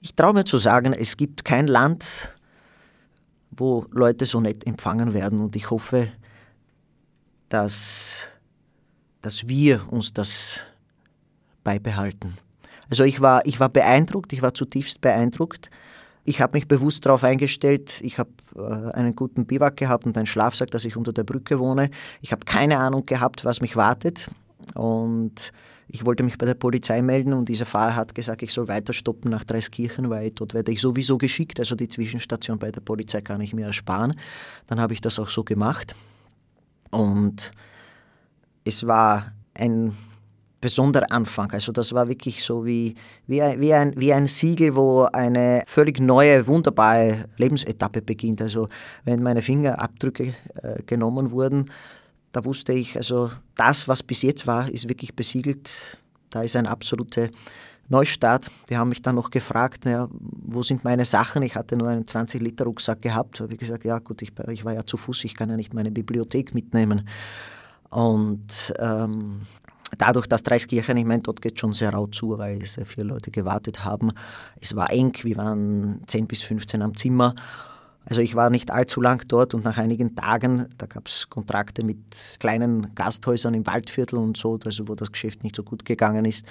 Ich 0.00 0.14
traue 0.14 0.34
mir 0.34 0.44
zu 0.44 0.58
sagen, 0.58 0.92
es 0.92 1.16
gibt 1.16 1.44
kein 1.44 1.68
Land, 1.68 2.34
wo 3.50 3.86
Leute 3.90 4.26
so 4.26 4.40
nett 4.40 4.66
empfangen 4.66 5.14
werden 5.14 5.40
und 5.40 5.54
ich 5.54 5.70
hoffe, 5.70 6.08
dass, 7.48 8.26
dass 9.22 9.48
wir 9.48 9.86
uns 9.92 10.12
das 10.12 10.60
beibehalten. 11.66 12.38
Also 12.88 13.04
ich 13.04 13.20
war, 13.20 13.44
ich 13.44 13.60
war 13.60 13.68
beeindruckt, 13.68 14.32
ich 14.32 14.40
war 14.40 14.54
zutiefst 14.54 15.00
beeindruckt 15.00 15.70
ich 16.26 16.40
habe 16.40 16.56
mich 16.56 16.66
bewusst 16.66 17.06
darauf 17.06 17.22
eingestellt, 17.22 18.00
ich 18.02 18.18
habe 18.18 18.30
äh, 18.56 18.90
einen 18.92 19.14
guten 19.14 19.46
Biwak 19.46 19.76
gehabt 19.76 20.06
und 20.06 20.16
einen 20.16 20.26
Schlafsack, 20.26 20.72
dass 20.72 20.84
ich 20.84 20.96
unter 20.96 21.12
der 21.12 21.22
Brücke 21.22 21.60
wohne. 21.60 21.88
Ich 22.20 22.32
habe 22.32 22.44
keine 22.44 22.78
Ahnung 22.78 23.06
gehabt, 23.06 23.44
was 23.44 23.60
mich 23.60 23.76
wartet. 23.76 24.28
Und 24.74 25.52
ich 25.86 26.04
wollte 26.04 26.24
mich 26.24 26.36
bei 26.36 26.44
der 26.44 26.54
Polizei 26.54 27.00
melden 27.00 27.32
und 27.32 27.48
dieser 27.48 27.64
Fahrer 27.64 27.94
hat 27.94 28.16
gesagt, 28.16 28.42
ich 28.42 28.52
soll 28.52 28.66
weiter 28.66 28.92
stoppen 28.92 29.30
nach 29.30 29.44
Dreiskirchen, 29.44 30.10
weil 30.10 30.32
dort 30.32 30.52
werde 30.52 30.72
ich 30.72 30.80
sowieso 30.80 31.16
geschickt. 31.16 31.60
Also 31.60 31.76
die 31.76 31.88
Zwischenstation 31.88 32.58
bei 32.58 32.72
der 32.72 32.80
Polizei 32.80 33.20
kann 33.20 33.40
ich 33.40 33.54
mir 33.54 33.66
ersparen. 33.66 34.16
Dann 34.66 34.80
habe 34.80 34.94
ich 34.94 35.00
das 35.00 35.20
auch 35.20 35.28
so 35.28 35.44
gemacht. 35.44 35.94
Und 36.90 37.52
es 38.64 38.84
war 38.84 39.32
ein 39.54 39.96
besonderer 40.66 41.12
Anfang. 41.12 41.52
Also 41.52 41.70
das 41.70 41.92
war 41.92 42.08
wirklich 42.08 42.42
so 42.42 42.66
wie, 42.66 42.96
wie, 43.28 43.40
wie, 43.40 43.72
ein, 43.72 43.92
wie 43.96 44.12
ein 44.12 44.26
Siegel, 44.26 44.74
wo 44.74 45.04
eine 45.04 45.62
völlig 45.68 46.00
neue, 46.00 46.44
wunderbare 46.48 47.26
Lebensetappe 47.36 48.02
beginnt. 48.02 48.42
Also 48.42 48.68
wenn 49.04 49.22
meine 49.22 49.42
Fingerabdrücke 49.42 50.34
äh, 50.60 50.82
genommen 50.84 51.30
wurden, 51.30 51.70
da 52.32 52.44
wusste 52.44 52.72
ich, 52.72 52.96
also 52.96 53.30
das, 53.54 53.86
was 53.86 54.02
bis 54.02 54.22
jetzt 54.22 54.48
war, 54.48 54.68
ist 54.68 54.88
wirklich 54.88 55.14
besiegelt. 55.14 55.98
Da 56.30 56.42
ist 56.42 56.56
ein 56.56 56.66
absoluter 56.66 57.28
Neustart. 57.88 58.50
Die 58.68 58.76
haben 58.76 58.88
mich 58.88 59.02
dann 59.02 59.14
noch 59.14 59.30
gefragt, 59.30 59.84
naja, 59.84 60.08
wo 60.10 60.64
sind 60.64 60.82
meine 60.82 61.04
Sachen? 61.04 61.42
Ich 61.42 61.54
hatte 61.54 61.76
nur 61.76 61.90
einen 61.90 62.06
20-Liter-Rucksack 62.06 63.02
gehabt. 63.02 63.38
Da 63.38 63.44
habe 63.44 63.52
ich 63.52 63.60
gesagt, 63.60 63.84
ja 63.84 64.00
gut, 64.00 64.20
ich, 64.20 64.32
ich, 64.48 64.64
war 64.64 64.74
ja 64.74 64.84
zu 64.84 64.96
Fuß, 64.96 65.22
ich 65.22 65.36
kann 65.36 65.48
ja 65.48 65.56
nicht 65.56 65.74
meine 65.74 65.92
Bibliothek 65.92 66.54
mitnehmen. 66.54 67.08
Und 67.88 68.74
ähm, 68.80 69.42
Dadurch, 69.98 70.26
dass 70.26 70.42
Dreiskirchen, 70.42 70.96
ich 70.96 71.04
meine, 71.04 71.22
dort 71.22 71.40
geht 71.40 71.60
schon 71.60 71.72
sehr 71.72 71.90
rau 71.90 72.06
zu, 72.06 72.38
weil 72.38 72.64
sehr 72.66 72.86
viele 72.86 73.06
Leute 73.08 73.30
gewartet 73.30 73.84
haben. 73.84 74.12
Es 74.60 74.74
war 74.74 74.90
eng, 74.90 75.12
wir 75.22 75.36
waren 75.36 76.02
10 76.06 76.26
bis 76.26 76.42
15 76.42 76.82
am 76.82 76.96
Zimmer. 76.96 77.34
Also 78.08 78.20
ich 78.20 78.36
war 78.36 78.50
nicht 78.50 78.70
allzu 78.70 79.00
lang 79.00 79.26
dort 79.26 79.52
und 79.52 79.64
nach 79.64 79.78
einigen 79.78 80.14
Tagen, 80.14 80.66
da 80.78 80.86
gab 80.86 81.08
es 81.08 81.28
Kontrakte 81.28 81.82
mit 81.82 82.36
kleinen 82.38 82.94
Gasthäusern 82.94 83.54
im 83.54 83.66
Waldviertel 83.66 84.18
und 84.18 84.36
so, 84.36 84.58
also 84.64 84.86
wo 84.86 84.94
das 84.94 85.10
Geschäft 85.10 85.42
nicht 85.42 85.56
so 85.56 85.64
gut 85.64 85.84
gegangen 85.84 86.24
ist. 86.24 86.46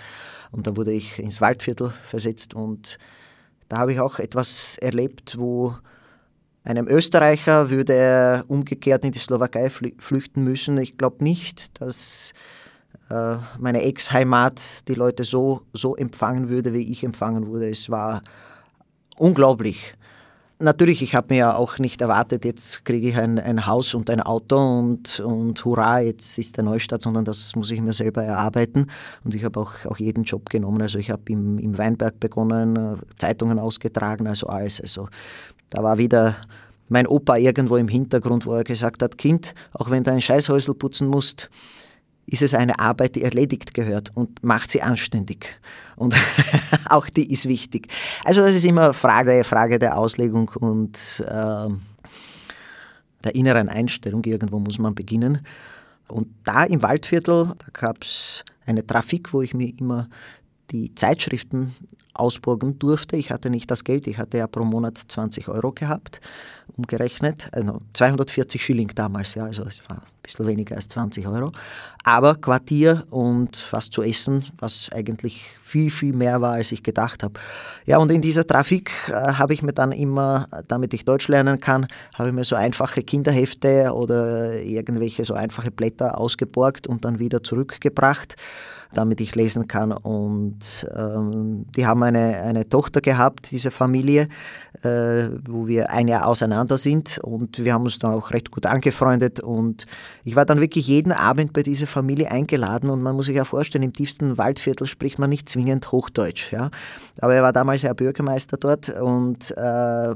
Und 0.51 0.67
da 0.67 0.75
wurde 0.75 0.91
ich 0.91 1.17
ins 1.17 1.39
Waldviertel 1.39 1.91
versetzt 2.03 2.53
und 2.53 2.97
da 3.69 3.77
habe 3.77 3.93
ich 3.93 4.01
auch 4.01 4.19
etwas 4.19 4.77
erlebt, 4.79 5.37
wo 5.39 5.75
einem 6.65 6.87
Österreicher 6.87 7.69
würde 7.69 7.93
er 7.93 8.45
umgekehrt 8.49 9.05
in 9.05 9.13
die 9.13 9.19
Slowakei 9.19 9.69
flüchten 9.69 10.43
müssen. 10.43 10.77
Ich 10.77 10.97
glaube 10.97 11.23
nicht, 11.23 11.79
dass 11.79 12.33
meine 13.09 13.83
Ex-Heimat 13.83 14.87
die 14.87 14.95
Leute 14.95 15.23
so, 15.23 15.61
so 15.73 15.95
empfangen 15.95 16.49
würde, 16.49 16.73
wie 16.73 16.91
ich 16.91 17.03
empfangen 17.03 17.47
wurde. 17.47 17.69
Es 17.69 17.89
war 17.89 18.21
unglaublich. 19.17 19.95
Natürlich, 20.57 21.01
ich 21.01 21.15
habe 21.15 21.33
mir 21.33 21.37
ja 21.37 21.55
auch 21.55 21.79
nicht 21.79 21.99
erwartet, 21.99 22.45
jetzt 22.45 22.85
kriege 22.85 23.09
ich 23.09 23.17
ein, 23.17 23.39
ein 23.39 23.67
Haus 23.67 23.93
und 23.93 24.09
ein 24.09 24.21
Auto 24.21 24.55
und, 24.55 25.19
und 25.19 25.65
hurra, 25.65 25.99
jetzt 25.99 26.37
ist 26.37 26.55
der 26.55 26.63
Neustadt, 26.63 27.01
sondern 27.01 27.25
das 27.25 27.57
muss 27.57 27.71
ich 27.71 27.81
mir 27.81 27.91
selber 27.91 28.23
erarbeiten. 28.23 28.87
Und 29.25 29.35
ich 29.35 29.43
habe 29.43 29.59
auch, 29.59 29.73
auch 29.85 29.97
jeden 29.97 30.23
Job 30.23 30.49
genommen. 30.49 30.81
Also 30.81 30.97
ich 30.97 31.11
habe 31.11 31.23
im, 31.27 31.59
im 31.59 31.77
Weinberg 31.77 32.21
begonnen, 32.21 32.77
äh, 32.77 32.95
Zeitungen 33.17 33.59
ausgetragen, 33.59 34.27
also 34.27 34.47
alles. 34.47 34.79
Also 34.79 35.09
da 35.71 35.83
war 35.83 35.97
wieder 35.97 36.37
mein 36.87 37.05
Opa 37.05 37.35
irgendwo 37.35 37.75
im 37.75 37.89
Hintergrund, 37.89 38.45
wo 38.45 38.53
er 38.53 38.63
gesagt 38.63 39.03
hat, 39.03 39.17
Kind, 39.17 39.53
auch 39.73 39.89
wenn 39.89 40.05
du 40.05 40.11
ein 40.11 40.21
Scheißhäusl 40.21 40.73
putzen 40.73 41.09
musst, 41.09 41.49
ist 42.27 42.41
es 42.41 42.53
eine 42.53 42.79
Arbeit, 42.79 43.15
die 43.15 43.23
erledigt 43.23 43.73
gehört 43.73 44.11
und 44.15 44.43
macht 44.43 44.69
sie 44.69 44.81
anständig. 44.81 45.59
Und 45.95 46.15
auch 46.89 47.07
die 47.09 47.31
ist 47.31 47.47
wichtig. 47.47 47.87
Also 48.23 48.41
das 48.41 48.55
ist 48.55 48.65
immer 48.65 48.93
Frage, 48.93 49.43
Frage 49.43 49.79
der 49.79 49.97
Auslegung 49.97 50.49
und 50.59 51.23
äh, 51.27 51.69
der 53.23 53.35
inneren 53.35 53.69
Einstellung. 53.69 54.23
Irgendwo 54.23 54.59
muss 54.59 54.79
man 54.79 54.95
beginnen. 54.95 55.45
Und 56.07 56.27
da 56.43 56.63
im 56.63 56.83
Waldviertel, 56.83 57.53
da 57.57 57.65
gab 57.73 58.03
es 58.03 58.43
eine 58.65 58.85
Trafik, 58.85 59.33
wo 59.33 59.41
ich 59.41 59.53
mir 59.53 59.73
immer 59.77 60.09
die 60.75 60.95
Zeitschriften 60.95 61.73
ausborgen 62.13 62.79
durfte. 62.79 63.17
Ich 63.17 63.31
hatte 63.31 63.49
nicht 63.49 63.69
das 63.69 63.83
Geld, 63.83 64.07
ich 64.07 64.17
hatte 64.17 64.37
ja 64.37 64.47
pro 64.47 64.63
Monat 64.63 64.97
20 64.97 65.49
Euro 65.49 65.71
gehabt, 65.73 66.21
umgerechnet. 66.77 67.49
Also 67.51 67.81
240 67.93 68.63
Schilling 68.63 68.91
damals, 68.95 69.35
ja, 69.35 69.45
also 69.45 69.63
es 69.63 69.81
war 69.89 69.97
ein 69.97 70.03
bisschen 70.23 70.47
weniger 70.47 70.75
als 70.77 70.87
20 70.87 71.27
Euro. 71.27 71.51
Aber 72.03 72.35
Quartier 72.35 73.05
und 73.09 73.67
was 73.71 73.89
zu 73.89 74.01
essen, 74.01 74.45
was 74.59 74.89
eigentlich 74.93 75.45
viel, 75.61 75.89
viel 75.89 76.13
mehr 76.13 76.39
war, 76.41 76.53
als 76.53 76.71
ich 76.71 76.83
gedacht 76.83 77.21
habe. 77.21 77.39
Ja, 77.85 77.97
und 77.97 78.11
in 78.11 78.21
dieser 78.21 78.47
Trafik 78.47 78.91
äh, 79.09 79.13
habe 79.13 79.53
ich 79.53 79.61
mir 79.61 79.73
dann 79.73 79.91
immer, 79.91 80.47
damit 80.67 80.93
ich 80.93 81.03
Deutsch 81.03 81.27
lernen 81.27 81.59
kann, 81.59 81.87
habe 82.15 82.29
ich 82.29 82.35
mir 82.35 82.45
so 82.45 82.55
einfache 82.55 83.03
Kinderhefte 83.03 83.91
oder 83.93 84.61
irgendwelche 84.61 85.25
so 85.25 85.33
einfache 85.33 85.71
Blätter 85.71 86.17
ausgeborgt 86.17 86.87
und 86.87 87.03
dann 87.03 87.19
wieder 87.19 87.43
zurückgebracht 87.43 88.35
damit 88.93 89.21
ich 89.21 89.35
lesen 89.35 89.67
kann. 89.67 89.91
Und 89.91 90.87
ähm, 90.95 91.65
die 91.75 91.85
haben 91.85 92.03
eine, 92.03 92.41
eine 92.43 92.67
Tochter 92.69 93.01
gehabt, 93.01 93.51
diese 93.51 93.71
Familie, 93.71 94.27
äh, 94.83 95.29
wo 95.47 95.67
wir 95.67 95.89
ein 95.89 96.07
Jahr 96.07 96.27
auseinander 96.27 96.77
sind 96.77 97.19
und 97.19 97.63
wir 97.63 97.73
haben 97.73 97.83
uns 97.83 97.99
dann 97.99 98.13
auch 98.13 98.31
recht 98.31 98.51
gut 98.51 98.65
angefreundet 98.65 99.39
und 99.39 99.85
ich 100.23 100.35
war 100.35 100.45
dann 100.45 100.59
wirklich 100.59 100.87
jeden 100.87 101.11
Abend 101.11 101.53
bei 101.53 101.63
dieser 101.63 101.87
Familie 101.87 102.31
eingeladen 102.31 102.89
und 102.89 103.01
man 103.01 103.15
muss 103.15 103.25
sich 103.25 103.35
ja 103.35 103.43
vorstellen, 103.43 103.83
im 103.83 103.93
tiefsten 103.93 104.37
Waldviertel 104.37 104.87
spricht 104.87 105.19
man 105.19 105.29
nicht 105.29 105.49
zwingend 105.49 105.91
Hochdeutsch. 105.91 106.51
Ja? 106.51 106.69
Aber 107.19 107.35
er 107.35 107.43
war 107.43 107.53
damals 107.53 107.81
ja 107.81 107.93
Bürgermeister 107.93 108.57
dort 108.57 108.89
und 108.89 109.51
äh, 109.57 110.13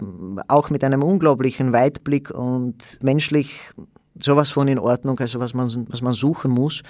auch 0.47 0.69
mit 0.69 0.83
einem 0.83 1.03
unglaublichen 1.03 1.73
Weitblick 1.73 2.29
und 2.31 2.99
menschlich 3.01 3.73
sowas 4.21 4.51
von 4.51 4.67
in 4.67 4.79
Ordnung, 4.79 5.19
also 5.19 5.39
was 5.39 5.53
man, 5.53 5.87
was 5.89 6.01
man 6.01 6.13
suchen 6.13 6.51
muss. 6.51 6.81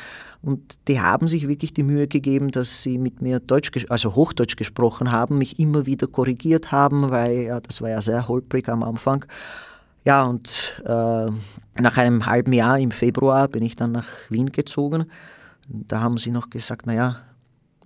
Und 0.41 0.87
die 0.87 0.99
haben 0.99 1.27
sich 1.27 1.47
wirklich 1.47 1.73
die 1.73 1.83
Mühe 1.83 2.07
gegeben, 2.07 2.51
dass 2.51 2.81
sie 2.81 2.97
mit 2.97 3.21
mir 3.21 3.39
Deutsch, 3.39 3.71
also 3.89 4.15
Hochdeutsch 4.15 4.55
gesprochen 4.55 5.11
haben, 5.11 5.37
mich 5.37 5.59
immer 5.59 5.85
wieder 5.85 6.07
korrigiert 6.07 6.71
haben, 6.71 7.11
weil 7.11 7.43
ja, 7.43 7.59
das 7.59 7.81
war 7.81 7.89
ja 7.89 8.01
sehr 8.01 8.27
holprig 8.27 8.69
am 8.69 8.83
Anfang. 8.83 9.25
Ja, 10.05 10.23
und 10.23 10.81
äh, 10.85 11.31
nach 11.81 11.97
einem 11.97 12.25
halben 12.25 12.53
Jahr 12.53 12.79
im 12.79 12.91
Februar 12.91 13.47
bin 13.47 13.63
ich 13.63 13.75
dann 13.75 13.91
nach 13.91 14.07
Wien 14.29 14.51
gezogen. 14.51 15.05
Da 15.67 15.99
haben 15.99 16.17
sie 16.17 16.31
noch 16.31 16.49
gesagt, 16.49 16.87
naja, 16.87 17.17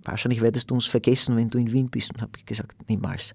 wahrscheinlich 0.04 0.40
werdest 0.40 0.70
du 0.70 0.74
uns 0.74 0.86
vergessen, 0.86 1.36
wenn 1.36 1.50
du 1.50 1.58
in 1.58 1.72
Wien 1.72 1.90
bist. 1.90 2.14
Und 2.14 2.22
habe 2.22 2.32
ich 2.38 2.46
gesagt, 2.46 2.88
niemals. 2.88 3.34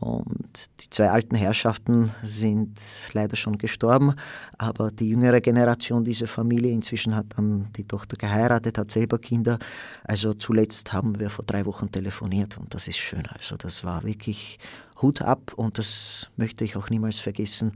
Und 0.00 0.70
die 0.80 0.90
zwei 0.90 1.10
alten 1.10 1.36
Herrschaften 1.36 2.10
sind 2.22 2.78
leider 3.12 3.36
schon 3.36 3.58
gestorben, 3.58 4.14
aber 4.58 4.90
die 4.90 5.08
jüngere 5.08 5.40
Generation 5.40 6.04
dieser 6.04 6.26
Familie, 6.26 6.72
inzwischen 6.72 7.14
hat 7.14 7.26
dann 7.36 7.68
die 7.76 7.84
Tochter 7.84 8.16
geheiratet, 8.16 8.76
hat 8.76 8.90
selber 8.90 9.18
Kinder. 9.18 9.58
Also 10.02 10.34
zuletzt 10.34 10.92
haben 10.92 11.18
wir 11.20 11.30
vor 11.30 11.44
drei 11.44 11.64
Wochen 11.64 11.90
telefoniert 11.90 12.58
und 12.58 12.74
das 12.74 12.88
ist 12.88 12.98
schön. 12.98 13.24
Also 13.26 13.56
das 13.56 13.84
war 13.84 14.02
wirklich 14.04 14.58
Hut 15.00 15.22
ab 15.22 15.52
und 15.54 15.78
das 15.78 16.28
möchte 16.36 16.64
ich 16.64 16.76
auch 16.76 16.90
niemals 16.90 17.20
vergessen, 17.20 17.72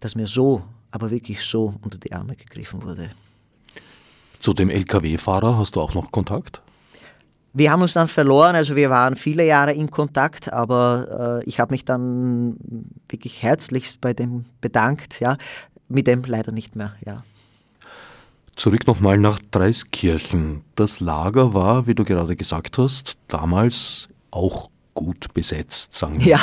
dass 0.00 0.14
mir 0.14 0.26
so, 0.26 0.62
aber 0.90 1.10
wirklich 1.10 1.42
so 1.42 1.74
unter 1.82 1.98
die 1.98 2.12
Arme 2.12 2.36
gegriffen 2.36 2.82
wurde. 2.82 3.10
Zu 4.40 4.52
dem 4.52 4.68
Lkw-Fahrer 4.68 5.56
hast 5.56 5.76
du 5.76 5.80
auch 5.80 5.94
noch 5.94 6.12
Kontakt? 6.12 6.60
Wir 7.58 7.72
haben 7.72 7.80
uns 7.80 7.94
dann 7.94 8.06
verloren, 8.06 8.54
also 8.54 8.76
wir 8.76 8.90
waren 8.90 9.16
viele 9.16 9.46
Jahre 9.46 9.72
in 9.72 9.90
Kontakt, 9.90 10.52
aber 10.52 11.40
äh, 11.40 11.48
ich 11.48 11.58
habe 11.58 11.72
mich 11.72 11.86
dann 11.86 12.58
wirklich 13.08 13.42
herzlichst 13.42 13.98
bei 14.02 14.12
dem 14.12 14.44
bedankt, 14.60 15.20
ja, 15.20 15.38
mit 15.88 16.06
dem 16.06 16.22
leider 16.26 16.52
nicht 16.52 16.76
mehr, 16.76 16.94
ja. 17.06 17.24
Zurück 18.56 18.86
nochmal 18.86 19.16
nach 19.16 19.38
Dreiskirchen. 19.50 20.64
Das 20.74 21.00
Lager 21.00 21.54
war, 21.54 21.86
wie 21.86 21.94
du 21.94 22.04
gerade 22.04 22.36
gesagt 22.36 22.76
hast, 22.76 23.16
damals 23.28 24.10
auch 24.30 24.68
gut 24.92 25.32
besetzt, 25.32 25.94
sagen 25.94 26.20
wir. 26.20 26.26
Ja. 26.26 26.40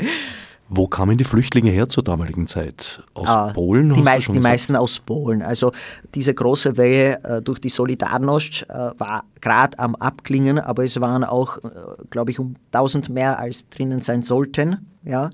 Wo 0.72 0.86
kamen 0.86 1.18
die 1.18 1.24
Flüchtlinge 1.24 1.70
her 1.70 1.88
zur 1.88 2.04
damaligen 2.04 2.46
Zeit? 2.46 3.02
Aus 3.14 3.26
ah, 3.26 3.52
Polen? 3.52 3.92
Die, 3.92 4.02
meisten, 4.02 4.34
die 4.34 4.38
meisten 4.38 4.76
aus 4.76 5.00
Polen. 5.00 5.42
Also 5.42 5.72
diese 6.14 6.32
große 6.32 6.76
Welle 6.76 7.24
äh, 7.24 7.42
durch 7.42 7.58
die 7.58 7.70
Solidarność 7.70 8.68
äh, 8.68 8.92
war 8.96 9.24
gerade 9.40 9.76
am 9.80 9.96
Abklingen, 9.96 10.60
aber 10.60 10.84
es 10.84 11.00
waren 11.00 11.24
auch, 11.24 11.58
äh, 11.58 11.70
glaube 12.10 12.30
ich, 12.30 12.38
um 12.38 12.54
1000 12.72 13.08
mehr 13.08 13.40
als 13.40 13.68
drinnen 13.68 14.00
sein 14.00 14.22
sollten. 14.22 14.86
Ja? 15.02 15.30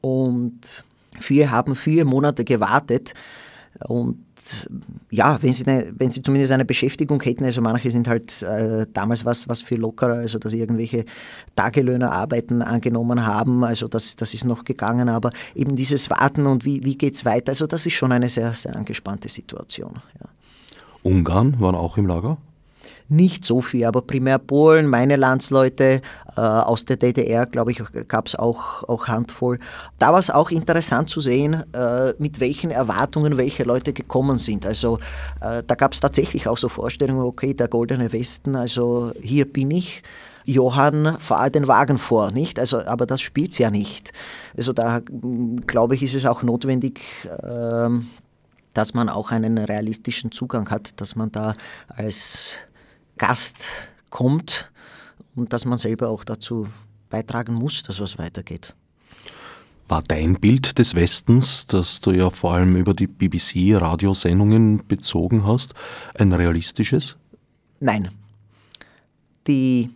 Und 0.00 0.84
viele 1.18 1.50
haben 1.50 1.74
vier 1.74 2.04
Monate 2.04 2.44
gewartet. 2.44 3.14
Und 3.80 4.24
ja, 5.10 5.42
wenn 5.42 5.52
sie, 5.52 5.66
eine, 5.66 5.92
wenn 5.96 6.10
sie 6.10 6.22
zumindest 6.22 6.52
eine 6.52 6.64
Beschäftigung 6.64 7.20
hätten, 7.22 7.44
also 7.44 7.60
manche 7.60 7.90
sind 7.90 8.08
halt 8.08 8.42
äh, 8.42 8.86
damals 8.92 9.24
was, 9.24 9.48
was 9.48 9.62
viel 9.62 9.78
lockerer, 9.78 10.18
also 10.18 10.38
dass 10.38 10.52
sie 10.52 10.60
irgendwelche 10.60 11.04
Tagelöhnerarbeiten 11.56 12.62
angenommen 12.62 13.26
haben, 13.26 13.64
also 13.64 13.88
das, 13.88 14.16
das 14.16 14.34
ist 14.34 14.44
noch 14.44 14.64
gegangen, 14.64 15.08
aber 15.08 15.30
eben 15.54 15.76
dieses 15.76 16.10
Warten 16.10 16.46
und 16.46 16.64
wie, 16.64 16.84
wie 16.84 16.96
geht 16.96 17.14
es 17.14 17.24
weiter, 17.24 17.50
also 17.50 17.66
das 17.66 17.86
ist 17.86 17.94
schon 17.94 18.12
eine 18.12 18.28
sehr, 18.28 18.52
sehr 18.54 18.76
angespannte 18.76 19.28
Situation. 19.28 19.94
Ja. 20.20 20.28
Ungarn 21.02 21.60
waren 21.60 21.74
auch 21.74 21.96
im 21.96 22.06
Lager? 22.06 22.38
Nicht 23.08 23.44
so 23.44 23.60
viel, 23.60 23.84
aber 23.84 24.02
primär 24.02 24.38
Polen, 24.38 24.86
meine 24.86 25.16
Landsleute 25.16 26.02
äh, 26.36 26.40
aus 26.40 26.84
der 26.84 26.96
DDR, 26.96 27.46
glaube 27.46 27.70
ich, 27.70 27.82
gab 28.06 28.26
es 28.26 28.36
auch, 28.36 28.82
auch 28.84 29.08
Handvoll. 29.08 29.58
Da 29.98 30.12
war 30.12 30.18
es 30.18 30.30
auch 30.30 30.50
interessant 30.50 31.08
zu 31.08 31.20
sehen, 31.20 31.64
äh, 31.72 32.12
mit 32.18 32.40
welchen 32.40 32.70
Erwartungen 32.70 33.36
welche 33.38 33.64
Leute 33.64 33.92
gekommen 33.92 34.36
sind. 34.36 34.66
Also 34.66 34.98
äh, 35.40 35.62
da 35.66 35.74
gab 35.74 35.94
es 35.94 36.00
tatsächlich 36.00 36.48
auch 36.48 36.58
so 36.58 36.68
Vorstellungen, 36.68 37.22
okay, 37.22 37.54
der 37.54 37.68
goldene 37.68 38.12
Westen, 38.12 38.56
also 38.56 39.12
hier 39.20 39.50
bin 39.50 39.70
ich. 39.70 40.02
Johann, 40.44 41.18
fahr 41.18 41.50
den 41.50 41.68
Wagen 41.68 41.98
vor, 41.98 42.30
nicht? 42.30 42.58
Also, 42.58 42.82
aber 42.86 43.04
das 43.04 43.20
spielt 43.20 43.52
es 43.52 43.58
ja 43.58 43.70
nicht. 43.70 44.12
Also 44.56 44.72
da 44.72 45.00
glaube 45.66 45.94
ich, 45.94 46.02
ist 46.02 46.14
es 46.14 46.24
auch 46.24 46.42
notwendig, 46.42 47.02
ähm, 47.42 48.06
dass 48.72 48.94
man 48.94 49.10
auch 49.10 49.30
einen 49.30 49.58
realistischen 49.58 50.32
Zugang 50.32 50.70
hat, 50.70 50.98
dass 51.00 51.16
man 51.16 51.30
da 51.32 51.52
als 51.88 52.56
Gast 53.18 53.66
kommt 54.10 54.70
und 55.34 55.52
dass 55.52 55.64
man 55.64 55.78
selber 55.78 56.08
auch 56.08 56.24
dazu 56.24 56.68
beitragen 57.10 57.54
muss, 57.54 57.82
dass 57.82 58.00
was 58.00 58.18
weitergeht. 58.18 58.74
War 59.88 60.02
dein 60.02 60.34
Bild 60.34 60.78
des 60.78 60.94
Westens, 60.94 61.66
das 61.66 62.00
du 62.00 62.10
ja 62.10 62.28
vor 62.28 62.54
allem 62.54 62.76
über 62.76 62.92
die 62.92 63.06
BBC-Radiosendungen 63.06 64.86
bezogen 64.86 65.46
hast, 65.46 65.74
ein 66.14 66.32
realistisches? 66.32 67.16
Nein. 67.80 68.10
Die 69.46 69.88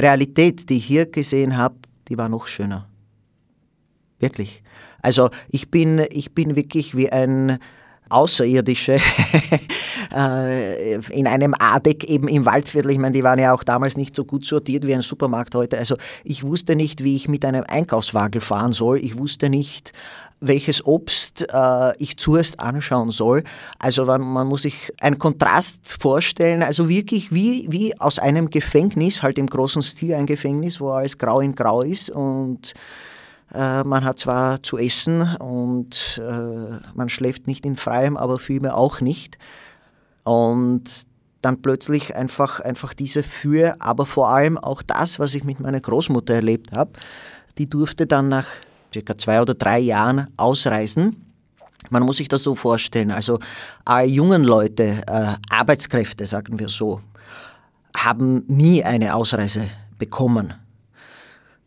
Realität, 0.00 0.70
die 0.70 0.78
ich 0.78 0.86
hier 0.86 1.06
gesehen 1.06 1.58
habe, 1.58 1.76
die 2.08 2.16
war 2.16 2.30
noch 2.30 2.46
schöner. 2.46 2.88
Wirklich. 4.18 4.62
Also 5.02 5.28
ich 5.50 5.70
bin, 5.70 6.02
ich 6.10 6.32
bin 6.32 6.56
wirklich 6.56 6.96
wie 6.96 7.12
ein 7.12 7.58
Außerirdische 8.08 8.98
äh, 10.14 10.94
in 11.10 11.26
einem 11.26 11.54
Adeck 11.58 12.04
eben 12.04 12.28
im 12.28 12.46
Waldviertel. 12.46 12.90
Ich 12.90 12.98
meine, 12.98 13.12
die 13.12 13.24
waren 13.24 13.38
ja 13.38 13.52
auch 13.52 13.64
damals 13.64 13.96
nicht 13.96 14.14
so 14.14 14.24
gut 14.24 14.44
sortiert 14.44 14.86
wie 14.86 14.94
ein 14.94 15.02
Supermarkt 15.02 15.54
heute. 15.54 15.78
Also 15.78 15.96
ich 16.22 16.44
wusste 16.44 16.76
nicht, 16.76 17.02
wie 17.02 17.16
ich 17.16 17.28
mit 17.28 17.44
einem 17.44 17.64
Einkaufswagen 17.66 18.40
fahren 18.40 18.72
soll. 18.72 18.98
Ich 18.98 19.18
wusste 19.18 19.48
nicht, 19.48 19.92
welches 20.40 20.84
Obst 20.84 21.46
äh, 21.52 21.92
ich 21.98 22.16
zuerst 22.18 22.60
anschauen 22.60 23.10
soll. 23.10 23.44
Also 23.78 24.04
man, 24.04 24.20
man, 24.20 24.46
muss 24.46 24.62
sich 24.62 24.92
einen 25.00 25.18
Kontrast 25.18 25.96
vorstellen, 26.00 26.62
also 26.62 26.88
wirklich 26.88 27.32
wie, 27.32 27.66
wie 27.70 27.98
aus 27.98 28.18
einem 28.18 28.50
Gefängnis, 28.50 29.22
halt 29.22 29.38
im 29.38 29.46
großen 29.46 29.82
Stil 29.82 30.14
ein 30.14 30.26
Gefängnis, 30.26 30.80
wo 30.80 30.90
alles 30.90 31.18
grau 31.18 31.40
in 31.40 31.54
grau 31.54 31.82
ist 31.82 32.10
und 32.10 32.74
man 33.58 34.04
hat 34.04 34.18
zwar 34.18 34.62
zu 34.62 34.78
essen 34.78 35.36
und 35.36 36.20
äh, 36.22 36.78
man 36.94 37.08
schläft 37.08 37.46
nicht 37.46 37.64
in 37.64 37.76
Freiem, 37.76 38.16
aber 38.16 38.38
vielmehr 38.38 38.76
auch 38.76 39.00
nicht. 39.00 39.38
Und 40.24 41.06
dann 41.42 41.60
plötzlich 41.60 42.16
einfach, 42.16 42.60
einfach 42.60 42.94
diese 42.94 43.22
Für, 43.22 43.76
aber 43.80 44.06
vor 44.06 44.30
allem 44.30 44.56
auch 44.56 44.82
das, 44.82 45.18
was 45.18 45.34
ich 45.34 45.44
mit 45.44 45.60
meiner 45.60 45.80
Großmutter 45.80 46.34
erlebt 46.34 46.72
habe, 46.72 46.92
die 47.58 47.68
durfte 47.68 48.06
dann 48.06 48.28
nach 48.28 48.46
circa 48.92 49.16
zwei 49.18 49.40
oder 49.42 49.54
drei 49.54 49.78
Jahren 49.78 50.28
ausreisen. 50.36 51.24
Man 51.90 52.02
muss 52.02 52.16
sich 52.16 52.28
das 52.28 52.42
so 52.42 52.54
vorstellen, 52.54 53.10
also 53.10 53.38
alle 53.84 54.06
jungen 54.06 54.42
Leute, 54.42 55.02
äh, 55.06 55.34
Arbeitskräfte, 55.50 56.24
sagen 56.24 56.58
wir 56.58 56.70
so, 56.70 57.00
haben 57.96 58.44
nie 58.46 58.82
eine 58.82 59.14
Ausreise 59.14 59.68
bekommen. 59.98 60.54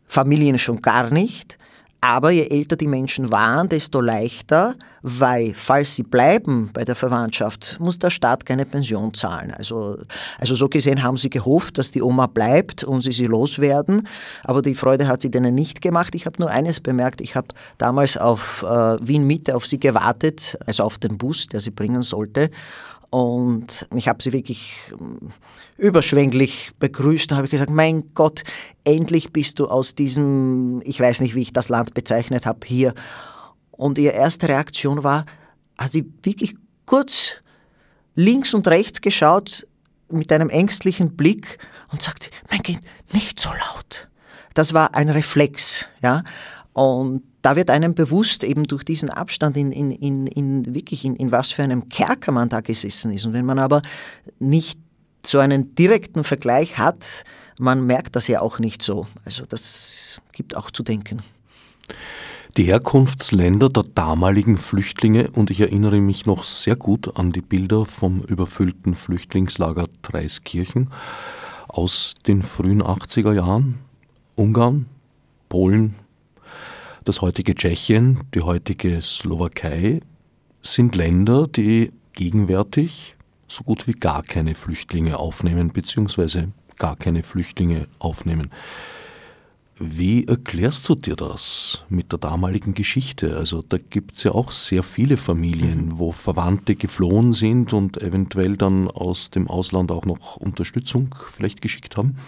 Familien 0.08 0.58
schon 0.58 0.82
gar 0.82 1.10
nicht. 1.10 1.56
Aber 2.00 2.30
je 2.30 2.46
älter 2.48 2.76
die 2.76 2.86
Menschen 2.86 3.32
waren, 3.32 3.68
desto 3.68 4.00
leichter, 4.00 4.76
weil 5.02 5.52
falls 5.54 5.96
sie 5.96 6.04
bleiben 6.04 6.70
bei 6.72 6.84
der 6.84 6.94
Verwandtschaft, 6.94 7.76
muss 7.80 7.98
der 7.98 8.10
Staat 8.10 8.46
keine 8.46 8.64
Pension 8.64 9.14
zahlen. 9.14 9.52
Also, 9.52 9.98
also 10.38 10.54
so 10.54 10.68
gesehen 10.68 11.02
haben 11.02 11.16
sie 11.16 11.28
gehofft, 11.28 11.76
dass 11.76 11.90
die 11.90 12.02
Oma 12.02 12.26
bleibt 12.26 12.84
und 12.84 13.02
sie 13.02 13.10
sie 13.10 13.26
loswerden. 13.26 14.06
Aber 14.44 14.62
die 14.62 14.76
Freude 14.76 15.08
hat 15.08 15.22
sie 15.22 15.30
denen 15.30 15.56
nicht 15.56 15.82
gemacht. 15.82 16.14
Ich 16.14 16.24
habe 16.24 16.36
nur 16.38 16.50
eines 16.50 16.80
bemerkt. 16.80 17.20
Ich 17.20 17.34
habe 17.34 17.48
damals 17.78 18.16
auf 18.16 18.62
äh, 18.62 18.96
Wien 19.00 19.26
Mitte 19.26 19.56
auf 19.56 19.66
sie 19.66 19.80
gewartet, 19.80 20.56
also 20.66 20.84
auf 20.84 20.98
den 20.98 21.18
Bus, 21.18 21.48
der 21.48 21.58
sie 21.58 21.72
bringen 21.72 22.02
sollte. 22.02 22.50
Und 23.10 23.86
ich 23.94 24.06
habe 24.06 24.22
sie 24.22 24.32
wirklich 24.32 24.92
ähm, 24.92 25.30
überschwänglich 25.78 26.72
begrüßt 26.78 27.32
und 27.32 27.38
habe 27.38 27.48
gesagt, 27.48 27.70
mein 27.70 28.12
Gott, 28.14 28.42
endlich 28.84 29.32
bist 29.32 29.58
du 29.58 29.66
aus 29.66 29.94
diesem, 29.94 30.82
ich 30.84 31.00
weiß 31.00 31.20
nicht, 31.22 31.34
wie 31.34 31.42
ich 31.42 31.52
das 31.52 31.70
Land 31.70 31.94
bezeichnet 31.94 32.44
habe, 32.44 32.66
hier. 32.66 32.94
Und 33.70 33.96
ihre 33.96 34.14
erste 34.14 34.48
Reaktion 34.48 35.04
war, 35.04 35.24
hat 35.78 35.92
sie 35.92 36.12
wirklich 36.22 36.54
kurz 36.84 37.32
links 38.14 38.52
und 38.52 38.68
rechts 38.68 39.00
geschaut 39.00 39.66
mit 40.10 40.32
einem 40.32 40.50
ängstlichen 40.50 41.16
Blick 41.16 41.58
und 41.90 42.02
sagt, 42.02 42.30
mein 42.50 42.62
Kind, 42.62 42.80
nicht 43.12 43.40
so 43.40 43.50
laut. 43.50 44.08
Das 44.54 44.74
war 44.74 44.94
ein 44.94 45.08
Reflex, 45.08 45.86
ja. 46.02 46.24
Und 46.72 47.22
da 47.42 47.56
wird 47.56 47.70
einem 47.70 47.94
bewusst, 47.94 48.42
eben 48.44 48.64
durch 48.64 48.84
diesen 48.84 49.10
Abstand, 49.10 49.56
in, 49.56 49.72
in, 49.72 49.92
in, 49.92 50.26
in 50.26 50.74
wirklich 50.74 51.04
in, 51.04 51.16
in 51.16 51.30
was 51.30 51.52
für 51.52 51.62
einem 51.62 51.88
Kerker 51.88 52.32
man 52.32 52.48
da 52.48 52.60
gesessen 52.60 53.12
ist. 53.12 53.24
Und 53.26 53.32
wenn 53.32 53.46
man 53.46 53.58
aber 53.58 53.82
nicht 54.38 54.78
so 55.24 55.38
einen 55.38 55.74
direkten 55.74 56.24
Vergleich 56.24 56.78
hat, 56.78 57.24
man 57.58 57.86
merkt 57.86 58.16
das 58.16 58.28
ja 58.28 58.40
auch 58.40 58.58
nicht 58.58 58.82
so. 58.82 59.06
Also 59.24 59.44
das 59.46 60.20
gibt 60.32 60.56
auch 60.56 60.70
zu 60.70 60.82
denken. 60.82 61.22
Die 62.56 62.64
Herkunftsländer 62.64 63.68
der 63.68 63.84
damaligen 63.84 64.56
Flüchtlinge, 64.56 65.30
und 65.30 65.50
ich 65.50 65.60
erinnere 65.60 66.00
mich 66.00 66.26
noch 66.26 66.42
sehr 66.44 66.76
gut 66.76 67.16
an 67.16 67.30
die 67.30 67.40
Bilder 67.40 67.84
vom 67.84 68.22
überfüllten 68.22 68.94
Flüchtlingslager 68.94 69.86
Dreiskirchen 70.02 70.90
aus 71.68 72.14
den 72.26 72.42
frühen 72.42 72.82
80er 72.82 73.32
Jahren, 73.32 73.78
Ungarn, 74.34 74.86
Polen, 75.48 75.94
das 77.08 77.22
heutige 77.22 77.54
Tschechien, 77.54 78.20
die 78.34 78.42
heutige 78.42 79.00
Slowakei 79.00 80.00
sind 80.60 80.94
Länder, 80.94 81.46
die 81.48 81.90
gegenwärtig 82.12 83.16
so 83.48 83.64
gut 83.64 83.86
wie 83.86 83.92
gar 83.92 84.22
keine 84.22 84.54
Flüchtlinge 84.54 85.18
aufnehmen, 85.18 85.72
beziehungsweise 85.72 86.52
gar 86.76 86.96
keine 86.96 87.22
Flüchtlinge 87.22 87.88
aufnehmen. 87.98 88.50
Wie 89.78 90.26
erklärst 90.26 90.86
du 90.90 90.96
dir 90.96 91.16
das 91.16 91.82
mit 91.88 92.12
der 92.12 92.18
damaligen 92.18 92.74
Geschichte? 92.74 93.38
Also 93.38 93.62
da 93.62 93.78
gibt 93.78 94.16
es 94.16 94.24
ja 94.24 94.32
auch 94.32 94.50
sehr 94.50 94.82
viele 94.82 95.16
Familien, 95.16 95.86
mhm. 95.86 95.98
wo 95.98 96.12
Verwandte 96.12 96.76
geflohen 96.76 97.32
sind 97.32 97.72
und 97.72 98.02
eventuell 98.02 98.58
dann 98.58 98.86
aus 98.86 99.30
dem 99.30 99.48
Ausland 99.48 99.92
auch 99.92 100.04
noch 100.04 100.36
Unterstützung 100.36 101.14
vielleicht 101.30 101.62
geschickt 101.62 101.96
haben. 101.96 102.18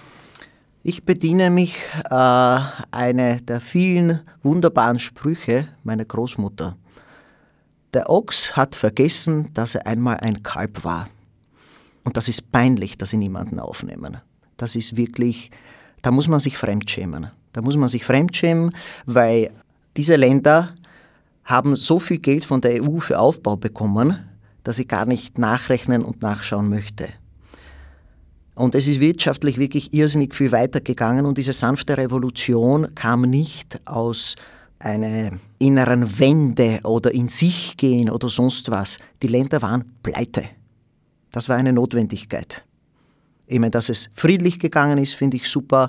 Ich 0.82 1.04
bediene 1.04 1.50
mich 1.50 1.76
äh, 2.08 2.14
einer 2.14 3.40
der 3.42 3.60
vielen 3.60 4.20
wunderbaren 4.42 4.98
Sprüche 4.98 5.68
meiner 5.84 6.06
Großmutter. 6.06 6.74
Der 7.92 8.08
Ochs 8.08 8.56
hat 8.56 8.74
vergessen, 8.74 9.50
dass 9.52 9.74
er 9.74 9.86
einmal 9.86 10.16
ein 10.18 10.42
Kalb 10.42 10.82
war. 10.82 11.10
Und 12.02 12.16
das 12.16 12.28
ist 12.28 12.50
peinlich, 12.50 12.96
dass 12.96 13.10
sie 13.10 13.18
niemanden 13.18 13.58
aufnehmen. 13.58 14.22
Das 14.56 14.74
ist 14.74 14.96
wirklich, 14.96 15.50
da 16.00 16.10
muss 16.10 16.28
man 16.28 16.40
sich 16.40 16.56
fremdschämen. 16.56 17.30
Da 17.52 17.60
muss 17.60 17.76
man 17.76 17.88
sich 17.88 18.04
fremdschämen, 18.04 18.74
weil 19.04 19.50
diese 19.98 20.16
Länder 20.16 20.74
haben 21.44 21.76
so 21.76 21.98
viel 21.98 22.18
Geld 22.18 22.46
von 22.46 22.62
der 22.62 22.82
EU 22.82 23.00
für 23.00 23.18
Aufbau 23.18 23.56
bekommen, 23.56 24.18
dass 24.64 24.78
ich 24.78 24.88
gar 24.88 25.04
nicht 25.04 25.36
nachrechnen 25.36 26.02
und 26.02 26.22
nachschauen 26.22 26.70
möchte. 26.70 27.10
Und 28.60 28.74
es 28.74 28.86
ist 28.86 29.00
wirtschaftlich 29.00 29.56
wirklich 29.56 29.94
irrsinnig 29.94 30.34
viel 30.34 30.52
weitergegangen 30.52 31.24
und 31.24 31.38
diese 31.38 31.54
sanfte 31.54 31.96
Revolution 31.96 32.94
kam 32.94 33.22
nicht 33.22 33.80
aus 33.86 34.36
einer 34.78 35.30
inneren 35.58 36.18
Wende 36.18 36.80
oder 36.84 37.10
in 37.14 37.28
sich 37.28 37.78
gehen 37.78 38.10
oder 38.10 38.28
sonst 38.28 38.70
was. 38.70 38.98
Die 39.22 39.28
Länder 39.28 39.62
waren 39.62 39.92
pleite. 40.02 40.44
Das 41.30 41.48
war 41.48 41.56
eine 41.56 41.72
Notwendigkeit. 41.72 42.62
Ich 43.46 43.58
meine, 43.58 43.70
dass 43.70 43.88
es 43.88 44.10
friedlich 44.12 44.58
gegangen 44.58 44.98
ist, 44.98 45.14
finde 45.14 45.38
ich 45.38 45.48
super. 45.48 45.88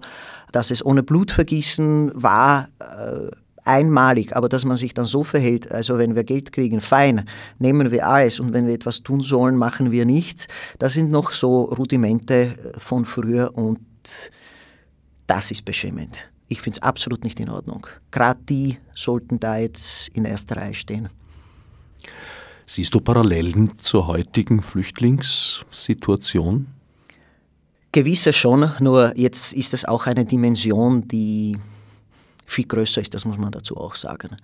Dass 0.54 0.72
es 0.72 0.86
ohne 0.86 1.04
Blutvergießen 1.04 2.14
war, 2.16 2.70
äh, 2.80 3.32
einmalig, 3.64 4.36
aber 4.36 4.50
dass 4.50 4.66
man 4.66 4.78
sich 4.78 4.94
dann 4.94 5.06
so 5.06 5.24
verhält, 5.24 5.72
also 5.72 5.98
wenn 5.98 6.16
wir 6.16 6.24
Geld 6.24 6.52
kriegen, 6.52 6.82
fein, 6.82 7.28
nehmen 7.60 7.92
wir 7.92 8.08
alles 8.08 8.40
und 8.40 8.54
wenn 8.54 8.68
wir 8.68 8.74
etwas 8.74 9.04
tun 9.04 9.20
sollen, 9.20 9.56
machen 9.56 9.92
wir 9.92 10.06
nichts. 10.06 10.48
Das 10.80 10.94
sind 10.94 11.12
noch 11.12 11.32
so 11.32 11.64
Rudimente 11.64 12.36
äh, 12.36 12.80
von 12.80 13.06
früher 13.06 13.56
und 13.56 13.80
das 15.28 15.52
ist 15.52 15.66
beschämend. 15.66 16.18
Ich 16.48 16.62
finde 16.62 16.80
es 16.80 16.84
absolut 16.84 17.24
nicht 17.24 17.40
in 17.40 17.50
Ordnung. 17.50 17.88
Gerade 18.12 18.40
die 18.50 18.78
sollten 18.94 19.40
da 19.40 19.58
jetzt 19.58 20.10
in 20.10 20.26
erster 20.26 20.58
Reihe 20.58 20.74
stehen. 20.74 21.10
Siehst 22.66 22.94
du 22.94 23.00
Parallelen 23.00 23.78
zur 23.78 24.08
heutigen 24.08 24.62
Flüchtlingssituation? 24.62 26.68
Gewisse 27.94 28.32
schon, 28.32 28.72
nur 28.80 29.18
jetzt 29.18 29.54
ist 29.54 29.74
es 29.74 29.86
auch 29.86 30.08
eine 30.08 30.26
Dimension, 30.26 31.08
die 31.08 31.58
viel 32.52 32.68
größer 32.68 33.02
ist, 33.02 33.14
das 33.14 33.26
muss 33.26 33.38
man 33.38 33.52
dazu 33.52 33.78
auch 33.78 33.96
sagen. 33.96 34.38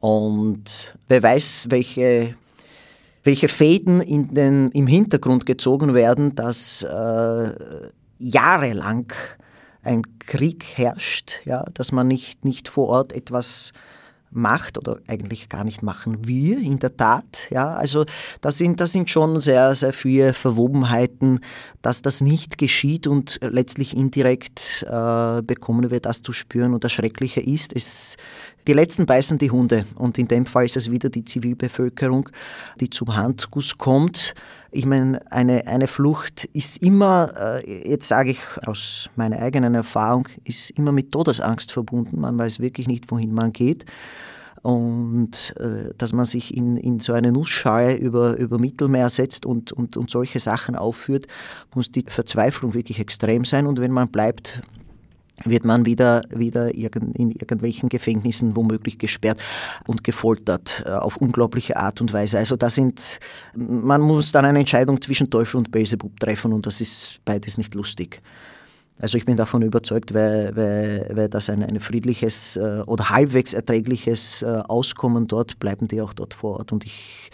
Und 0.00 0.96
wer 1.08 1.22
weiß, 1.22 1.66
welche, 1.70 2.34
welche 3.22 3.48
Fäden 3.48 4.00
in 4.00 4.34
den, 4.34 4.70
im 4.70 4.86
Hintergrund 4.86 5.46
gezogen 5.46 5.94
werden, 5.94 6.34
dass 6.34 6.82
äh, 6.82 7.52
jahrelang 8.18 9.12
ein 9.82 10.02
Krieg 10.20 10.64
herrscht, 10.74 11.40
ja, 11.44 11.64
dass 11.74 11.92
man 11.92 12.08
nicht, 12.08 12.44
nicht 12.44 12.68
vor 12.68 12.88
Ort 12.88 13.12
etwas 13.12 13.72
macht 14.32 14.78
oder 14.78 14.98
eigentlich 15.06 15.48
gar 15.48 15.64
nicht 15.64 15.82
machen 15.82 16.26
wir, 16.26 16.58
in 16.58 16.78
der 16.78 16.96
Tat. 16.96 17.24
Ja, 17.50 17.74
also 17.74 18.04
das 18.40 18.58
sind, 18.58 18.80
das 18.80 18.92
sind 18.92 19.10
schon 19.10 19.40
sehr, 19.40 19.74
sehr 19.74 19.92
viele 19.92 20.32
Verwobenheiten, 20.32 21.40
dass 21.82 22.02
das 22.02 22.20
nicht 22.20 22.58
geschieht 22.58 23.06
und 23.06 23.38
letztlich 23.42 23.96
indirekt 23.96 24.84
äh, 24.88 25.42
bekommen 25.42 25.90
wir 25.90 26.00
das 26.00 26.22
zu 26.22 26.32
spüren. 26.32 26.74
Und 26.74 26.84
das 26.84 26.92
Schreckliche 26.92 27.40
ist, 27.40 27.74
es, 27.74 28.16
die 28.66 28.72
Letzten 28.72 29.06
beißen 29.06 29.38
die 29.38 29.50
Hunde 29.50 29.84
und 29.96 30.18
in 30.18 30.28
dem 30.28 30.46
Fall 30.46 30.64
ist 30.64 30.76
es 30.76 30.90
wieder 30.90 31.10
die 31.10 31.24
Zivilbevölkerung, 31.24 32.28
die 32.80 32.90
zum 32.90 33.14
Handguss 33.14 33.76
kommt. 33.76 34.34
Ich 34.74 34.86
meine, 34.86 35.20
eine, 35.30 35.66
eine 35.66 35.86
Flucht 35.86 36.46
ist 36.54 36.82
immer, 36.82 37.60
äh, 37.62 37.90
jetzt 37.90 38.08
sage 38.08 38.30
ich 38.30 38.40
aus 38.66 39.10
meiner 39.16 39.38
eigenen 39.38 39.74
Erfahrung, 39.74 40.26
ist 40.44 40.70
immer 40.70 40.92
mit 40.92 41.12
Todesangst 41.12 41.70
verbunden. 41.70 42.18
Man 42.18 42.38
weiß 42.38 42.58
wirklich 42.58 42.86
nicht, 42.86 43.10
wohin 43.10 43.34
man 43.34 43.52
geht. 43.52 43.84
Und 44.62 45.54
äh, 45.58 45.92
dass 45.98 46.14
man 46.14 46.24
sich 46.24 46.56
in, 46.56 46.78
in 46.78 47.00
so 47.00 47.12
eine 47.12 47.32
Nussschale 47.32 47.96
über, 47.96 48.38
über 48.38 48.58
Mittelmeer 48.58 49.10
setzt 49.10 49.44
und, 49.44 49.72
und, 49.72 49.98
und 49.98 50.08
solche 50.08 50.40
Sachen 50.40 50.74
aufführt, 50.74 51.26
muss 51.74 51.90
die 51.90 52.04
Verzweiflung 52.06 52.72
wirklich 52.72 52.98
extrem 52.98 53.44
sein. 53.44 53.66
Und 53.66 53.78
wenn 53.78 53.90
man 53.90 54.08
bleibt, 54.08 54.62
wird 55.44 55.64
man 55.64 55.86
wieder, 55.86 56.22
wieder 56.30 56.74
in 56.74 57.30
irgendwelchen 57.30 57.88
Gefängnissen 57.88 58.54
womöglich 58.54 58.98
gesperrt 58.98 59.40
und 59.86 60.04
gefoltert 60.04 60.84
äh, 60.86 60.90
auf 60.90 61.16
unglaubliche 61.16 61.76
Art 61.76 62.00
und 62.00 62.12
Weise. 62.12 62.38
Also 62.38 62.56
da 62.56 62.70
sind, 62.70 63.18
man 63.54 64.00
muss 64.00 64.32
dann 64.32 64.44
eine 64.44 64.60
Entscheidung 64.60 65.00
zwischen 65.00 65.30
Teufel 65.30 65.56
und 65.56 65.70
Belzebub 65.70 66.18
treffen 66.20 66.52
und 66.52 66.66
das 66.66 66.80
ist 66.80 67.20
beides 67.24 67.58
nicht 67.58 67.74
lustig. 67.74 68.22
Also 69.00 69.18
ich 69.18 69.24
bin 69.24 69.36
davon 69.36 69.62
überzeugt, 69.62 70.14
weil, 70.14 70.54
weil, 70.54 71.10
weil 71.12 71.28
das 71.28 71.50
ein, 71.50 71.64
ein 71.64 71.80
friedliches 71.80 72.56
äh, 72.56 72.82
oder 72.86 73.10
halbwegs 73.10 73.52
erträgliches 73.52 74.42
äh, 74.42 74.46
Auskommen 74.46 75.26
dort, 75.26 75.58
bleiben 75.58 75.88
die 75.88 76.00
auch 76.00 76.12
dort 76.12 76.34
vor 76.34 76.58
Ort. 76.58 76.70
Und 76.70 76.84
ich, 76.84 77.30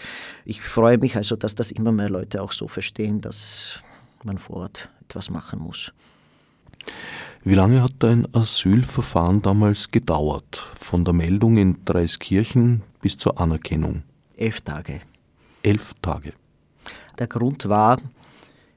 ich 0.47 0.63
freue 0.63 0.97
mich 0.97 1.17
also, 1.17 1.37
dass 1.37 1.55
das 1.55 1.71
immer 1.71 1.93
mehr 1.93 2.09
Leute 2.09 2.41
auch 2.41 2.53
so 2.53 2.69
verstehen, 2.69 3.21
dass 3.21 3.81
man 4.25 4.39
vor 4.39 4.57
Ort 4.57 4.89
etwas 5.03 5.29
machen 5.29 5.59
muss. 5.59 5.93
Wie 7.45 7.55
lange 7.55 7.82
hat 7.82 7.93
dein 8.01 8.26
Asylverfahren 8.34 9.43
damals 9.43 9.91
gedauert? 9.91 10.57
Von 10.78 11.05
der 11.05 11.14
Meldung 11.14 11.57
in 11.57 11.84
Dreiskirchen 11.84 12.82
bis 13.01 13.16
zur 13.16 13.41
Anerkennung? 13.41 14.03
Elf 14.36 14.61
Tage. 14.61 15.01
Elf 15.62 15.95
Tage. 16.03 16.32
Der 17.18 17.28
Grund 17.28 17.68
war, 17.68 17.99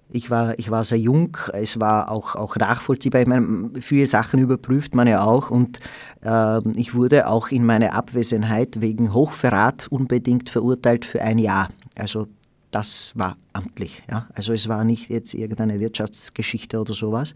ich 0.09 0.29
war, 0.29 0.57
ich 0.59 0.69
war 0.69 0.83
sehr 0.83 0.99
jung, 0.99 1.37
es 1.53 1.79
war 1.79 2.11
auch, 2.11 2.35
auch 2.35 2.55
nachvollziehbar. 2.55 3.21
Ich 3.21 3.27
meine, 3.27 3.71
viele 3.79 4.05
Sachen 4.05 4.39
überprüft 4.39 4.93
man 4.93 5.07
ja 5.07 5.23
auch 5.23 5.49
und 5.49 5.79
äh, 6.21 6.59
ich 6.77 6.93
wurde 6.93 7.27
auch 7.27 7.49
in 7.49 7.65
meiner 7.65 7.93
Abwesenheit 7.93 8.79
wegen 8.79 9.13
Hochverrat 9.13 9.87
unbedingt 9.89 10.49
verurteilt 10.49 11.05
für 11.05 11.21
ein 11.21 11.39
Jahr. 11.39 11.69
Also 11.95 12.27
das 12.71 13.11
war 13.15 13.37
amtlich. 13.53 14.03
Ja? 14.09 14.27
Also 14.33 14.53
es 14.53 14.67
war 14.67 14.83
nicht 14.83 15.09
jetzt 15.09 15.33
irgendeine 15.33 15.79
Wirtschaftsgeschichte 15.79 16.79
oder 16.79 16.93
sowas, 16.93 17.35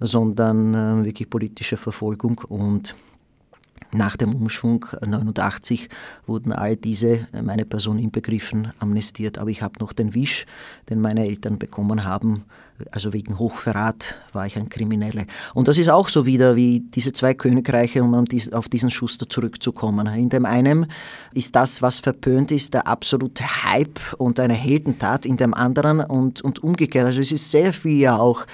sondern 0.00 0.74
äh, 0.74 1.04
wirklich 1.04 1.28
politische 1.30 1.76
Verfolgung 1.76 2.38
und 2.48 2.94
nach 3.92 4.16
dem 4.16 4.34
Umschwung 4.34 4.86
89 5.04 5.88
wurden 6.26 6.52
all 6.52 6.76
diese, 6.76 7.26
äh, 7.32 7.42
meine 7.42 7.64
Person 7.64 7.98
inbegriffen, 7.98 8.72
amnestiert. 8.78 9.38
Aber 9.38 9.50
ich 9.50 9.62
habe 9.62 9.80
noch 9.80 9.92
den 9.92 10.14
Wisch, 10.14 10.46
den 10.88 11.00
meine 11.00 11.26
Eltern 11.26 11.58
bekommen 11.58 12.04
haben, 12.04 12.44
also 12.90 13.12
wegen 13.12 13.38
Hochverrat 13.38 14.16
war 14.32 14.46
ich 14.46 14.56
ein 14.56 14.68
Krimineller. 14.68 15.24
Und 15.54 15.68
das 15.68 15.78
ist 15.78 15.88
auch 15.88 16.08
so 16.08 16.26
wieder 16.26 16.56
wie 16.56 16.80
diese 16.80 17.12
zwei 17.12 17.34
Königreiche, 17.34 18.02
um 18.02 18.14
auf 18.14 18.68
diesen 18.68 18.90
Schuster 18.90 19.28
zurückzukommen. 19.28 20.06
In 20.08 20.28
dem 20.28 20.44
einen 20.44 20.86
ist 21.32 21.54
das, 21.56 21.82
was 21.82 21.98
verpönt 21.98 22.50
ist, 22.50 22.74
der 22.74 22.86
absolute 22.86 23.44
Hype 23.64 24.00
und 24.18 24.40
eine 24.40 24.54
Heldentat, 24.54 25.26
in 25.26 25.36
dem 25.36 25.54
anderen 25.54 26.00
und, 26.00 26.40
und 26.42 26.62
umgekehrt. 26.62 27.06
Also 27.06 27.20
es 27.20 27.32
ist 27.32 27.50
sehr 27.50 27.72
viel 27.72 27.98
ja 27.98 28.16
auch 28.16 28.46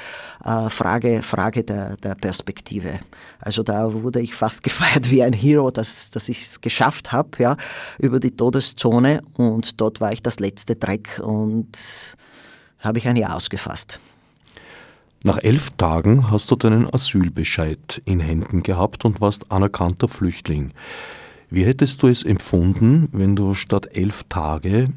äh, 0.45 0.70
Frage, 0.70 1.22
Frage 1.22 1.64
der, 1.64 1.97
der 1.97 2.14
Perspektive. 2.14 3.01
Also 3.41 3.62
da 3.62 3.93
wurde 3.93 4.20
ich 4.20 4.35
fast 4.35 4.62
gefeiert 4.62 5.11
wie 5.11 5.22
ein 5.22 5.33
Hero, 5.33 5.70
dass, 5.70 6.11
dass 6.11 6.29
ich 6.29 6.43
es 6.43 6.61
geschafft 6.61 7.12
habe, 7.12 7.31
ja, 7.39 7.57
über 7.99 8.20
die 8.20 8.31
Todeszone 8.31 9.22
und 9.35 9.81
dort 9.81 10.01
war 10.01 10.12
ich 10.12 10.22
das 10.22 10.41
letzte 10.41 10.77
Dreck 10.77 11.20
und 11.22 11.77
habe 12.79 12.99
ich 12.99 13.09
ein 13.09 13.16
Jahr 13.16 13.35
ausgefasst. 13.35 14.01
Nach 15.27 15.39
elf 15.43 15.70
Tagen 15.72 16.31
hast 16.31 16.53
du 16.53 16.55
deinen 16.55 16.89
Asylbescheid 16.95 18.01
in 18.05 18.20
Händen 18.20 18.62
gehabt 18.62 19.05
und 19.05 19.20
warst 19.20 19.51
anerkannter 19.51 20.07
Flüchtling. 20.07 20.70
Wie 21.51 21.64
hättest 21.64 22.01
du 22.05 22.07
es 22.07 22.22
empfunden, 22.22 23.09
wenn 23.11 23.35
du 23.35 23.55
statt 23.55 23.89
elf 23.97 24.22
Tage 24.29 24.93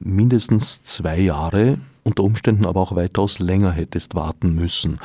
mindestens 0.00 0.82
zwei 0.82 1.20
Jahre, 1.20 1.78
unter 2.02 2.24
Umständen 2.24 2.66
aber 2.66 2.80
auch 2.80 2.96
weitaus 2.96 3.38
länger 3.38 3.70
hättest 3.70 4.16
warten 4.16 4.52
müssen? 4.52 4.98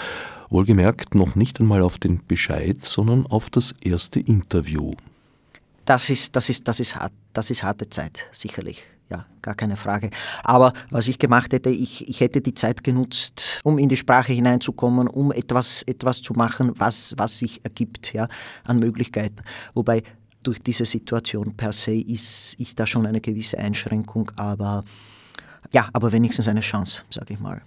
Wohlgemerkt 0.49 1.14
noch 1.14 1.36
nicht 1.36 1.60
einmal 1.60 1.84
auf 1.84 1.99
den 1.99 2.26
Bescheid, 2.28 2.84
sondern 2.84 3.28
auf 3.28 3.51
das 3.51 3.76
erste 3.80 4.20
Interview. 4.20 4.95
Das 5.86 6.10
ist, 6.10 6.36
das 6.36 6.49
ist, 6.49 6.68
das 6.68 6.80
ist 6.80 6.95
hart. 6.95 7.14
Das 7.32 7.51
ist 7.51 7.62
harte 7.62 7.88
Zeit, 7.91 8.26
sicherlich 8.32 8.88
ja, 9.10 9.26
gar 9.41 9.55
keine 9.55 9.78
Frage. 9.78 10.10
Aber 10.43 10.74
was 10.89 11.08
ich 11.08 11.20
gemacht 11.20 11.53
hätte, 11.53 11.70
ich, 11.70 12.08
ich 12.10 12.20
hätte 12.20 12.41
die 12.41 12.53
Zeit 12.53 12.84
genutzt, 12.84 13.62
um 13.64 13.78
in 13.78 13.89
die 13.89 13.97
Sprache 13.97 14.34
hineinzukommen, 14.34 15.08
um 15.08 15.32
etwas, 15.32 15.84
etwas 15.84 16.22
zu 16.22 16.34
machen, 16.34 16.74
was, 16.76 17.14
was 17.18 17.38
sich 17.38 17.64
ergibt 17.64 18.14
ja, 18.14 18.28
an 18.66 18.80
Möglichkeiten. 18.80 19.43
Wobei 19.74 20.03
durch 20.43 20.60
diese 20.60 20.86
Situation 20.86 21.55
per 21.55 21.72
se 21.72 21.95
ist, 21.95 22.55
ist 22.60 22.80
da 22.80 22.86
schon 22.86 23.05
eine 23.05 23.22
gewisse 23.22 23.58
Einschränkung, 23.58 24.32
aber 24.36 24.84
ja, 25.74 25.89
aber 25.93 26.12
wenigstens 26.12 26.47
eine 26.47 26.62
Chance, 26.62 27.03
sage 27.10 27.34
ich 27.34 27.39
mal. 27.39 27.62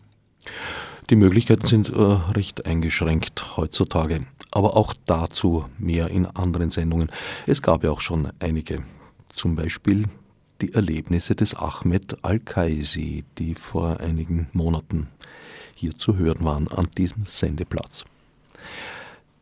Die 1.10 1.16
Möglichkeiten 1.16 1.66
sind 1.66 1.90
äh, 1.90 2.00
recht 2.32 2.64
eingeschränkt 2.66 3.56
heutzutage, 3.56 4.26
aber 4.52 4.76
auch 4.76 4.94
dazu 5.06 5.64
mehr 5.76 6.08
in 6.08 6.24
anderen 6.24 6.70
Sendungen. 6.70 7.10
Es 7.46 7.60
gab 7.60 7.84
ja 7.84 7.90
auch 7.90 8.00
schon 8.00 8.30
einige, 8.38 8.82
zum 9.32 9.56
Beispiel 9.56 10.06
die 10.60 10.74
Erlebnisse 10.74 11.34
des 11.34 11.54
Ahmed 11.54 12.18
Al-Kaisi, 12.22 13.24
die 13.38 13.54
vor 13.54 14.00
einigen 14.00 14.48
Monaten 14.52 15.08
hier 15.74 15.96
zu 15.96 16.16
hören 16.16 16.44
waren 16.44 16.68
an 16.68 16.88
diesem 16.96 17.24
Sendeplatz. 17.24 18.04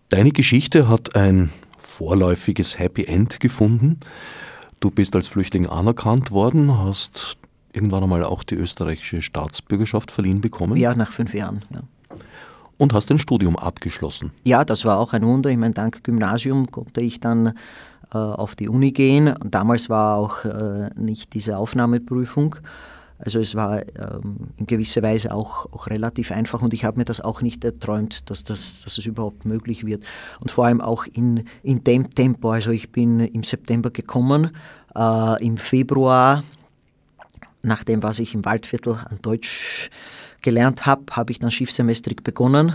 Deine 0.09 0.31
Geschichte 0.31 0.89
hat 0.89 1.17
ein 1.17 1.51
vorläufiges 1.79 2.79
Happy 2.79 3.05
End 3.05 3.41
gefunden. 3.41 3.99
Du 4.81 4.91
bist 4.91 5.17
als 5.17 5.27
Flüchtling 5.27 5.67
anerkannt 5.67 6.31
worden, 6.31 6.79
hast 6.79 7.37
irgendwann 7.73 8.05
einmal 8.05 8.25
auch 8.25 8.43
die 8.43 8.55
österreichische 8.55 9.21
Staatsbürgerschaft 9.21 10.11
verliehen 10.11 10.41
bekommen. 10.41 10.77
Ja, 10.77 10.95
nach 10.95 11.11
fünf 11.11 11.35
Jahren. 11.35 11.63
Ja. 11.75 11.83
Und 12.79 12.93
hast 12.93 13.11
ein 13.11 13.19
Studium 13.19 13.57
abgeschlossen. 13.57 14.31
Ja, 14.45 14.65
das 14.65 14.85
war 14.85 14.99
auch 14.99 15.13
ein 15.13 15.25
Wunder. 15.25 15.51
Ich 15.51 15.57
meine, 15.57 15.75
dank 15.75 16.05
Gymnasium 16.05 16.71
konnte 16.71 17.01
ich 17.01 17.19
dann 17.19 17.55
auf 18.17 18.57
die 18.57 18.69
Uni 18.69 18.93
gehen. 18.93 19.35
Damals 19.45 19.91
war 19.91 20.17
auch 20.17 20.45
äh, 20.45 20.91
nicht 20.97 21.35
diese 21.35 21.59
Aufnahmeprüfung. 21.59 22.57
Also 23.19 23.41
es 23.41 23.57
war 23.57 23.81
ähm, 23.81 24.51
in 24.57 24.67
gewisser 24.67 25.03
Weise 25.03 25.35
auch, 25.35 25.67
auch 25.73 25.89
relativ 25.89 26.31
einfach 26.31 26.63
und 26.63 26.73
ich 26.73 26.85
habe 26.85 26.99
mir 26.99 27.05
das 27.05 27.21
auch 27.21 27.43
nicht 27.43 27.65
erträumt, 27.65 28.31
dass, 28.31 28.45
das, 28.45 28.83
dass 28.83 28.97
es 28.97 29.07
überhaupt 29.07 29.45
möglich 29.45 29.85
wird. 29.85 30.05
Und 30.41 30.53
vor 30.53 30.67
allem 30.67 30.81
auch 30.81 31.05
in, 31.05 31.45
in 31.65 31.83
dem 31.83 32.11
Tempo. 32.11 32.53
Also 32.53 32.71
ich 32.71 32.93
bin 32.93 33.19
im 33.19 33.43
September 33.43 33.91
gekommen, 33.91 34.53
äh, 34.95 35.45
im 35.45 35.57
Februar, 35.57 36.45
nach 37.63 37.83
dem, 37.83 38.05
was 38.05 38.21
ich 38.21 38.35
im 38.35 38.45
Waldviertel 38.45 38.95
an 38.95 39.19
Deutsch 39.21 39.91
gelernt 40.41 40.87
habe, 40.87 41.03
habe 41.11 41.33
ich 41.33 41.41
dann 41.41 41.51
Schiffsemestrik 41.51 42.23
begonnen 42.23 42.75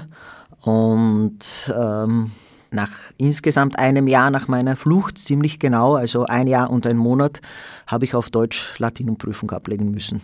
und 0.62 1.74
ähm, 1.74 2.32
nach 2.74 2.90
insgesamt 3.18 3.80
einem 3.80 4.08
Jahr 4.08 4.32
nach 4.32 4.48
meiner 4.48 4.76
Flucht, 4.76 5.18
ziemlich 5.18 5.60
genau, 5.60 5.96
also 5.96 6.26
ein 6.26 6.48
Jahr 6.48 6.70
und 6.70 6.86
ein 6.86 6.98
Monat, 6.98 7.42
habe 7.88 8.06
ich 8.06 8.16
auf 8.16 8.30
Deutsch 8.30 8.74
Latinumprüfung 8.78 9.52
ablegen 9.52 9.92
müssen. 9.92 10.22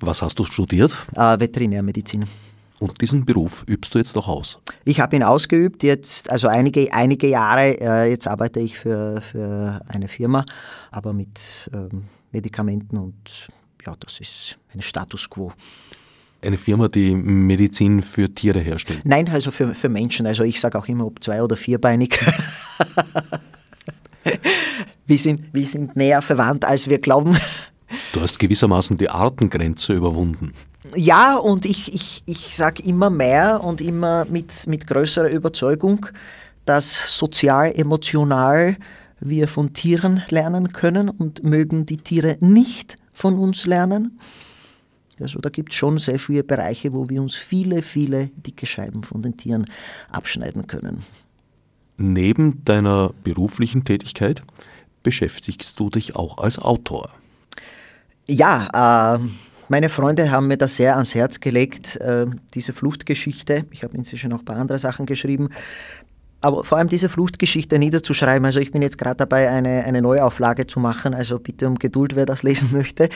Was 0.00 0.22
hast 0.22 0.38
du 0.38 0.44
studiert? 0.44 0.92
Äh, 1.14 1.40
Veterinärmedizin. 1.40 2.26
Und 2.78 3.00
diesen 3.00 3.24
Beruf 3.24 3.64
übst 3.68 3.94
du 3.94 3.98
jetzt 3.98 4.14
noch 4.14 4.28
aus? 4.28 4.58
Ich 4.84 5.00
habe 5.00 5.16
ihn 5.16 5.24
ausgeübt, 5.24 5.82
jetzt, 5.82 6.30
also 6.30 6.46
einige, 6.46 6.92
einige 6.92 7.26
Jahre. 7.26 7.80
Äh, 7.80 8.10
jetzt 8.10 8.28
arbeite 8.28 8.60
ich 8.60 8.78
für, 8.78 9.20
für 9.20 9.80
eine 9.88 10.06
Firma, 10.06 10.44
aber 10.92 11.12
mit 11.12 11.68
ähm, 11.74 12.04
Medikamenten 12.30 12.96
und 12.98 13.48
ja, 13.84 13.94
das 13.98 14.20
ist 14.20 14.58
ein 14.74 14.80
Status 14.80 15.28
quo. 15.28 15.52
Eine 16.40 16.56
Firma, 16.56 16.88
die 16.88 17.14
Medizin 17.14 18.00
für 18.00 18.32
Tiere 18.32 18.60
herstellt? 18.60 19.00
Nein, 19.04 19.28
also 19.28 19.50
für, 19.50 19.74
für 19.74 19.88
Menschen. 19.88 20.26
Also 20.26 20.44
ich 20.44 20.60
sage 20.60 20.78
auch 20.78 20.86
immer, 20.86 21.06
ob 21.06 21.22
zwei- 21.22 21.42
oder 21.42 21.56
vierbeinig. 21.56 22.16
wir, 25.06 25.18
sind, 25.18 25.52
wir 25.52 25.66
sind 25.66 25.96
näher 25.96 26.22
verwandt, 26.22 26.64
als 26.64 26.88
wir 26.88 26.98
glauben. 26.98 27.36
Du 28.12 28.20
hast 28.20 28.38
gewissermaßen 28.38 28.96
die 28.96 29.10
Artengrenze 29.10 29.94
überwunden. 29.94 30.52
Ja, 30.94 31.36
und 31.36 31.66
ich, 31.66 31.92
ich, 31.92 32.22
ich 32.26 32.54
sage 32.54 32.82
immer 32.84 33.10
mehr 33.10 33.62
und 33.64 33.80
immer 33.80 34.24
mit, 34.26 34.66
mit 34.66 34.86
größerer 34.86 35.30
Überzeugung, 35.30 36.06
dass 36.64 37.18
sozial, 37.18 37.72
emotional 37.74 38.76
wir 39.20 39.48
von 39.48 39.72
Tieren 39.72 40.22
lernen 40.28 40.72
können 40.72 41.08
und 41.08 41.42
mögen 41.42 41.86
die 41.86 41.96
Tiere 41.96 42.36
nicht 42.40 42.96
von 43.12 43.38
uns 43.38 43.66
lernen. 43.66 44.20
Also 45.20 45.40
da 45.40 45.48
gibt 45.48 45.72
es 45.72 45.76
schon 45.78 45.98
sehr 45.98 46.18
viele 46.18 46.44
Bereiche, 46.44 46.92
wo 46.92 47.08
wir 47.08 47.20
uns 47.20 47.34
viele, 47.34 47.82
viele 47.82 48.30
dicke 48.36 48.66
Scheiben 48.66 49.02
von 49.02 49.22
den 49.22 49.36
Tieren 49.36 49.66
abschneiden 50.10 50.66
können. 50.66 51.04
Neben 51.96 52.64
deiner 52.64 53.12
beruflichen 53.24 53.84
Tätigkeit 53.84 54.42
beschäftigst 55.02 55.78
du 55.80 55.90
dich 55.90 56.14
auch 56.16 56.38
als 56.38 56.58
Autor. 56.58 57.10
Ja, 58.26 59.16
äh, 59.16 59.18
meine 59.68 59.88
Freunde 59.88 60.30
haben 60.30 60.48
mir 60.48 60.56
das 60.56 60.76
sehr 60.76 60.94
ans 60.94 61.14
Herz 61.14 61.40
gelegt, 61.40 61.96
äh, 61.96 62.26
diese 62.54 62.72
Fluchtgeschichte. 62.72 63.66
Ich 63.70 63.84
habe 63.84 63.96
inzwischen 63.96 64.30
noch 64.30 64.40
ein 64.40 64.44
paar 64.44 64.56
andere 64.56 64.78
Sachen 64.78 65.06
geschrieben. 65.06 65.50
Aber 66.40 66.62
vor 66.62 66.78
allem 66.78 66.88
diese 66.88 67.08
Fluchtgeschichte 67.08 67.78
niederzuschreiben, 67.78 68.46
also 68.46 68.60
ich 68.60 68.70
bin 68.70 68.80
jetzt 68.80 68.96
gerade 68.96 69.16
dabei, 69.16 69.48
eine, 69.48 69.84
eine 69.84 70.00
Neuauflage 70.00 70.66
zu 70.66 70.78
machen, 70.78 71.12
also 71.12 71.38
bitte 71.40 71.66
um 71.66 71.74
Geduld, 71.74 72.14
wer 72.14 72.26
das 72.26 72.42
lesen 72.42 72.70
möchte. 72.76 73.08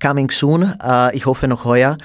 Coming 0.00 0.30
soon, 0.30 0.74
äh, 0.82 1.14
ich 1.14 1.26
hoffe 1.26 1.46
noch 1.46 1.64
heuer. 1.64 1.98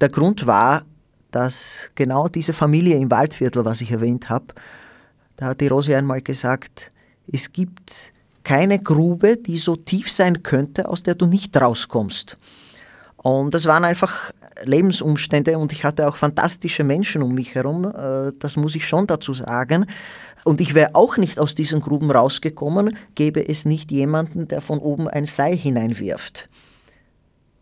Der 0.00 0.08
Grund 0.08 0.46
war, 0.46 0.84
dass 1.30 1.90
genau 1.94 2.28
diese 2.28 2.52
Familie 2.52 2.96
im 2.96 3.10
Waldviertel, 3.10 3.64
was 3.64 3.80
ich 3.82 3.92
erwähnt 3.92 4.30
habe, 4.30 4.46
da 5.36 5.46
hat 5.46 5.60
die 5.60 5.68
Rosi 5.68 5.94
einmal 5.94 6.22
gesagt, 6.22 6.92
es 7.30 7.52
gibt 7.52 8.12
keine 8.44 8.78
Grube, 8.78 9.36
die 9.36 9.58
so 9.58 9.76
tief 9.76 10.10
sein 10.10 10.42
könnte, 10.42 10.88
aus 10.88 11.02
der 11.02 11.14
du 11.14 11.26
nicht 11.26 11.56
rauskommst. 11.56 12.36
Und 13.16 13.54
das 13.54 13.66
waren 13.66 13.84
einfach 13.84 14.32
Lebensumstände 14.64 15.58
und 15.58 15.72
ich 15.72 15.84
hatte 15.84 16.08
auch 16.08 16.16
fantastische 16.16 16.84
Menschen 16.84 17.22
um 17.22 17.34
mich 17.34 17.54
herum, 17.54 17.84
äh, 17.84 18.32
das 18.38 18.56
muss 18.56 18.74
ich 18.74 18.86
schon 18.86 19.06
dazu 19.06 19.32
sagen. 19.32 19.86
Und 20.44 20.60
ich 20.60 20.74
wäre 20.74 20.94
auch 20.94 21.16
nicht 21.16 21.38
aus 21.38 21.54
diesen 21.54 21.80
Gruben 21.80 22.10
rausgekommen, 22.10 22.96
gäbe 23.14 23.48
es 23.48 23.64
nicht 23.64 23.90
jemanden, 23.92 24.48
der 24.48 24.60
von 24.60 24.78
oben 24.78 25.08
ein 25.08 25.24
Seil 25.24 25.56
hineinwirft. 25.56 26.48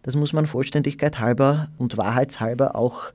Das 0.03 0.17
muss 0.17 0.33
man 0.33 0.47
Vollständigkeit 0.47 1.19
halber 1.19 1.69
und 1.77 1.99
wahrheitshalber 1.99 2.75
auch 2.75 3.13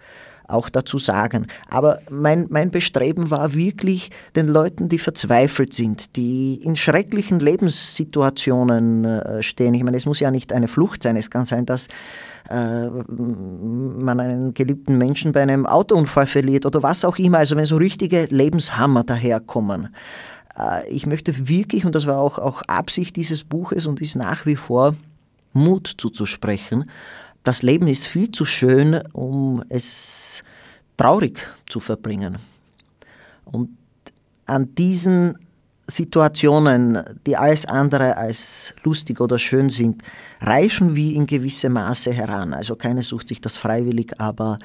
auch 0.48 0.70
dazu 0.70 0.98
sagen. 0.98 1.48
Aber 1.70 2.00
mein, 2.10 2.48
mein 2.50 2.72
Bestreben 2.72 3.32
war 3.32 3.54
wirklich, 3.54 4.12
den 4.36 4.48
Leuten, 4.48 4.90
die 4.90 5.00
verzweifelt 5.00 5.74
sind, 5.74 6.16
die 6.16 6.56
in 6.56 6.76
schrecklichen 6.76 7.40
Lebenssituationen 7.40 9.06
äh, 9.06 9.44
stehen. 9.44 9.74
Ich 9.74 9.84
meine, 9.84 9.98
es 9.98 10.06
muss 10.06 10.20
ja 10.20 10.32
nicht 10.32 10.54
eine 10.54 10.68
Flucht 10.68 11.04
sein. 11.04 11.16
Es 11.16 11.30
kann 11.30 11.46
sein, 11.46 11.66
dass 11.66 11.88
äh, 12.50 12.88
man 12.88 14.20
einen 14.20 14.54
geliebten 14.54 14.98
Menschen 14.98 15.32
bei 15.32 15.42
einem 15.42 15.66
Autounfall 15.66 16.28
verliert 16.28 16.66
oder 16.66 16.84
was 16.84 17.06
auch 17.06 17.18
immer. 17.18 17.40
Also 17.40 17.56
wenn 17.56 17.66
so 17.66 17.78
richtige 17.78 18.28
Lebenshammer 18.30 19.04
daherkommen. 19.04 19.96
Äh, 20.58 20.88
ich 20.90 21.06
möchte 21.06 21.48
wirklich, 21.48 21.86
und 21.86 21.96
das 21.96 22.06
war 22.06 22.20
auch, 22.20 22.40
auch 22.40 22.62
Absicht 22.64 23.16
dieses 23.16 23.44
Buches 23.44 23.88
und 23.88 24.02
ist 24.02 24.16
nach 24.16 24.46
wie 24.46 24.56
vor, 24.56 24.96
Mut 25.54 25.88
zuzusprechen 25.98 26.90
das 27.46 27.62
Leben 27.62 27.88
ist 27.88 28.08
viel 28.08 28.32
zu 28.32 28.44
schön, 28.44 29.02
um 29.14 29.64
es 29.70 30.44
traurig 30.98 31.48
zu 31.68 31.80
verbringen. 31.80 32.38
Und 33.46 33.70
an 34.48 34.74
diesen 34.76 35.38
Situationen, 35.88 37.04
die 37.28 37.38
alles 37.38 37.68
andere 37.68 38.18
als 38.18 38.74
lustig 38.84 39.22
oder 39.22 39.38
schön 39.38 39.70
sind, 39.70 40.02
reichen 40.42 40.96
wir 40.96 41.14
in 41.14 41.28
gewissem 41.28 41.74
Maße 41.74 42.12
heran. 42.12 42.54
Also 42.54 42.76
keiner 42.76 43.04
sucht 43.04 43.28
sich 43.28 43.40
das 43.40 43.58
freiwillig, 43.58 44.20
aber 44.20 44.58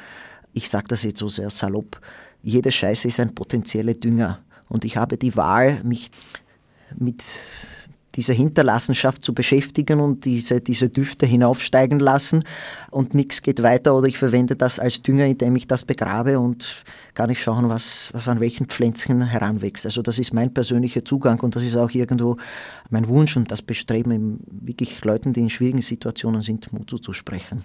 ich 0.55 0.71
sage 0.71 0.89
das 0.89 1.03
jetzt 1.03 1.19
so 1.19 1.29
sehr 1.29 1.51
salopp, 1.51 2.01
jede 2.43 2.73
Scheiße 2.73 3.09
ist 3.09 3.21
ein 3.21 3.35
potenzieller 3.35 3.93
Dünger. 3.93 4.41
Und 4.71 4.87
ich 4.87 4.97
habe 4.97 5.19
die 5.19 5.37
Wahl, 5.37 5.83
mich 5.85 6.11
mit 6.97 7.23
dieser 8.17 8.35
Hinterlassenschaft 8.35 9.25
zu 9.25 9.33
beschäftigen 9.35 10.01
und 10.01 10.25
diese, 10.25 10.61
diese 10.61 10.89
Düfte 10.89 11.27
hinaufsteigen 11.27 12.01
lassen 12.01 12.45
und 12.91 13.15
nichts 13.15 13.43
geht 13.43 13.63
weiter 13.63 13.95
oder 13.95 14.09
ich 14.09 14.19
verwende 14.19 14.57
das 14.57 14.79
als 14.79 15.03
Dünger, 15.03 15.27
indem 15.27 15.55
ich 15.57 15.67
das 15.67 15.85
begrabe 15.85 16.39
und 16.39 16.85
gar 17.15 17.27
nicht 17.27 17.43
schauen, 17.43 17.69
was, 17.69 18.11
was 18.13 18.29
an 18.29 18.41
welchen 18.41 18.67
Pflänzchen 18.67 19.23
heranwächst. 19.23 19.85
Also 19.85 20.03
das 20.03 20.19
ist 20.19 20.33
mein 20.35 20.53
persönlicher 20.53 21.05
Zugang 21.05 21.41
und 21.41 21.55
das 21.55 21.63
ist 21.63 21.77
auch 21.77 21.91
irgendwo 21.91 22.37
mein 22.91 23.09
Wunsch 23.09 23.37
und 23.37 23.51
das 23.51 23.63
Bestreben, 23.63 24.41
wirklich 24.51 25.05
Leuten, 25.05 25.33
die 25.33 25.41
in 25.41 25.51
schwierigen 25.51 25.83
Situationen 25.83 26.43
sind, 26.43 26.73
Mut 26.73 26.91
zuzusprechen. 26.91 27.63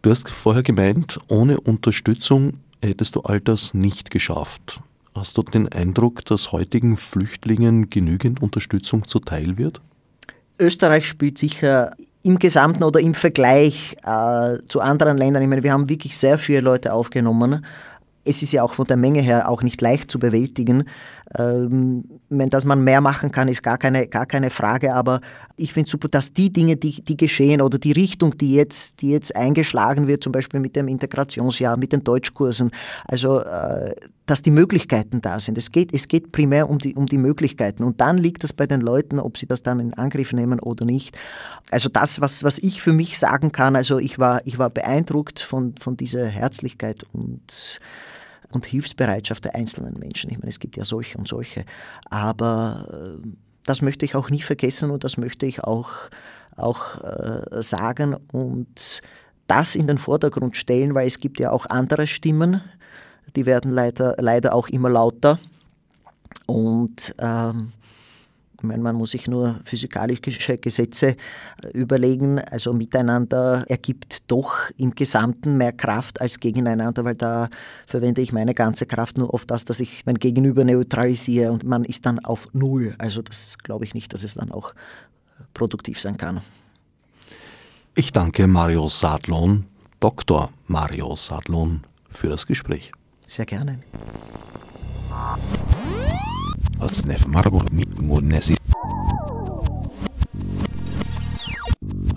Du 0.02 0.10
hast 0.10 0.28
vorher 0.30 0.64
gemeint, 0.64 1.20
ohne 1.28 1.60
Unterstützung 1.60 2.62
hättest 2.82 3.16
du 3.16 3.22
all 3.22 3.40
das 3.40 3.76
nicht 3.76 4.10
geschafft. 4.10 4.82
Hast 5.20 5.38
du 5.38 5.44
den 5.44 5.68
Eindruck, 5.68 6.24
dass 6.24 6.54
heutigen 6.54 6.96
Flüchtlingen 6.96 7.90
genügend 7.90 8.42
Unterstützung 8.42 9.06
zuteil 9.06 9.58
wird? 9.58 9.82
Österreich 10.58 11.10
spielt 11.10 11.38
sicher 11.38 11.92
im 12.24 12.40
Gesamten 12.40 12.86
oder 12.86 13.02
im 13.02 13.14
Vergleich 13.14 13.98
äh, 14.06 14.60
zu 14.66 14.80
anderen 14.80 15.18
Ländern, 15.18 15.44
ich 15.44 15.50
meine, 15.50 15.62
wir 15.62 15.74
haben 15.74 15.90
wirklich 15.90 16.16
sehr 16.16 16.38
viele 16.38 16.62
Leute 16.62 16.94
aufgenommen. 16.94 17.66
Es 18.24 18.42
ist 18.42 18.54
ja 18.54 18.64
auch 18.64 18.74
von 18.74 18.86
der 18.86 18.96
Menge 18.96 19.20
her 19.20 19.50
auch 19.50 19.62
nicht 19.62 19.82
leicht 19.82 20.10
zu 20.10 20.20
bewältigen. 20.20 20.86
Ähm, 21.38 22.06
dass 22.30 22.64
man 22.64 22.84
mehr 22.84 23.02
machen 23.02 23.32
kann, 23.32 23.50
ist 23.50 23.62
gar 23.62 23.78
keine, 23.78 24.08
gar 24.08 24.26
keine 24.26 24.50
Frage, 24.50 24.96
aber 24.96 25.20
ich 25.58 25.74
finde 25.74 25.90
super, 25.90 26.08
dass 26.08 26.32
die 26.32 26.52
Dinge, 26.52 26.78
die, 26.78 27.04
die 27.04 27.18
geschehen 27.18 27.62
oder 27.62 27.78
die 27.78 27.92
Richtung, 27.92 28.38
die 28.38 28.54
jetzt, 28.54 29.02
die 29.02 29.12
jetzt 29.12 29.36
eingeschlagen 29.36 30.08
wird, 30.08 30.24
zum 30.24 30.32
Beispiel 30.32 30.62
mit 30.62 30.78
dem 30.78 30.88
Integrationsjahr, 30.88 31.78
mit 31.78 31.92
den 31.92 32.04
Deutschkursen, 32.04 32.72
also 33.06 33.42
äh, 33.42 33.94
dass 34.30 34.44
die 34.44 34.52
Möglichkeiten 34.52 35.22
da 35.22 35.40
sind. 35.40 35.58
Es 35.58 35.72
geht, 35.72 35.92
es 35.92 36.08
geht 36.08 36.32
primär 36.32 36.70
um 36.70 36.78
die, 36.78 36.94
um 36.94 37.08
die 37.08 37.18
Möglichkeiten. 37.18 37.84
Und 37.84 38.00
dann 38.00 38.18
liegt 38.20 38.44
es 38.44 38.54
bei 38.54 38.68
den 38.68 38.80
Leuten, 38.80 39.20
ob 39.20 39.38
sie 39.38 39.48
das 39.48 39.64
dann 39.64 39.80
in 39.80 39.96
Angriff 39.96 40.34
nehmen 40.34 40.60
oder 40.60 40.86
nicht. 40.86 41.18
Also 41.72 41.90
das, 41.90 42.22
was, 42.22 42.44
was 42.44 42.60
ich 42.60 42.82
für 42.82 42.94
mich 42.94 43.18
sagen 43.18 43.52
kann, 43.52 43.76
also 43.76 43.98
ich 43.98 44.20
war, 44.20 44.46
ich 44.46 44.60
war 44.60 44.70
beeindruckt 44.70 45.40
von, 45.40 45.74
von 45.80 45.98
dieser 45.98 46.28
Herzlichkeit 46.28 47.06
und, 47.12 47.80
und 48.52 48.68
Hilfsbereitschaft 48.68 49.46
der 49.46 49.56
einzelnen 49.56 49.98
Menschen. 49.98 50.30
Ich 50.30 50.38
meine, 50.38 50.50
es 50.50 50.60
gibt 50.60 50.78
ja 50.78 50.84
solche 50.84 51.18
und 51.18 51.28
solche. 51.28 51.66
Aber 52.06 53.18
äh, 53.24 53.28
das 53.66 53.82
möchte 53.82 54.06
ich 54.06 54.16
auch 54.16 54.30
nie 54.30 54.42
vergessen 54.42 54.92
und 54.92 55.04
das 55.04 55.18
möchte 55.18 55.48
ich 55.48 55.64
auch, 55.64 55.90
auch 56.56 57.04
äh, 57.04 57.64
sagen 57.64 58.16
und 58.32 59.02
das 59.48 59.76
in 59.76 59.88
den 59.88 59.98
Vordergrund 59.98 60.56
stellen, 60.56 60.94
weil 60.94 61.08
es 61.08 61.20
gibt 61.20 61.40
ja 61.40 61.50
auch 61.50 61.66
andere 61.66 62.06
Stimmen, 62.06 62.62
die 63.36 63.46
werden 63.46 63.72
leider, 63.72 64.16
leider 64.18 64.54
auch 64.54 64.70
immer 64.70 64.90
lauter. 64.90 65.40
Und 66.46 67.16
ähm, 67.20 67.72
ich 68.60 68.64
meine, 68.64 68.84
man 68.84 68.98
muss 68.98 69.12
sich 69.12 69.30
nur 69.30 69.62
physikalische 69.64 70.58
Gesetze 70.58 71.16
äh, 71.64 71.68
überlegen. 71.74 72.40
Also 72.40 72.74
miteinander 72.74 73.64
ergibt 73.70 74.30
doch 74.30 74.70
im 74.76 74.96
Gesamten 74.96 75.58
mehr 75.58 75.72
Kraft 75.72 76.20
als 76.20 76.42
gegeneinander, 76.42 77.06
weil 77.06 77.16
da 77.16 77.50
verwende 77.88 78.20
ich 78.22 78.34
meine 78.34 78.54
ganze 78.54 78.86
Kraft 78.86 79.18
nur 79.18 79.34
auf 79.34 79.46
das, 79.46 79.64
dass 79.64 79.80
ich 79.80 80.06
mein 80.06 80.16
Gegenüber 80.16 80.66
neutralisiere 80.66 81.54
und 81.54 81.64
man 81.64 81.86
ist 81.86 82.06
dann 82.06 82.20
auf 82.20 82.48
Null. 82.52 82.96
Also 82.98 83.22
das 83.22 83.58
glaube 83.60 83.86
ich 83.86 83.94
nicht, 83.94 84.14
dass 84.14 84.26
es 84.26 84.34
dann 84.34 84.52
auch 84.52 84.74
produktiv 85.54 86.02
sein 86.02 86.18
kann. 86.18 86.42
Ich 87.96 88.12
danke 88.12 88.46
Mario 88.46 88.90
Sadlon, 88.90 89.66
Dr. 90.02 90.52
Mario 90.68 91.16
Sadlon, 91.16 91.86
für 92.10 92.28
das 92.28 92.46
Gespräch. 92.46 92.92
Sehr 93.30 93.46
gerne. 93.46 93.78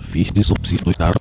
Fichte 0.01 0.43
subsidiar 0.43 1.13